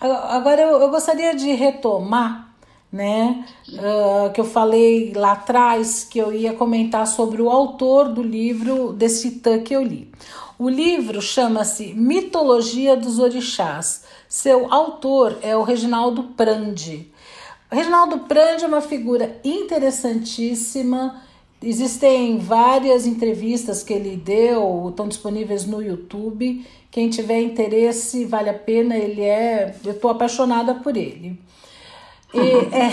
Agora 0.00 0.60
eu, 0.60 0.80
eu 0.80 0.90
gostaria 0.90 1.34
de 1.34 1.52
retomar, 1.52 2.51
né, 2.92 3.44
ah, 3.78 4.30
que 4.34 4.40
eu 4.40 4.44
falei 4.44 5.12
lá 5.14 5.32
atrás 5.32 6.04
que 6.04 6.18
eu 6.18 6.32
ia 6.32 6.52
comentar 6.52 7.06
sobre 7.06 7.40
o 7.40 7.48
autor 7.48 8.10
do 8.10 8.22
livro 8.22 8.92
desse 8.92 9.30
Tã 9.32 9.60
que 9.60 9.74
eu 9.74 9.82
li. 9.82 10.12
O 10.58 10.68
livro 10.68 11.20
chama-se 11.20 11.94
Mitologia 11.94 12.96
dos 12.96 13.18
Orixás. 13.18 14.04
Seu 14.28 14.72
autor 14.72 15.38
é 15.42 15.56
o 15.56 15.62
Reginaldo 15.62 16.22
Prandi. 16.36 17.10
Reginaldo 17.70 18.20
Prandi 18.20 18.64
é 18.64 18.68
uma 18.68 18.82
figura 18.82 19.40
interessantíssima. 19.42 21.20
Existem 21.60 22.38
várias 22.38 23.06
entrevistas 23.06 23.82
que 23.82 23.92
ele 23.92 24.16
deu, 24.16 24.88
estão 24.90 25.08
disponíveis 25.08 25.64
no 25.64 25.82
YouTube. 25.82 26.66
Quem 26.90 27.08
tiver 27.08 27.40
interesse, 27.40 28.24
vale 28.24 28.50
a 28.50 28.54
pena. 28.54 28.96
Ele 28.96 29.22
é. 29.22 29.74
Eu 29.84 29.92
estou 29.92 30.10
apaixonada 30.10 30.74
por 30.74 30.96
ele. 30.96 31.38
E, 32.34 32.40
é... 32.74 32.90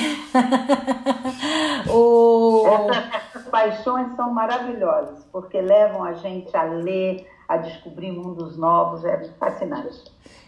o... 1.92 2.66
Essas 3.14 3.48
paixões 3.50 4.16
são 4.16 4.34
maravilhosas, 4.34 5.26
porque 5.32 5.60
levam 5.62 6.04
a 6.04 6.14
gente 6.14 6.56
a 6.56 6.64
ler, 6.64 7.28
a 7.48 7.58
descobrir 7.58 8.12
mundos 8.12 8.58
novos, 8.58 9.06
é 9.06 9.24
fascinante. 9.40 10.04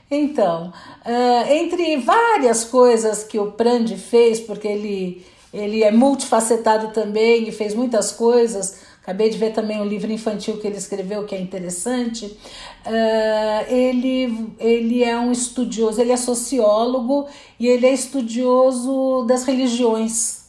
Então, 0.10 0.74
uh, 1.06 1.52
entre 1.52 1.98
várias 1.98 2.66
coisas 2.66 3.24
que 3.24 3.40
o 3.40 3.54
Prandi 3.54 3.96
fez, 3.96 4.42
porque 4.42 4.68
ele, 4.68 5.26
ele 5.54 5.84
é 5.84 5.92
multifacetado 5.92 6.90
também 6.90 7.48
e 7.48 7.52
fez 7.52 7.74
muitas 7.74 8.12
coisas, 8.12 8.81
acabei 9.02 9.30
de 9.30 9.38
ver 9.38 9.52
também 9.52 9.80
o 9.80 9.84
um 9.84 9.88
livro 9.88 10.12
infantil 10.12 10.58
que 10.58 10.68
ele 10.68 10.78
escreveu, 10.78 11.26
que 11.26 11.34
é 11.34 11.42
interessante. 11.42 12.26
Uh, 12.26 13.66
ele, 13.68 14.54
ele 14.60 15.04
é 15.04 15.18
um 15.18 15.32
estudioso, 15.32 16.00
ele 16.00 16.12
é 16.12 16.18
sociólogo 16.18 17.28
e 17.60 17.68
ele 17.68 17.88
é 17.88 17.94
estudioso 17.94 19.26
das 19.28 19.44
religiões, 19.44 20.46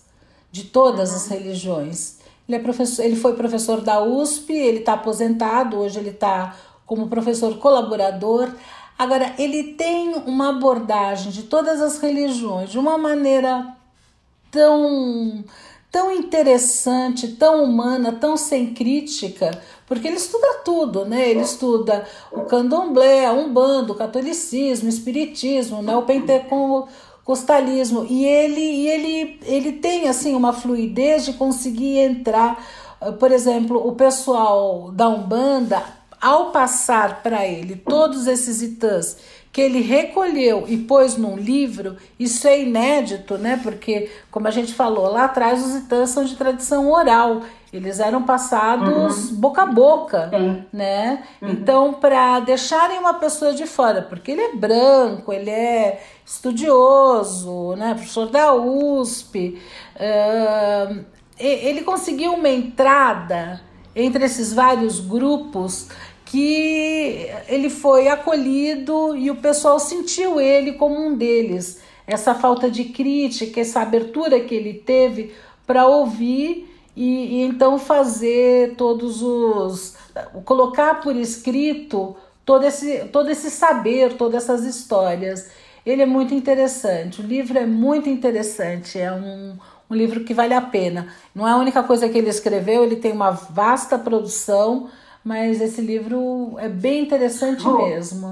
de 0.51 0.65
todas 0.65 1.15
as 1.15 1.29
religiões. 1.29 2.19
Ele, 2.47 2.59
é 2.59 2.61
professor, 2.61 3.03
ele 3.03 3.17
foi 3.17 3.35
professor 3.35 3.81
da 3.81 4.03
USP, 4.03 4.53
ele 4.53 4.81
está 4.81 4.95
aposentado, 4.95 5.79
hoje 5.79 5.99
ele 5.99 6.11
está 6.11 6.55
como 6.85 7.09
professor 7.09 7.57
colaborador. 7.59 8.51
Agora, 8.99 9.35
ele 9.39 9.75
tem 9.75 10.13
uma 10.27 10.51
abordagem 10.51 11.33
de 11.33 11.45
todas 11.45 11.81
as 11.81 11.99
religiões 11.99 12.71
de 12.71 12.79
uma 12.79 12.99
maneira 12.99 13.75
tão 14.51 15.43
tão 15.93 16.11
interessante, 16.11 17.29
tão 17.29 17.63
humana, 17.63 18.13
tão 18.13 18.35
sem 18.35 18.73
crítica, 18.73 19.51
porque 19.87 20.09
ele 20.09 20.17
estuda 20.17 20.61
tudo, 20.65 21.05
né? 21.05 21.29
Ele 21.29 21.43
estuda 21.43 22.09
o 22.33 22.47
candomblé, 22.47 23.27
a 23.27 23.33
umbanda, 23.33 23.93
o 23.93 23.95
catolicismo, 23.95 24.87
o 24.87 24.89
espiritismo, 24.89 25.83
né? 25.83 25.95
o 25.95 26.03
pentecostalismo, 26.03 28.07
e 28.09 28.25
ele, 28.25 28.61
e 28.61 28.89
ele, 28.89 29.41
ele 29.45 29.73
tem 29.73 30.09
assim 30.09 30.35
uma 30.35 30.55
fluidez 30.55 31.27
de 31.27 31.35
conseguir 31.35 31.99
entrar, 31.99 32.65
por 33.21 33.31
exemplo, 33.31 33.87
o 33.87 33.93
pessoal 33.93 34.91
da 34.93 35.11
umbanda 35.11 35.83
ao 36.19 36.53
passar 36.53 37.23
para 37.23 37.47
ele 37.47 37.77
todos 37.77 38.27
esses 38.27 38.63
itãs 38.63 39.19
que 39.53 39.61
ele 39.61 39.83
recolheu 39.83 40.65
e 40.67 40.79
pôs 40.79 41.19
num 41.19 41.37
livro, 41.37 41.97
isso 42.19 42.49
é 42.49 42.63
inédito, 42.63 43.37
né? 43.37 43.61
Porque, 43.63 44.11
como 44.31 44.49
a 44.49 44.51
gente 44.51 44.73
falou 44.73 45.13
lá 45.13 45.27
atrás, 45.27 45.63
os 45.63 45.75
itãs 45.77 46.09
são 46.09 46.25
de 46.25 46.35
tradição 46.37 46.91
oral. 46.91 47.43
Eles 47.71 48.01
eram 48.01 48.23
passados 48.23 49.31
uhum. 49.31 49.37
boca 49.37 49.63
a 49.63 49.67
boca, 49.67 50.31
Sim. 50.31 50.65
né? 50.73 51.23
Uhum. 51.41 51.51
Então, 51.51 51.93
para 51.93 52.41
deixarem 52.41 52.99
uma 52.99 53.15
pessoa 53.15 53.53
de 53.53 53.67
fora, 53.67 54.01
porque 54.01 54.31
ele 54.31 54.41
é 54.41 54.57
branco, 54.57 55.31
ele 55.31 55.51
é 55.51 56.03
estudioso, 56.25 57.77
né? 57.77 57.93
Professor 57.93 58.31
da 58.31 58.55
USP, 58.55 59.61
uh, 59.97 61.05
ele 61.39 61.83
conseguiu 61.83 62.33
uma 62.33 62.49
entrada 62.49 63.61
entre 63.95 64.25
esses 64.25 64.53
vários 64.55 64.99
grupos 64.99 65.89
que 66.33 67.29
ele 67.47 67.69
foi 67.69 68.09
acolhido 68.09 69.15
e 69.15 69.31
o 69.31 69.37
pessoal 69.37 69.79
sentiu 69.79 70.41
ele 70.41 70.73
como 70.73 70.99
um 70.99 71.15
deles. 71.15 71.83
Essa 72.07 72.35
falta 72.35 72.71
de 72.71 72.85
crítica, 72.85 73.61
essa 73.61 73.83
abertura 73.83 74.41
que 74.41 74.55
ele 74.55 74.73
teve 74.73 75.35
para 75.67 75.87
ouvir 75.87 76.75
e, 76.97 77.37
e, 77.37 77.43
então 77.43 77.79
fazer 77.79 78.77
todos 78.77 79.21
os. 79.21 79.95
colocar 80.47 81.03
por 81.03 81.15
escrito 81.17 82.17
todo 82.47 82.65
esse, 82.65 83.05
todo 83.13 83.29
esse 83.31 83.51
saber, 83.51 84.15
todas 84.15 84.43
essas 84.43 84.65
histórias. 84.65 85.51
Ele 85.85 86.01
é 86.01 86.07
muito 86.07 86.33
interessante, 86.33 87.21
o 87.21 87.25
livro 87.25 87.59
é 87.59 87.67
muito 87.67 88.09
interessante, 88.09 88.99
é 88.99 89.13
um, 89.13 89.59
um 89.91 89.95
livro 89.95 90.25
que 90.25 90.33
vale 90.33 90.55
a 90.55 90.63
pena. 90.63 91.09
Não 91.35 91.47
é 91.47 91.51
a 91.51 91.57
única 91.57 91.83
coisa 91.83 92.09
que 92.09 92.17
ele 92.17 92.31
escreveu, 92.31 92.85
ele 92.85 92.97
tem 92.97 93.13
uma 93.13 93.33
vasta 93.33 93.99
produção 93.99 94.89
mas 95.25 95.61
esse 95.61 95.81
livro 95.81 96.57
é 96.59 96.69
bem 96.69 97.03
interessante 97.03 97.67
oh, 97.67 97.87
mesmo. 97.87 98.31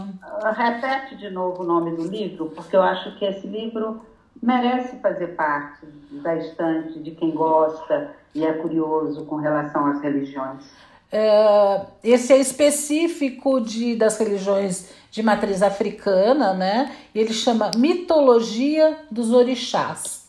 Repete 0.57 1.17
de 1.17 1.31
novo 1.31 1.63
o 1.63 1.67
nome 1.67 1.97
do 1.97 2.07
livro, 2.07 2.47
porque 2.55 2.75
eu 2.75 2.83
acho 2.83 3.17
que 3.19 3.25
esse 3.25 3.47
livro 3.47 4.01
merece 4.43 4.97
fazer 4.97 5.29
parte 5.29 5.87
da 6.11 6.37
estante 6.37 6.99
de 6.99 7.13
quem 7.13 7.31
gosta 7.31 8.15
e 8.35 8.45
é 8.45 8.53
curioso 8.55 9.25
com 9.27 9.37
relação 9.37 9.87
às 9.87 10.01
religiões. 10.01 10.65
É, 11.13 11.87
esse 12.05 12.33
é 12.33 12.39
específico 12.39 13.61
de, 13.61 13.97
das 13.97 14.19
religiões 14.19 14.93
de 15.11 15.23
matriz 15.23 15.61
africana, 15.63 16.55
né? 16.55 16.95
Ele 17.15 17.33
chama 17.33 17.71
Mitologia 17.77 18.97
dos 19.11 19.33
Orixás. 19.33 20.29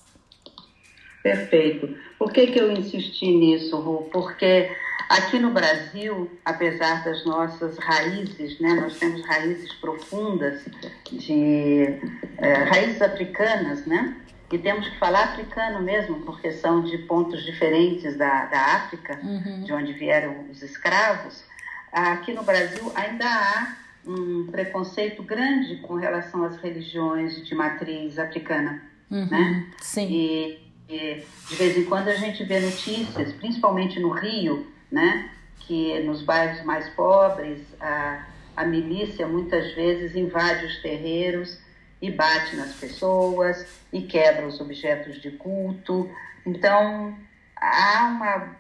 Perfeito. 1.22 1.96
Por 2.18 2.32
que, 2.32 2.48
que 2.48 2.60
eu 2.60 2.72
insisti 2.72 3.32
nisso, 3.32 3.80
Ru? 3.80 4.10
Porque 4.12 4.72
Aqui 5.12 5.40
no 5.40 5.52
Brasil, 5.52 6.32
apesar 6.46 7.04
das 7.04 7.26
nossas 7.26 7.78
raízes, 7.78 8.58
né, 8.62 8.76
nós 8.76 8.98
temos 8.98 9.22
raízes 9.26 9.74
profundas 9.74 10.64
de 11.12 12.00
é, 12.38 12.54
raízes 12.64 13.02
africanas, 13.02 13.86
né? 13.86 14.16
E 14.50 14.58
temos 14.58 14.88
que 14.88 14.98
falar 14.98 15.24
africano 15.24 15.82
mesmo, 15.82 16.22
porque 16.22 16.54
são 16.54 16.82
de 16.82 16.98
pontos 17.00 17.44
diferentes 17.44 18.18
da, 18.18 18.46
da 18.46 18.60
África, 18.78 19.20
uhum. 19.22 19.64
de 19.64 19.74
onde 19.74 19.92
vieram 19.92 20.46
os 20.50 20.62
escravos. 20.62 21.44
Aqui 21.92 22.32
no 22.32 22.44
Brasil 22.44 22.90
ainda 22.96 23.26
há 23.26 23.76
um 24.08 24.48
preconceito 24.50 25.22
grande 25.24 25.76
com 25.82 25.96
relação 25.96 26.46
às 26.46 26.56
religiões 26.56 27.46
de 27.46 27.54
matriz 27.54 28.18
africana, 28.18 28.82
uhum. 29.10 29.28
né? 29.30 29.68
Sim. 29.82 30.08
E, 30.10 30.72
e 30.88 31.24
de 31.50 31.56
vez 31.56 31.78
em 31.78 31.84
quando 31.84 32.08
a 32.08 32.16
gente 32.16 32.46
vê 32.46 32.62
notícias, 32.62 33.34
principalmente 33.34 34.00
no 34.00 34.10
Rio, 34.12 34.72
né? 34.92 35.30
que 35.72 36.00
nos 36.02 36.22
bairros 36.22 36.64
mais 36.64 36.90
pobres 36.90 37.62
a, 37.80 38.26
a 38.56 38.66
milícia 38.66 39.28
muitas 39.28 39.74
vezes 39.74 40.16
invade 40.16 40.66
os 40.66 40.82
terreiros 40.82 41.60
e 42.02 42.12
bate 42.12 42.56
nas 42.56 42.74
pessoas 42.76 43.82
e 43.94 44.02
quebra 44.02 44.46
os 44.48 44.60
objetos 44.60 45.22
de 45.22 45.32
culto. 45.32 46.10
Então 46.46 47.16
há 47.56 48.06
uma, 48.06 48.56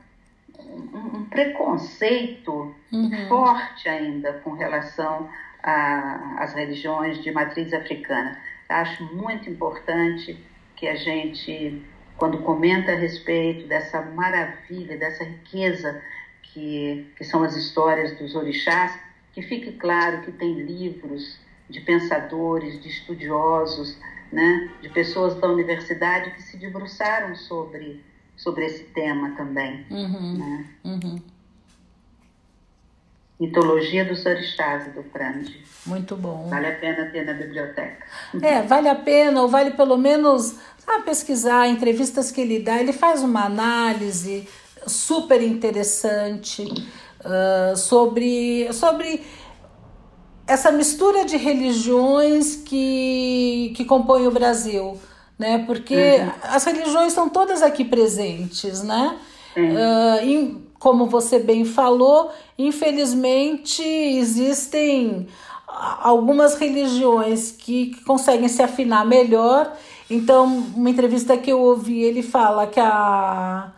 um, 0.60 1.18
um 1.18 1.26
preconceito 1.26 2.74
uhum. 2.92 3.28
forte 3.28 3.90
ainda 3.90 4.34
com 4.34 4.52
relação 4.52 5.30
às 5.64 6.54
religiões 6.54 7.22
de 7.22 7.32
matriz 7.32 7.74
africana. 7.74 8.40
Acho 8.70 9.04
muito 9.16 9.50
importante 9.50 10.38
que 10.76 10.88
a 10.88 10.96
gente, 10.96 11.84
quando 12.18 12.40
comenta 12.40 12.94
a 12.94 12.96
respeito 12.96 13.68
dessa 13.68 14.02
maravilha, 14.02 14.98
dessa 14.98 15.24
riqueza 15.24 16.02
que, 16.54 17.08
que 17.18 17.24
são 17.24 17.44
as 17.44 17.56
histórias 17.56 18.18
dos 18.18 18.36
orixás, 18.36 18.98
que 19.34 19.42
fique 19.42 19.74
claro 19.74 20.22
que 20.24 20.32
tem 20.32 20.54
livros 20.62 21.40
de 21.70 21.80
pensadores, 21.82 22.82
de 22.82 22.90
estudiosos, 22.90 23.98
né, 24.32 24.70
de 24.82 24.90
pessoas 24.90 25.36
da 25.36 25.48
universidade 25.48 26.32
que 26.32 26.42
se 26.42 26.58
debruçaram 26.58 27.36
sobre, 27.36 28.04
sobre 28.36 28.66
esse 28.66 28.84
tema 28.86 29.32
também. 29.36 29.86
Uhum, 29.90 30.38
né? 30.38 30.66
uhum. 30.84 31.22
Mitologia 33.40 34.06
dos 34.06 34.24
Orixás 34.24 34.94
do 34.94 35.02
Prandi. 35.02 35.64
Muito 35.88 36.16
bom. 36.16 36.48
Vale 36.48 36.68
a 36.68 36.76
pena 36.76 37.10
ter 37.10 37.26
na 37.26 37.34
biblioteca. 37.34 38.06
É, 38.40 38.62
vale 38.62 38.88
a 38.88 38.94
pena, 38.94 39.42
ou 39.42 39.48
vale 39.48 39.72
pelo 39.72 39.98
menos 39.98 40.60
ah, 40.88 41.02
pesquisar 41.04 41.68
entrevistas 41.68 42.32
que 42.32 42.42
ele 42.42 42.60
dá. 42.60 42.80
Ele 42.80 42.94
faz 42.94 43.24
uma 43.24 43.46
análise 43.46 44.48
super 44.88 45.42
interessante 45.42 46.64
uh, 46.64 47.76
sobre, 47.76 48.72
sobre 48.74 49.24
essa 50.48 50.72
mistura 50.72 51.26
de 51.26 51.38
religiões 51.38 52.56
que, 52.56 53.74
que 53.76 53.86
compõem 53.86 54.28
o 54.28 54.32
Brasil, 54.32 54.98
né? 55.38 55.64
Porque 55.66 55.96
uhum. 55.96 56.32
as 56.44 56.64
religiões 56.66 57.08
estão 57.08 57.30
todas 57.30 57.62
aqui 57.62 57.86
presentes, 57.86 58.84
né? 58.84 59.18
Uh, 59.56 60.26
em, 60.26 60.68
como 60.80 61.08
você 61.08 61.38
bem 61.40 61.66
falou, 61.66 62.32
infelizmente 62.58 63.84
existem 63.84 65.28
algumas 66.02 66.56
religiões 66.56 67.52
que, 67.52 67.88
que 67.88 68.04
conseguem 68.04 68.48
se 68.48 68.62
afinar 68.62 69.06
melhor. 69.06 69.74
Então, 70.10 70.46
uma 70.76 70.90
entrevista 70.90 71.38
que 71.38 71.52
eu 71.52 71.60
ouvi, 71.60 72.02
ele 72.02 72.22
fala 72.22 72.68
que 72.68 72.80
a 72.80 73.72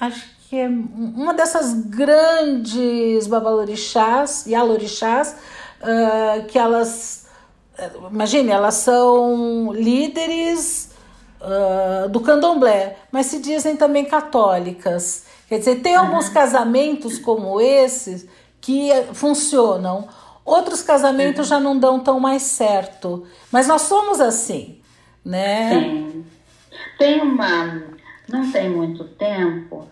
acho 0.00 0.24
que 0.48 0.56
é 0.56 0.68
uma 0.68 1.32
dessas 1.32 1.72
grandes 1.72 3.26
babalorixás 3.26 4.46
e 4.46 4.54
alorixás, 4.54 5.36
uh, 5.80 6.44
que 6.46 6.58
elas, 6.58 7.26
imagine, 8.10 8.50
elas 8.50 8.74
são 8.74 9.72
líderes 9.72 10.90
uh, 11.40 12.08
do 12.08 12.20
candomblé, 12.20 12.98
mas 13.10 13.26
se 13.26 13.40
dizem 13.40 13.76
também 13.76 14.04
católicas. 14.04 15.24
Quer 15.48 15.58
dizer, 15.58 15.76
tem 15.76 15.94
alguns 15.94 16.28
uhum. 16.28 16.34
casamentos 16.34 17.18
como 17.18 17.60
esses 17.60 18.26
que 18.60 18.90
funcionam, 19.12 20.08
outros 20.44 20.82
casamentos 20.82 21.50
uhum. 21.50 21.56
já 21.56 21.60
não 21.60 21.78
dão 21.78 22.00
tão 22.00 22.20
mais 22.20 22.42
certo, 22.42 23.26
mas 23.50 23.66
nós 23.66 23.82
somos 23.82 24.20
assim. 24.20 24.80
né? 25.24 25.70
Sim. 25.70 26.24
Tem 26.98 27.20
uma. 27.20 27.91
Não 28.32 28.50
tem 28.50 28.70
muito 28.70 29.04
tempo, 29.04 29.86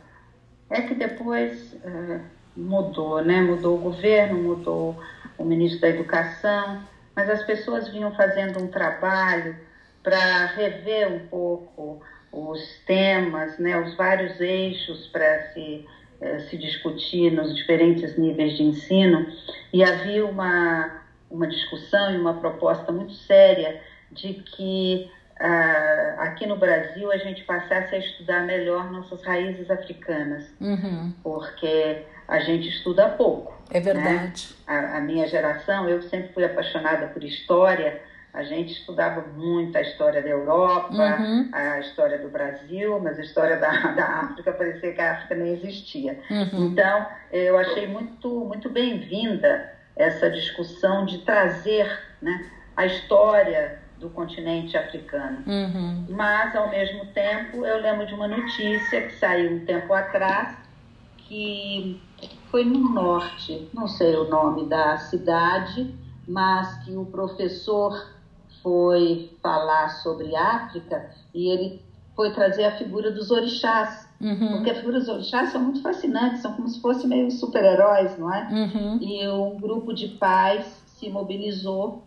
é 0.70 0.80
que 0.80 0.94
depois 0.94 1.74
uh, 1.74 2.20
mudou, 2.56 3.22
né? 3.22 3.42
Mudou 3.42 3.76
o 3.76 3.80
governo, 3.80 4.42
mudou 4.42 4.98
o 5.36 5.44
ministro 5.44 5.82
da 5.82 5.90
Educação, 5.90 6.82
mas 7.14 7.28
as 7.28 7.42
pessoas 7.44 7.88
vinham 7.88 8.14
fazendo 8.14 8.58
um 8.58 8.68
trabalho 8.68 9.56
para 10.02 10.46
rever 10.46 11.12
um 11.12 11.18
pouco 11.26 12.00
os 12.32 12.60
temas, 12.86 13.58
né, 13.58 13.78
os 13.78 13.94
vários 13.94 14.40
eixos 14.40 15.06
para 15.08 15.52
se, 15.52 15.84
uh, 16.22 16.40
se 16.48 16.56
discutir 16.56 17.30
nos 17.32 17.54
diferentes 17.54 18.16
níveis 18.16 18.56
de 18.56 18.62
ensino, 18.62 19.26
e 19.70 19.84
havia 19.84 20.24
uma, 20.24 21.02
uma 21.30 21.46
discussão 21.46 22.14
e 22.14 22.16
uma 22.16 22.34
proposta 22.34 22.90
muito 22.90 23.12
séria 23.12 23.82
de 24.10 24.32
que 24.32 25.10
uh, 25.40 26.20
aqui 26.20 26.46
no 26.46 26.56
Brasil 26.56 27.10
a 27.10 27.16
gente 27.16 27.42
passasse 27.44 27.94
a 27.94 27.98
estudar 27.98 28.44
melhor 28.44 28.90
nossas 28.90 29.22
raízes 29.24 29.70
africanas, 29.70 30.44
uhum. 30.60 31.12
porque 31.22 32.04
a 32.28 32.38
gente 32.40 32.68
estuda 32.68 33.08
pouco. 33.08 33.58
É 33.70 33.80
verdade. 33.80 34.54
Né? 34.66 34.74
A, 34.74 34.98
a, 34.98 35.00
minha 35.00 35.26
geração, 35.26 35.88
eu 35.88 36.02
sempre 36.02 36.32
fui 36.32 36.44
apaixonada 36.44 37.08
por 37.08 37.24
história. 37.24 38.02
A 38.32 38.44
gente 38.44 38.72
estudava 38.72 39.22
muito 39.36 39.76
a 39.76 39.80
história 39.80 40.22
da 40.22 40.28
Europa, 40.28 40.94
uhum. 40.94 41.48
a 41.52 41.80
história 41.80 42.18
do 42.18 42.28
Brasil, 42.28 43.00
mas 43.00 43.18
a 43.18 43.22
história 43.22 43.56
da, 43.56 43.70
da 43.92 44.04
África 44.04 44.52
parecia 44.52 44.92
que 44.92 45.00
a 45.00 45.12
África 45.14 45.34
nem 45.34 45.54
existia. 45.54 46.20
Uhum. 46.30 46.66
Então, 46.66 47.06
eu 47.32 47.58
achei 47.58 47.88
muito, 47.88 48.28
muito 48.28 48.68
bem-vinda 48.68 49.72
essa 49.96 50.30
discussão 50.30 51.04
de 51.04 51.18
trazer 51.18 51.90
né, 52.22 52.50
a 52.76 52.86
história 52.86 53.79
do 54.00 54.08
continente 54.08 54.76
africano. 54.76 55.44
Uhum. 55.46 56.06
Mas, 56.08 56.56
ao 56.56 56.70
mesmo 56.70 57.04
tempo, 57.06 57.64
eu 57.64 57.80
lembro 57.80 58.06
de 58.06 58.14
uma 58.14 58.26
notícia 58.26 59.02
que 59.02 59.14
saiu 59.16 59.56
um 59.56 59.64
tempo 59.64 59.92
atrás, 59.92 60.56
que 61.18 62.00
foi 62.50 62.64
no 62.64 62.92
norte, 62.92 63.68
não 63.72 63.86
sei 63.86 64.16
o 64.16 64.28
nome 64.28 64.66
da 64.66 64.96
cidade, 64.96 65.94
mas 66.26 66.82
que 66.84 66.96
o 66.96 67.04
professor 67.04 68.10
foi 68.62 69.30
falar 69.42 69.88
sobre 69.88 70.34
África 70.34 71.10
e 71.32 71.48
ele 71.48 71.82
foi 72.16 72.32
trazer 72.32 72.64
a 72.64 72.76
figura 72.76 73.10
dos 73.10 73.30
orixás. 73.30 74.08
Uhum. 74.20 74.56
Porque 74.56 74.70
as 74.70 74.78
figuras 74.78 75.06
dos 75.06 75.14
orixás 75.14 75.50
são 75.50 75.62
muito 75.62 75.80
fascinantes, 75.80 76.42
são 76.42 76.52
como 76.54 76.68
se 76.68 76.80
fossem 76.80 77.08
meio 77.08 77.30
super-heróis, 77.30 78.18
não 78.18 78.32
é? 78.32 78.48
Uhum. 78.50 78.98
E 79.00 79.28
um 79.28 79.58
grupo 79.58 79.94
de 79.94 80.08
pais 80.08 80.66
se 80.86 81.08
mobilizou 81.08 82.04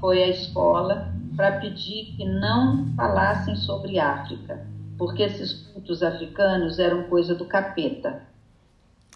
foi 0.00 0.22
à 0.22 0.28
escola 0.28 1.12
para 1.36 1.60
pedir 1.60 2.14
que 2.16 2.24
não 2.24 2.86
falassem 2.96 3.56
sobre 3.56 3.98
África, 3.98 4.66
porque 4.96 5.22
esses 5.22 5.52
cultos 5.52 6.02
africanos 6.02 6.78
eram 6.78 7.04
coisa 7.04 7.34
do 7.34 7.44
capeta. 7.44 8.22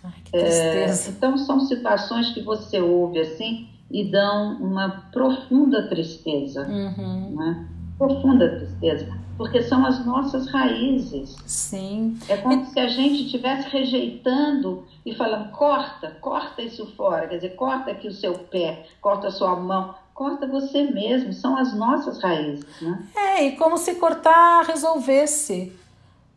Ai, 0.05 0.12
que 0.24 0.33
tristeza. 0.33 1.09
É, 1.09 1.12
então 1.12 1.39
são 1.39 1.61
situações 1.61 2.31
que 2.31 2.43
você 2.43 2.81
ouve 2.81 3.20
assim 3.20 3.68
e 3.91 4.05
dão 4.05 4.55
uma 4.61 5.09
profunda 5.11 5.89
tristeza, 5.89 6.66
uhum. 6.66 7.35
né? 7.37 7.68
profunda 8.01 8.49
tristeza, 8.49 9.07
porque 9.37 9.62
são 9.62 9.85
as 9.85 10.07
nossas 10.07 10.49
raízes. 10.49 11.37
Sim. 11.45 12.16
É 12.28 12.37
como 12.39 12.62
e... 12.62 12.66
se 12.66 12.81
a 12.81 12.89
gente 12.89 13.24
estivesse 13.24 13.68
rejeitando 13.68 14.85
e 15.05 15.14
falando 15.14 15.51
corta, 15.51 16.16
corta 16.20 16.62
isso 16.62 16.87
fora, 16.97 17.28
quer 17.28 17.37
dizer, 17.37 17.57
corta 17.57 17.91
aqui 17.91 18.09
o 18.09 18.12
seu 18.12 18.33
pé, 18.35 18.87
corta 19.03 19.28
a 19.28 19.31
sua 19.31 19.55
mão, 19.57 19.95
corta 20.21 20.47
você 20.47 20.83
mesmo, 20.83 21.33
são 21.33 21.57
as 21.57 21.73
nossas 21.73 22.23
raízes, 22.23 22.66
né? 22.83 23.03
É, 23.16 23.45
e 23.45 23.57
como 23.57 23.79
se 23.79 23.95
cortar 23.95 24.66
resolvesse. 24.66 25.73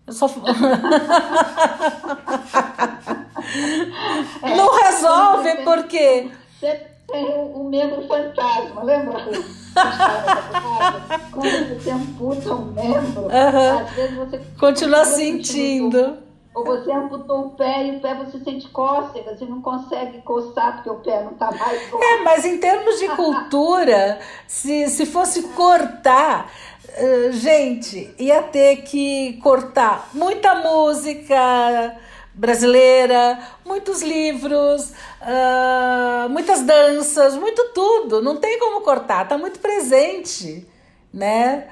Eu 0.08 0.14
só... 0.14 0.28
Não 4.42 4.80
resolve 4.84 5.58
porque... 5.66 6.32
Você 6.58 6.82
tem 7.12 7.38
um 7.38 7.68
membro 7.68 8.08
fantasma, 8.08 8.84
lembra? 8.84 9.22
Quando 11.32 11.78
você 11.78 11.92
amputa 11.92 12.54
um 12.54 12.72
membro, 12.72 13.24
uhum. 13.24 13.80
às 13.80 13.92
vezes 13.92 14.16
você... 14.16 14.42
Continua 14.58 15.04
sentindo. 15.04 16.23
Ou 16.54 16.64
você 16.64 16.92
amputou 16.92 17.48
o 17.48 17.50
pé 17.52 17.88
e 17.88 17.98
o 17.98 18.00
pé 18.00 18.14
você 18.14 18.38
sente 18.40 18.70
cócega, 18.70 19.36
você 19.36 19.44
não 19.46 19.60
consegue 19.60 20.22
coçar 20.22 20.76
porque 20.76 20.90
o 20.90 21.00
pé 21.00 21.24
não 21.24 21.32
está 21.32 21.52
mais. 21.52 21.82
É, 21.92 22.18
mas 22.24 22.46
em 22.46 22.60
termos 22.60 23.00
de 23.00 23.08
cultura, 23.10 24.20
se, 24.48 24.88
se 24.88 25.06
fosse 25.08 25.42
cortar, 25.50 26.52
uh, 26.90 27.32
gente, 27.32 28.14
ia 28.20 28.44
ter 28.44 28.84
que 28.84 29.40
cortar 29.42 30.10
muita 30.14 30.54
música 30.56 31.98
brasileira, 32.36 33.40
muitos 33.66 34.04
livros, 34.04 34.92
uh, 35.22 36.30
muitas 36.30 36.62
danças, 36.62 37.36
muito 37.36 37.72
tudo. 37.74 38.22
Não 38.22 38.38
tem 38.38 38.60
como 38.60 38.82
cortar, 38.82 39.24
está 39.24 39.40
muito 39.40 39.60
presente, 39.60 40.68
né? 41.12 41.68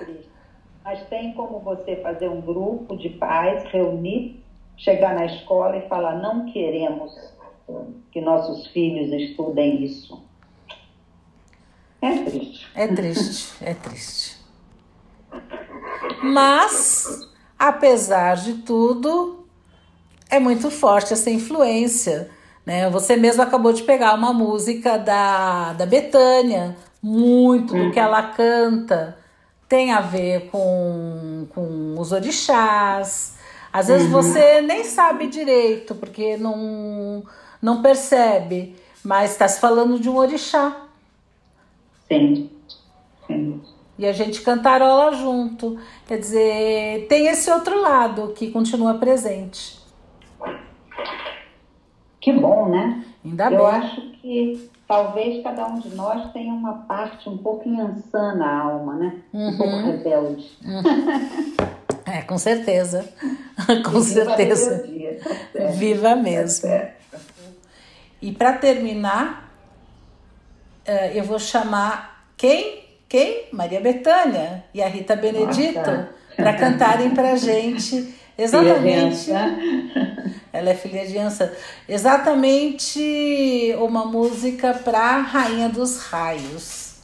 Mas 0.84 1.04
tem 1.08 1.34
como 1.34 1.60
você 1.60 1.98
fazer 1.98 2.28
um 2.28 2.42
grupo 2.42 2.98
de 2.98 3.10
pais, 3.10 3.64
reunir 3.66 4.41
chegar 4.84 5.16
na 5.16 5.26
escola 5.26 5.78
e 5.78 5.88
falar: 5.88 6.16
não 6.16 6.46
queremos 6.52 7.12
que 8.12 8.20
nossos 8.20 8.68
filhos 8.68 9.12
estudem 9.14 9.84
isso. 9.84 10.22
É 12.02 12.24
triste. 12.24 12.68
É 12.76 12.88
triste, 12.88 13.54
é 13.62 13.74
triste. 13.74 14.38
Mas, 16.24 17.30
apesar 17.58 18.36
de 18.36 18.56
tudo, 18.56 19.46
é 20.30 20.40
muito 20.40 20.70
forte 20.70 21.14
essa 21.14 21.30
influência. 21.30 22.30
Né? 22.66 22.90
Você 22.90 23.16
mesmo 23.16 23.42
acabou 23.42 23.72
de 23.72 23.84
pegar 23.84 24.16
uma 24.16 24.34
música 24.34 24.98
da, 24.98 25.74
da 25.74 25.86
Betânia, 25.86 26.76
muito 27.02 27.74
do 27.74 27.92
que 27.92 28.00
ela 28.00 28.24
canta 28.24 29.22
tem 29.72 29.94
a 29.94 30.02
ver 30.02 30.50
com, 30.50 31.48
com 31.56 31.96
os 31.98 32.12
orixás, 32.12 33.38
às 33.72 33.88
vezes 33.88 34.08
uhum. 34.08 34.22
você 34.22 34.62
nem 34.62 34.84
sabe 34.84 35.28
direito, 35.28 35.96
porque 35.96 36.36
não, 36.38 37.24
não 37.62 37.82
percebe, 37.82 38.76
mas 39.04 39.32
está 39.32 39.48
se 39.48 39.60
falando 39.60 40.00
de 40.00 40.10
um 40.10 40.18
orixá. 40.18 40.76
Sim. 42.08 42.50
Sim. 43.28 43.62
E 43.98 44.06
a 44.06 44.12
gente 44.12 44.42
cantarola 44.42 45.14
junto. 45.16 45.78
Quer 46.08 46.18
dizer, 46.18 47.08
tem 47.08 47.28
esse 47.28 47.50
outro 47.50 47.80
lado 47.80 48.34
que 48.36 48.52
continua 48.52 48.96
presente. 48.96 49.80
Que 52.20 52.34
bom, 52.34 52.70
né? 52.70 53.06
Ainda 53.24 53.46
Eu 53.46 53.58
bem. 53.58 53.68
acho 53.68 54.02
que 54.22 54.70
talvez 54.88 55.42
cada 55.44 55.68
um 55.68 55.80
de 55.80 55.96
nós 55.96 56.32
tenha 56.34 56.54
uma 56.54 56.74
parte 56.80 57.30
um 57.30 57.38
pouco 57.38 57.70
insana 57.70 58.36
na 58.36 58.62
alma, 58.62 58.96
né? 58.96 59.22
Uhum. 59.34 59.48
Um 59.50 59.58
pouco 59.58 59.76
rebelde. 59.78 60.58
Uhum. 60.64 61.71
É, 62.06 62.22
com 62.22 62.38
certeza. 62.38 63.08
com 63.86 64.02
Viva 64.02 64.26
certeza. 64.26 64.84
Tá 65.54 65.66
Viva 65.68 66.16
mesmo. 66.16 66.70
Tá 66.70 67.02
e 68.22 68.32
para 68.32 68.54
terminar, 68.54 69.52
eh, 70.86 71.14
eu 71.16 71.24
vou 71.24 71.40
chamar 71.40 72.28
quem? 72.38 72.84
Quem? 73.10 73.48
Maria 73.52 73.82
Bethânia 73.82 74.64
e 74.74 74.82
a 74.82 74.88
Rita 74.88 75.16
Benedito 75.16 76.08
para 76.36 76.54
cantarem 76.54 77.10
para 77.12 77.36
gente 77.36 78.14
exatamente. 78.38 79.32
Ela 80.54 80.70
é 80.70 80.76
filha 80.76 81.06
de 81.08 81.18
Ansa. 81.18 81.52
Exatamente 81.90 83.76
uma 83.80 84.06
música 84.06 84.74
para 84.74 85.18
Rainha 85.18 85.70
dos 85.70 85.98
Raios. 85.98 86.96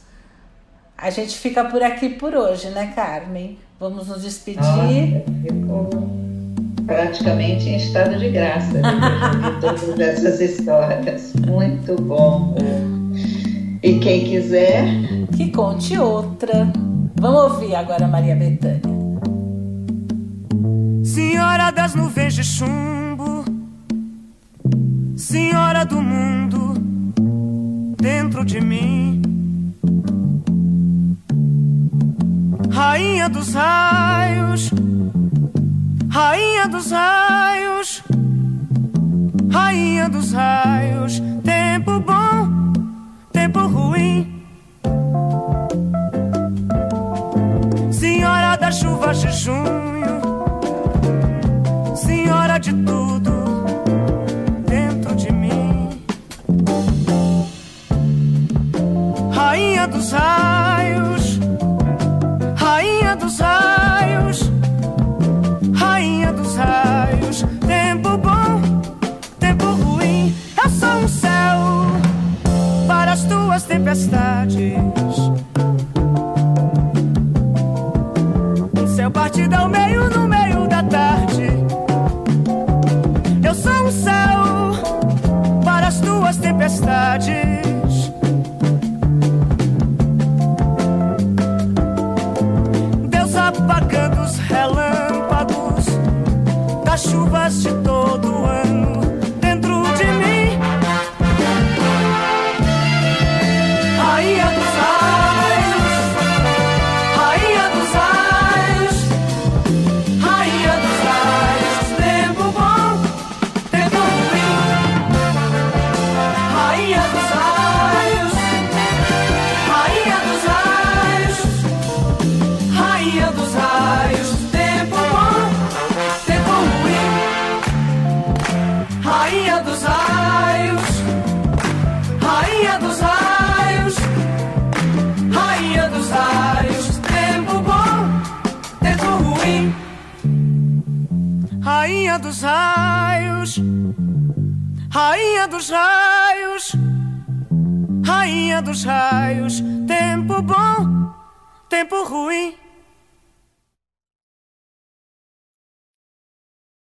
A 0.96 1.10
gente 1.10 1.36
fica 1.36 1.64
por 1.64 1.82
aqui 1.82 2.10
por 2.10 2.34
hoje, 2.34 2.68
né, 2.70 2.92
Carmen? 2.94 3.58
Vamos 3.80 4.08
nos 4.08 4.22
despedir. 4.22 5.22
praticamente 6.84 7.68
em 7.68 7.76
estado 7.76 8.18
de 8.18 8.30
graça 8.30 8.72
de 8.72 9.60
todas 9.60 10.00
essas 10.00 10.40
histórias. 10.40 11.32
Muito 11.46 11.94
bom. 12.02 12.56
E 13.80 14.00
quem 14.00 14.24
quiser. 14.24 14.84
Que 15.36 15.52
conte 15.52 15.96
outra. 15.96 16.72
Vamos 17.20 17.52
ouvir 17.52 17.76
agora 17.76 18.08
Maria 18.08 18.34
Bethânia. 18.34 18.98
Senhora 21.04 21.70
das 21.70 21.94
nuvens 21.94 22.34
de 22.34 22.42
chumbo, 22.42 23.44
Senhora 25.16 25.84
do 25.84 26.02
mundo 26.02 26.74
dentro 28.00 28.44
de 28.44 28.60
mim. 28.60 29.22
Rainha 32.78 33.28
dos 33.28 33.54
raios, 33.54 34.70
Rainha 36.08 36.68
dos 36.68 36.92
raios, 36.92 38.04
Rainha 39.50 40.08
dos 40.08 40.32
raios, 40.32 41.20
tempo 41.42 41.98
bom, 41.98 42.72
tempo 43.32 43.66
ruim. 43.66 44.44
das 48.60 48.78
chuvas 48.78 49.20
de 49.22 49.32
junho, 49.32 50.20
senhora 51.96 52.58
de 52.58 52.72
tudo 52.84 52.97